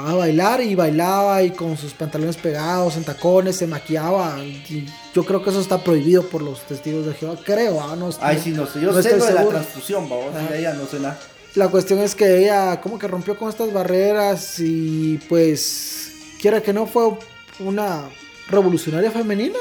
a- 0.06 0.10
a 0.10 0.14
bailar 0.14 0.60
y 0.62 0.74
bailaba 0.74 1.42
y 1.42 1.50
con 1.50 1.76
sus 1.76 1.92
pantalones 1.94 2.36
pegados 2.36 2.96
en 2.96 3.04
tacones, 3.04 3.56
se 3.56 3.66
maquillaba. 3.66 4.38
Y 4.44 4.86
yo 5.14 5.24
creo 5.24 5.42
que 5.42 5.50
eso 5.50 5.60
está 5.60 5.82
prohibido 5.82 6.22
por 6.28 6.42
los 6.42 6.60
testigos 6.62 7.06
de 7.06 7.14
Jehová, 7.14 7.36
creo. 7.44 7.80
ah, 7.80 7.96
no, 7.96 8.10
Ay, 8.20 8.40
sí, 8.42 8.50
no 8.50 8.66
sé. 8.66 8.80
Yo 8.80 8.92
no 8.92 9.02
sé 9.02 9.08
estoy 9.10 9.18
lo 9.20 9.24
de 9.26 9.34
la 9.34 9.48
transfusión, 9.48 10.06
ella 10.54 10.74
no 10.74 10.86
sé 10.86 10.98
nada. 11.00 11.18
La 11.54 11.68
cuestión 11.68 11.98
es 12.00 12.14
que 12.14 12.44
ella 12.44 12.80
como 12.80 12.98
que 12.98 13.08
rompió 13.08 13.36
con 13.38 13.48
estas 13.48 13.72
barreras 13.72 14.60
y 14.60 15.18
pues 15.28 16.12
quiera 16.40 16.60
que 16.62 16.72
no 16.72 16.86
fue 16.86 17.10
una 17.58 18.02
revolucionaria 18.48 19.10
femenina 19.10 19.58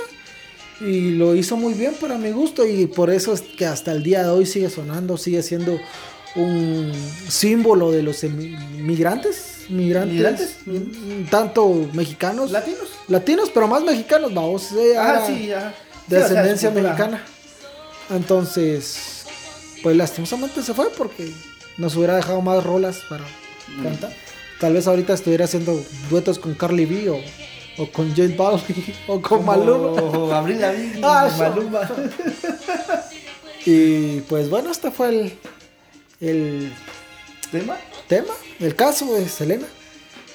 y 0.80 1.12
lo 1.12 1.34
hizo 1.34 1.56
muy 1.58 1.74
bien 1.74 1.96
para 2.00 2.18
mi 2.18 2.32
gusto 2.32 2.68
y 2.68 2.86
por 2.88 3.10
eso 3.10 3.34
es 3.34 3.42
que 3.42 3.66
hasta 3.66 3.92
el 3.94 4.04
día 4.04 4.22
de 4.24 4.30
hoy 4.30 4.46
sigue 4.46 4.70
sonando, 4.70 5.18
sigue 5.18 5.42
siendo 5.42 5.80
un 6.38 6.92
símbolo 7.28 7.92
de 7.92 8.04
los 8.04 8.24
emi- 8.24 8.58
migrantes, 8.78 9.66
migrantes, 9.70 10.14
¿Migrantes? 10.16 10.56
mm, 10.66 11.24
tanto 11.30 11.90
mexicanos, 11.94 12.52
¿Latinos? 12.52 12.88
latinos, 13.08 13.50
pero 13.54 13.68
más 13.68 13.84
mexicanos, 13.84 14.34
vamos, 14.34 14.64
sí, 14.64 14.94
ajá. 14.98 15.22
de 15.22 15.28
Sí, 15.28 15.52
o 15.54 15.58
sea, 16.10 16.24
ascendencia 16.26 16.70
mexicana. 16.72 17.22
Entonces, 18.10 19.26
pues 19.84 19.96
lastimosamente 19.98 20.62
se 20.64 20.74
fue 20.74 20.90
porque 20.98 21.32
nos 21.78 21.96
hubiera 21.96 22.16
dejado 22.16 22.42
más 22.42 22.64
rolas 22.64 23.00
para 23.10 23.26
Mm. 23.78 23.84
cantar. 23.84 24.14
Tal 24.62 24.74
vez 24.74 24.88
ahorita 24.88 25.14
estuviera 25.14 25.46
haciendo 25.46 25.80
duetos 26.10 26.40
con 26.40 26.54
Carly 26.56 26.86
B 26.86 27.10
o, 27.10 27.20
o 27.84 27.92
con 27.92 28.10
J 28.16 28.34
Balvin 28.38 28.96
o 29.08 29.22
con 29.22 29.44
Maluma. 29.46 30.38
Abril 30.38 30.62
Lavigne, 30.62 31.02
Ah, 31.04 31.30
Maluma. 31.38 31.82
Y 33.66 34.22
pues 34.22 34.50
bueno, 34.50 34.72
este 34.72 34.92
fue 34.92 35.10
el, 35.10 35.34
el 36.20 36.72
¿Tema? 37.52 37.78
tema, 38.08 38.34
el 38.60 38.76
caso 38.76 39.14
de 39.16 39.28
Selena. 39.28 39.66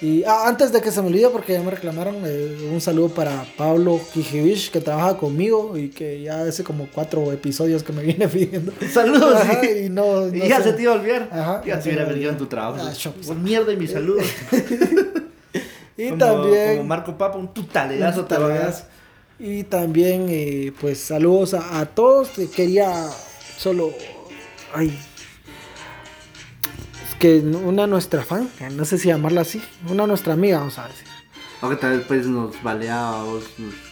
Y 0.01 0.25
ah, 0.25 0.49
antes 0.49 0.73
de 0.73 0.83
que 0.83 0.91
se 0.91 1.01
me 1.01 1.09
olvide, 1.09 1.29
porque 1.29 1.53
ya 1.53 1.63
me 1.63 1.71
reclamaron, 1.71 2.17
eh, 2.25 2.69
un 2.73 2.81
saludo 2.81 3.11
para 3.11 3.47
Pablo 3.57 4.01
Kijevich, 4.13 4.73
que 4.73 4.81
trabaja 4.81 5.17
conmigo 5.17 5.79
y 5.79 5.91
que 5.91 6.21
ya 6.21 6.41
hace 6.43 6.65
como 6.65 6.89
cuatro 6.93 7.31
episodios 7.33 7.85
que 7.85 7.93
me 7.93 8.03
viene 8.07 8.27
pidiendo. 8.27 8.73
Saludos. 8.93 9.37
Ajá, 9.41 9.61
sí. 9.63 9.85
y 9.85 9.89
no, 9.91 10.27
Y 10.27 10.49
ya 10.49 10.57
sé. 10.57 10.71
se 10.71 10.73
te 10.73 10.83
iba 10.83 10.93
a 10.93 10.97
olvidar. 10.97 11.29
Ajá, 11.31 11.63
ya 11.65 11.79
te 11.79 11.89
hubiera 11.89 12.07
perdido 12.07 12.31
en 12.33 12.37
tu 12.37 12.47
trabajo. 12.47 12.85
Ah, 12.85 12.93
yo, 12.93 13.13
pues. 13.13 13.29
Mierda 13.39 13.73
y 13.73 13.77
mis 13.77 13.91
saludos. 13.93 14.27
Y 15.95 16.09
como, 16.09 16.19
también. 16.19 16.77
Como 16.79 16.89
Marco 16.89 17.17
Papa, 17.19 17.37
un 17.37 17.53
tutalegazo 17.53 18.23
un 18.23 18.29
te. 18.29 18.35
Y 19.39 19.65
también, 19.65 20.27
eh, 20.31 20.73
pues 20.81 20.99
saludos 20.99 21.53
a, 21.53 21.79
a 21.79 21.87
todos. 21.87 22.31
Quería 22.57 23.09
solo. 23.59 23.93
Ay. 24.75 24.99
Que 27.23 27.39
una 27.39 27.87
nuestra 27.87 28.23
fan, 28.23 28.49
que 28.59 28.69
no 28.71 28.85
sé 28.85 28.99
si 28.99 29.07
llamarla 29.07 29.43
así, 29.43 29.63
una 29.89 30.07
nuestra 30.09 30.33
amiga, 30.33 30.59
vamos 30.59 30.77
a 30.79 30.89
decir. 30.89 31.07
Aunque 31.61 31.77
tal 31.77 31.99
vez 31.99 32.07
pues, 32.09 32.27
nos 32.27 32.61
baleaba. 32.65 33.25
o- 33.25 33.41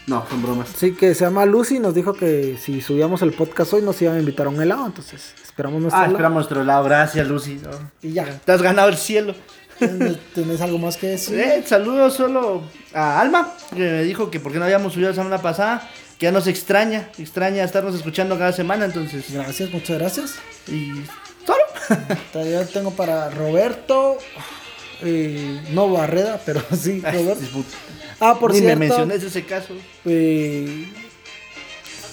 No, 0.09 0.27
son 0.29 0.43
bromas. 0.43 0.69
Sí, 0.77 0.93
que 0.95 1.15
se 1.15 1.25
llama 1.25 1.47
Lucy, 1.47 1.79
nos 1.79 1.95
dijo 1.95 2.13
que 2.15 2.59
si 2.61 2.81
subíamos 2.81 3.23
el 3.23 3.33
podcast 3.33 3.73
hoy 3.73 3.83
nos 3.83 4.03
iban 4.03 4.17
a 4.17 4.19
invitar 4.19 4.47
a 4.47 4.49
un 4.51 4.61
helado, 4.61 4.85
entonces 4.85 5.33
esperamos 5.45 5.81
nuestro 5.81 5.99
Ah, 6.01 6.05
helado. 6.07 6.17
esperamos 6.17 6.35
nuestro 6.39 6.65
lado. 6.65 6.83
Gracias, 6.83 7.29
Lucy. 7.29 7.61
¿no? 7.63 7.71
Y 8.03 8.13
ya, 8.15 8.25
Te 8.45 8.51
has 8.51 8.63
ganado 8.63 8.89
el 8.89 8.97
cielo. 8.97 9.35
¿tienes, 9.79 10.19
tienes 10.35 10.61
algo 10.61 10.79
más 10.79 10.97
que 10.97 11.07
decir? 11.07 11.39
Eh, 11.39 11.63
saludos 11.65 12.15
solo 12.15 12.63
a 12.93 13.21
Alma, 13.21 13.53
que 13.71 13.77
me 13.79 14.03
dijo 14.03 14.29
que 14.31 14.41
porque 14.41 14.59
no 14.59 14.65
habíamos 14.65 14.93
subido 14.95 15.11
la 15.11 15.15
semana 15.15 15.39
pasada, 15.41 15.89
que 16.19 16.27
ya 16.27 16.33
nos 16.33 16.49
extraña, 16.49 17.09
extraña 17.17 17.63
estarnos 17.63 17.95
escuchando 17.95 18.37
cada 18.37 18.53
semana, 18.53 18.87
entonces. 18.87 19.25
Gracias, 19.33 19.71
muchas 19.71 19.99
gracias. 20.01 20.35
Y 20.67 20.91
solo. 21.47 21.99
Todavía 22.33 22.65
tengo 22.67 22.91
para 22.93 23.31
Roberto, 23.31 24.19
eh, 25.03 25.61
no 25.73 25.91
Barreda, 25.91 26.41
pero 26.45 26.63
sí, 26.79 27.03
Ay, 27.05 27.19
Roberto. 27.23 27.45
Ah, 28.21 28.39
por 28.39 28.53
Ni 28.53 28.59
cierto. 28.61 28.79
me 28.79 28.87
menciones 28.87 29.23
ese 29.23 29.45
caso. 29.45 29.75
eh, 30.05 30.87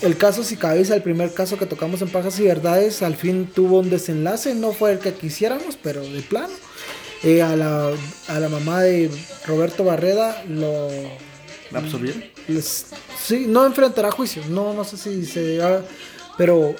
el 0.01 0.15
caso 0.17 0.43
Sicavisa, 0.43 0.95
el 0.95 1.01
primer 1.01 1.33
caso 1.33 1.57
que 1.57 1.65
tocamos 1.65 2.01
en 2.03 2.09
Pajas 2.09 2.39
y 2.39 2.43
Verdades, 2.43 3.01
al 3.01 3.15
fin 3.15 3.47
tuvo 3.47 3.79
un 3.79 3.89
desenlace, 3.89 4.53
no 4.53 4.71
fue 4.71 4.91
el 4.91 4.99
que 4.99 5.13
quisiéramos, 5.13 5.75
pero 5.81 6.01
de 6.01 6.21
plano. 6.21 6.53
Eh, 7.23 7.41
a, 7.41 7.55
la, 7.55 7.89
a 8.27 8.39
la 8.39 8.47
mamá 8.47 8.83
de 8.83 9.09
Roberto 9.47 9.83
Barreda 9.83 10.43
lo... 10.47 10.87
¿La 11.71 11.79
absorbieron? 11.79 12.23
les- 12.47 12.85
sí, 13.19 13.45
no 13.47 13.65
enfrentará 13.65 14.11
juicio, 14.11 14.43
no, 14.49 14.71
no 14.73 14.83
sé 14.83 14.97
si 14.97 15.25
se... 15.25 15.59
ah, 15.63 15.81
pero 16.37 16.75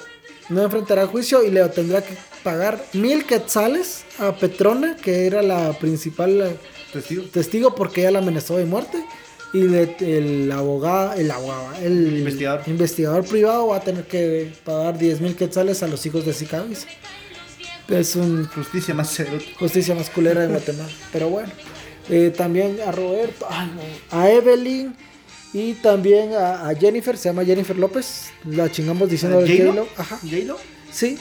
no 0.48 0.62
enfrentará 0.62 1.08
juicio 1.08 1.42
y 1.42 1.50
le 1.50 1.68
tendrá 1.70 2.02
que 2.02 2.14
pagar 2.42 2.84
mil 2.92 3.24
quetzales 3.24 4.04
a 4.18 4.34
Petrona, 4.36 4.96
que 4.96 5.26
era 5.26 5.42
la 5.42 5.72
principal... 5.78 6.40
eh, 6.40 6.56
Testigo. 6.92 7.22
testigo 7.24 7.74
porque 7.74 8.00
ella 8.00 8.12
la 8.12 8.18
amenazó 8.20 8.56
de 8.56 8.64
muerte 8.64 9.04
y 9.52 9.62
le- 9.62 9.94
el 10.00 10.50
abogado, 10.50 11.12
el 11.14 11.30
abogado, 11.30 11.74
el 11.82 12.18
Investigador. 12.18 12.62
investigador 12.66 13.24
privado 13.26 13.66
va 13.68 13.76
a 13.76 13.80
tener 13.80 14.04
que 14.04 14.52
pagar 14.64 14.96
10 14.98 15.20
mil 15.20 15.36
quetzales 15.36 15.82
a 15.82 15.86
los 15.88 16.04
hijos 16.06 16.24
de 16.24 16.32
Sicavis. 16.32 16.86
Es 17.88 18.16
un 18.16 18.46
Justicia 18.48 18.94
más 18.94 19.10
cero. 19.14 19.38
justicia 19.58 19.94
de 19.94 20.46
Guatemala. 20.46 20.88
Pero 21.12 21.28
bueno, 21.30 21.50
eh, 22.10 22.32
también 22.36 22.78
a 22.86 22.92
Roberto, 22.92 23.46
a 24.10 24.30
Evelyn 24.30 24.94
y 25.54 25.72
también 25.74 26.34
a, 26.34 26.68
a 26.68 26.74
Jennifer, 26.74 27.16
se 27.16 27.28
llama 27.30 27.44
Jennifer 27.44 27.76
López, 27.78 28.30
la 28.44 28.70
chingamos 28.70 29.08
diciendo 29.10 29.40
de. 29.40 29.58
J-Lo, 29.58 29.88
ajá, 29.96 30.18
¿J-Lo? 30.22 30.58
sí, 30.90 31.18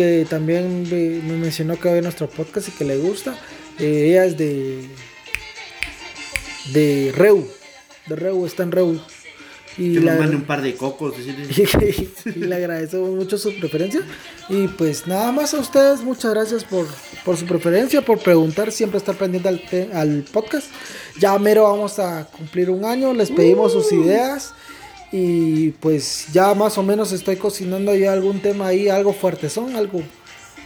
que 0.00 0.26
también 0.28 0.82
me, 0.90 1.20
me 1.28 1.36
mencionó 1.36 1.78
que 1.78 1.90
ve 1.92 2.00
nuestro 2.02 2.28
podcast 2.28 2.68
y 2.68 2.72
que 2.72 2.84
le 2.84 2.96
gusta. 2.96 3.36
Eh, 3.78 4.08
ella 4.10 4.24
es 4.24 4.36
de 4.38 4.88
de 6.72 7.12
Reu, 7.16 7.46
de 8.06 8.16
Reu, 8.16 8.46
está 8.46 8.62
en 8.62 8.72
Reu. 8.72 9.00
Y 9.78 9.98
la- 10.00 10.12
nos 10.12 10.20
mande 10.20 10.36
un 10.36 10.42
par 10.44 10.62
de 10.62 10.74
cocos. 10.74 11.14
y 12.26 12.38
le 12.38 12.54
agradecemos 12.54 13.10
mucho 13.10 13.38
su 13.38 13.54
preferencia. 13.58 14.00
Y 14.48 14.68
pues 14.68 15.06
nada 15.06 15.32
más 15.32 15.54
a 15.54 15.58
ustedes, 15.58 16.00
muchas 16.02 16.32
gracias 16.34 16.64
por, 16.64 16.86
por 17.24 17.36
su 17.36 17.46
preferencia, 17.46 18.02
por 18.02 18.18
preguntar, 18.18 18.72
siempre 18.72 18.98
estar 18.98 19.16
pendiente 19.16 19.48
al, 19.48 19.62
al 19.92 20.24
podcast. 20.32 20.66
Ya 21.18 21.38
mero 21.38 21.64
vamos 21.64 21.98
a 21.98 22.26
cumplir 22.26 22.68
un 22.70 22.84
año, 22.84 23.14
les 23.14 23.30
pedimos 23.30 23.72
sus 23.72 23.90
ideas. 23.92 24.52
Y 25.12 25.70
pues 25.72 26.26
ya 26.32 26.54
más 26.54 26.78
o 26.78 26.82
menos 26.82 27.12
estoy 27.12 27.36
cocinando 27.36 27.94
ya 27.94 28.12
algún 28.12 28.40
tema 28.40 28.68
ahí, 28.68 28.88
algo 28.88 29.12
fuerte, 29.12 29.48
son 29.50 29.74
algo, 29.74 30.02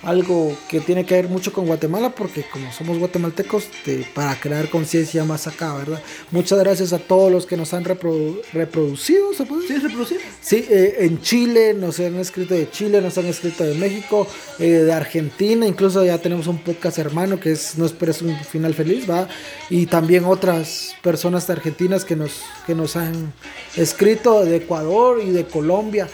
algo 0.04 0.56
que 0.68 0.80
tiene 0.80 1.04
que 1.06 1.14
ver 1.14 1.28
mucho 1.28 1.52
con 1.52 1.66
Guatemala, 1.66 2.10
porque 2.14 2.44
como 2.52 2.70
somos 2.72 2.98
guatemaltecos, 2.98 3.64
de- 3.86 4.06
para 4.14 4.38
crear 4.38 4.68
conciencia 4.70 5.24
más 5.24 5.46
acá, 5.46 5.74
¿verdad? 5.76 6.02
Muchas 6.30 6.58
gracias 6.58 6.92
a 6.92 6.98
todos 6.98 7.30
los 7.32 7.46
que 7.46 7.56
nos 7.56 7.72
han 7.74 7.84
reprodu- 7.84 8.40
reproducido, 8.52 9.32
¿se 9.34 9.44
puede 9.46 9.62
decir? 9.62 9.76
¿Sí 9.76 9.76
es 9.78 9.90
reproducir? 9.90 10.20
Sí, 10.40 10.64
eh, 10.68 10.96
en 11.00 11.20
Chile 11.20 11.74
nos 11.74 11.98
han 12.00 12.16
escrito 12.16 12.54
de 12.54 12.70
Chile, 12.70 13.00
nos 13.00 13.16
han 13.18 13.26
escrito 13.26 13.64
de 13.64 13.74
México, 13.74 14.26
eh, 14.58 14.68
de 14.68 14.92
Argentina, 14.92 15.66
incluso 15.66 16.04
ya 16.04 16.18
tenemos 16.18 16.46
un 16.46 16.58
podcast 16.58 16.98
hermano 16.98 17.40
que 17.40 17.52
es 17.52 17.76
No 17.78 17.86
esperes 17.86 18.22
un 18.22 18.36
final 18.44 18.74
feliz, 18.74 19.08
va, 19.08 19.28
y 19.70 19.86
también 19.86 20.24
otras 20.24 20.94
personas 21.02 21.48
argentinas 21.50 22.04
que 22.04 22.16
nos 22.16 22.42
que 22.66 22.74
nos 22.74 22.96
han 22.96 23.32
escrito 23.76 24.44
de 24.44 24.56
Ecuador 24.56 25.20
y 25.24 25.30
de 25.30 25.44
Colombia. 25.46 26.08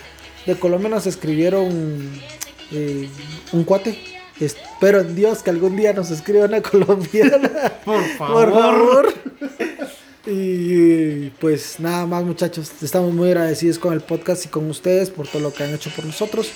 De 0.47 0.57
Colombia 0.59 0.88
nos 0.88 1.07
escribieron 1.07 2.11
eh, 2.73 3.09
un 3.53 3.64
cuate. 3.64 3.99
Espero 4.39 5.01
en 5.01 5.14
Dios 5.14 5.43
que 5.43 5.51
algún 5.51 5.77
día 5.77 5.93
nos 5.93 6.11
escriba 6.11 6.47
una 6.47 6.62
colombiana. 6.62 7.51
Por 7.85 8.03
Por 8.16 8.53
favor. 8.53 9.14
Y 10.27 11.31
pues 11.41 11.81
nada 11.81 12.07
más 12.07 12.25
muchachos, 12.25 12.71
estamos 12.83 13.12
muy 13.12 13.29
agradecidos 13.29 13.79
con 13.79 13.95
el 13.95 14.01
podcast 14.01 14.45
y 14.45 14.49
con 14.49 14.68
ustedes 14.68 15.09
por 15.11 15.27
todo 15.27 15.41
lo 15.43 15.53
que 15.53 15.64
han 15.64 15.75
hecho 15.75 15.91
por 15.91 16.05
nosotros. 16.05 16.51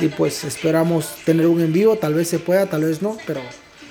Y 0.00 0.08
pues 0.08 0.44
esperamos 0.44 1.16
tener 1.24 1.46
un 1.46 1.60
en 1.60 1.72
vivo, 1.72 1.96
tal 1.96 2.14
vez 2.14 2.28
se 2.28 2.38
pueda, 2.38 2.66
tal 2.66 2.84
vez 2.84 3.02
no, 3.02 3.16
pero 3.26 3.40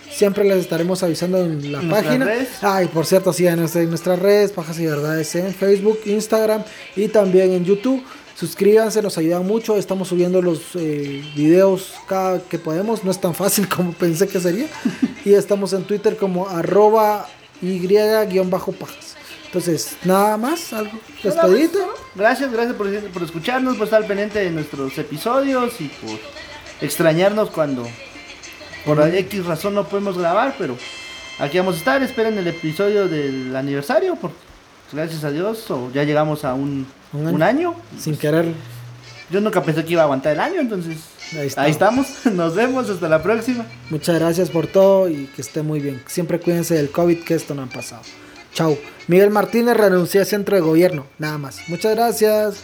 siempre 0.09 0.45
les 0.45 0.59
estaremos 0.59 1.03
avisando 1.03 1.39
en 1.43 1.71
la 1.71 1.81
página. 1.81 2.25
redes. 2.25 2.49
Ay, 2.61 2.87
por 2.87 3.05
cierto, 3.05 3.33
síganos 3.33 3.75
en 3.75 3.89
nuestras 3.89 4.17
redes, 4.17 4.51
Pajas 4.51 4.79
y 4.79 4.85
Verdades 4.85 5.35
en 5.35 5.53
Facebook, 5.53 5.99
Instagram 6.05 6.63
y 6.95 7.09
también 7.09 7.51
en 7.51 7.65
YouTube. 7.65 8.01
Suscríbanse, 8.37 9.01
nos 9.01 9.17
ayudan 9.17 9.47
mucho. 9.47 9.77
Estamos 9.77 10.09
subiendo 10.09 10.43
los 10.43 10.75
eh, 10.75 11.23
videos 11.35 11.95
cada 12.07 12.39
que 12.39 12.59
podemos. 12.59 13.03
No 13.03 13.09
es 13.09 13.19
tan 13.19 13.33
fácil 13.33 13.67
como 13.75 13.93
pensé 13.93 14.27
que 14.27 14.39
sería. 14.39 14.67
y 15.25 15.33
estamos 15.33 15.73
en 15.73 15.85
Twitter 15.85 16.17
como 16.17 16.47
arroba 16.47 17.27
y-pajas. 17.63 19.15
Entonces, 19.47 19.97
nada 20.03 20.37
más, 20.37 20.71
algo 20.71 20.99
despedida. 21.23 21.79
Gracias, 22.13 22.51
gracias 22.51 22.75
por, 22.75 22.87
por 23.09 23.23
escucharnos, 23.23 23.75
por 23.75 23.85
estar 23.85 24.05
pendiente 24.05 24.37
de 24.37 24.51
nuestros 24.51 24.95
episodios 24.99 25.81
y 25.81 25.87
por 25.87 26.19
extrañarnos 26.79 27.49
cuando 27.49 27.87
por 28.85 29.01
X 29.01 29.45
razón 29.47 29.73
no 29.73 29.87
podemos 29.87 30.15
grabar, 30.15 30.55
pero 30.59 30.77
aquí 31.39 31.57
vamos 31.57 31.73
a 31.73 31.77
estar. 31.79 32.03
Esperen 32.03 32.37
el 32.37 32.45
episodio 32.45 33.07
del 33.07 33.55
aniversario, 33.55 34.15
porque 34.15 34.37
gracias 34.91 35.23
a 35.23 35.31
Dios 35.31 35.71
o 35.71 35.89
ya 35.91 36.03
llegamos 36.03 36.45
a 36.45 36.53
un, 36.53 36.85
Un 37.13 37.27
año. 37.27 37.35
un 37.35 37.43
año. 37.43 37.75
Sin 37.99 38.17
querer. 38.17 38.53
Yo 39.29 39.41
nunca 39.41 39.61
pensé 39.61 39.83
que 39.83 39.93
iba 39.93 40.01
a 40.01 40.05
aguantar 40.05 40.33
el 40.33 40.39
año, 40.39 40.61
entonces 40.61 40.97
Ahí 41.33 41.47
está. 41.47 41.63
ahí 41.63 41.71
estamos. 41.71 42.07
Nos 42.33 42.55
vemos, 42.55 42.89
hasta 42.89 43.09
la 43.09 43.21
próxima. 43.21 43.65
Muchas 43.89 44.19
gracias 44.19 44.49
por 44.49 44.67
todo 44.67 45.09
y 45.09 45.27
que 45.35 45.41
esté 45.41 45.61
muy 45.61 45.79
bien. 45.79 46.01
Siempre 46.07 46.39
cuídense 46.39 46.75
del 46.75 46.89
COVID, 46.91 47.23
que 47.23 47.33
esto 47.35 47.53
no 47.53 47.63
ha 47.63 47.67
pasado. 47.67 48.01
Chau. 48.53 48.77
Miguel 49.07 49.29
Martínez 49.29 49.77
renuncia 49.77 50.21
a 50.21 50.25
centro 50.25 50.55
de 50.55 50.61
gobierno. 50.61 51.05
Nada 51.19 51.37
más. 51.37 51.59
Muchas 51.67 51.95
gracias. 51.95 52.63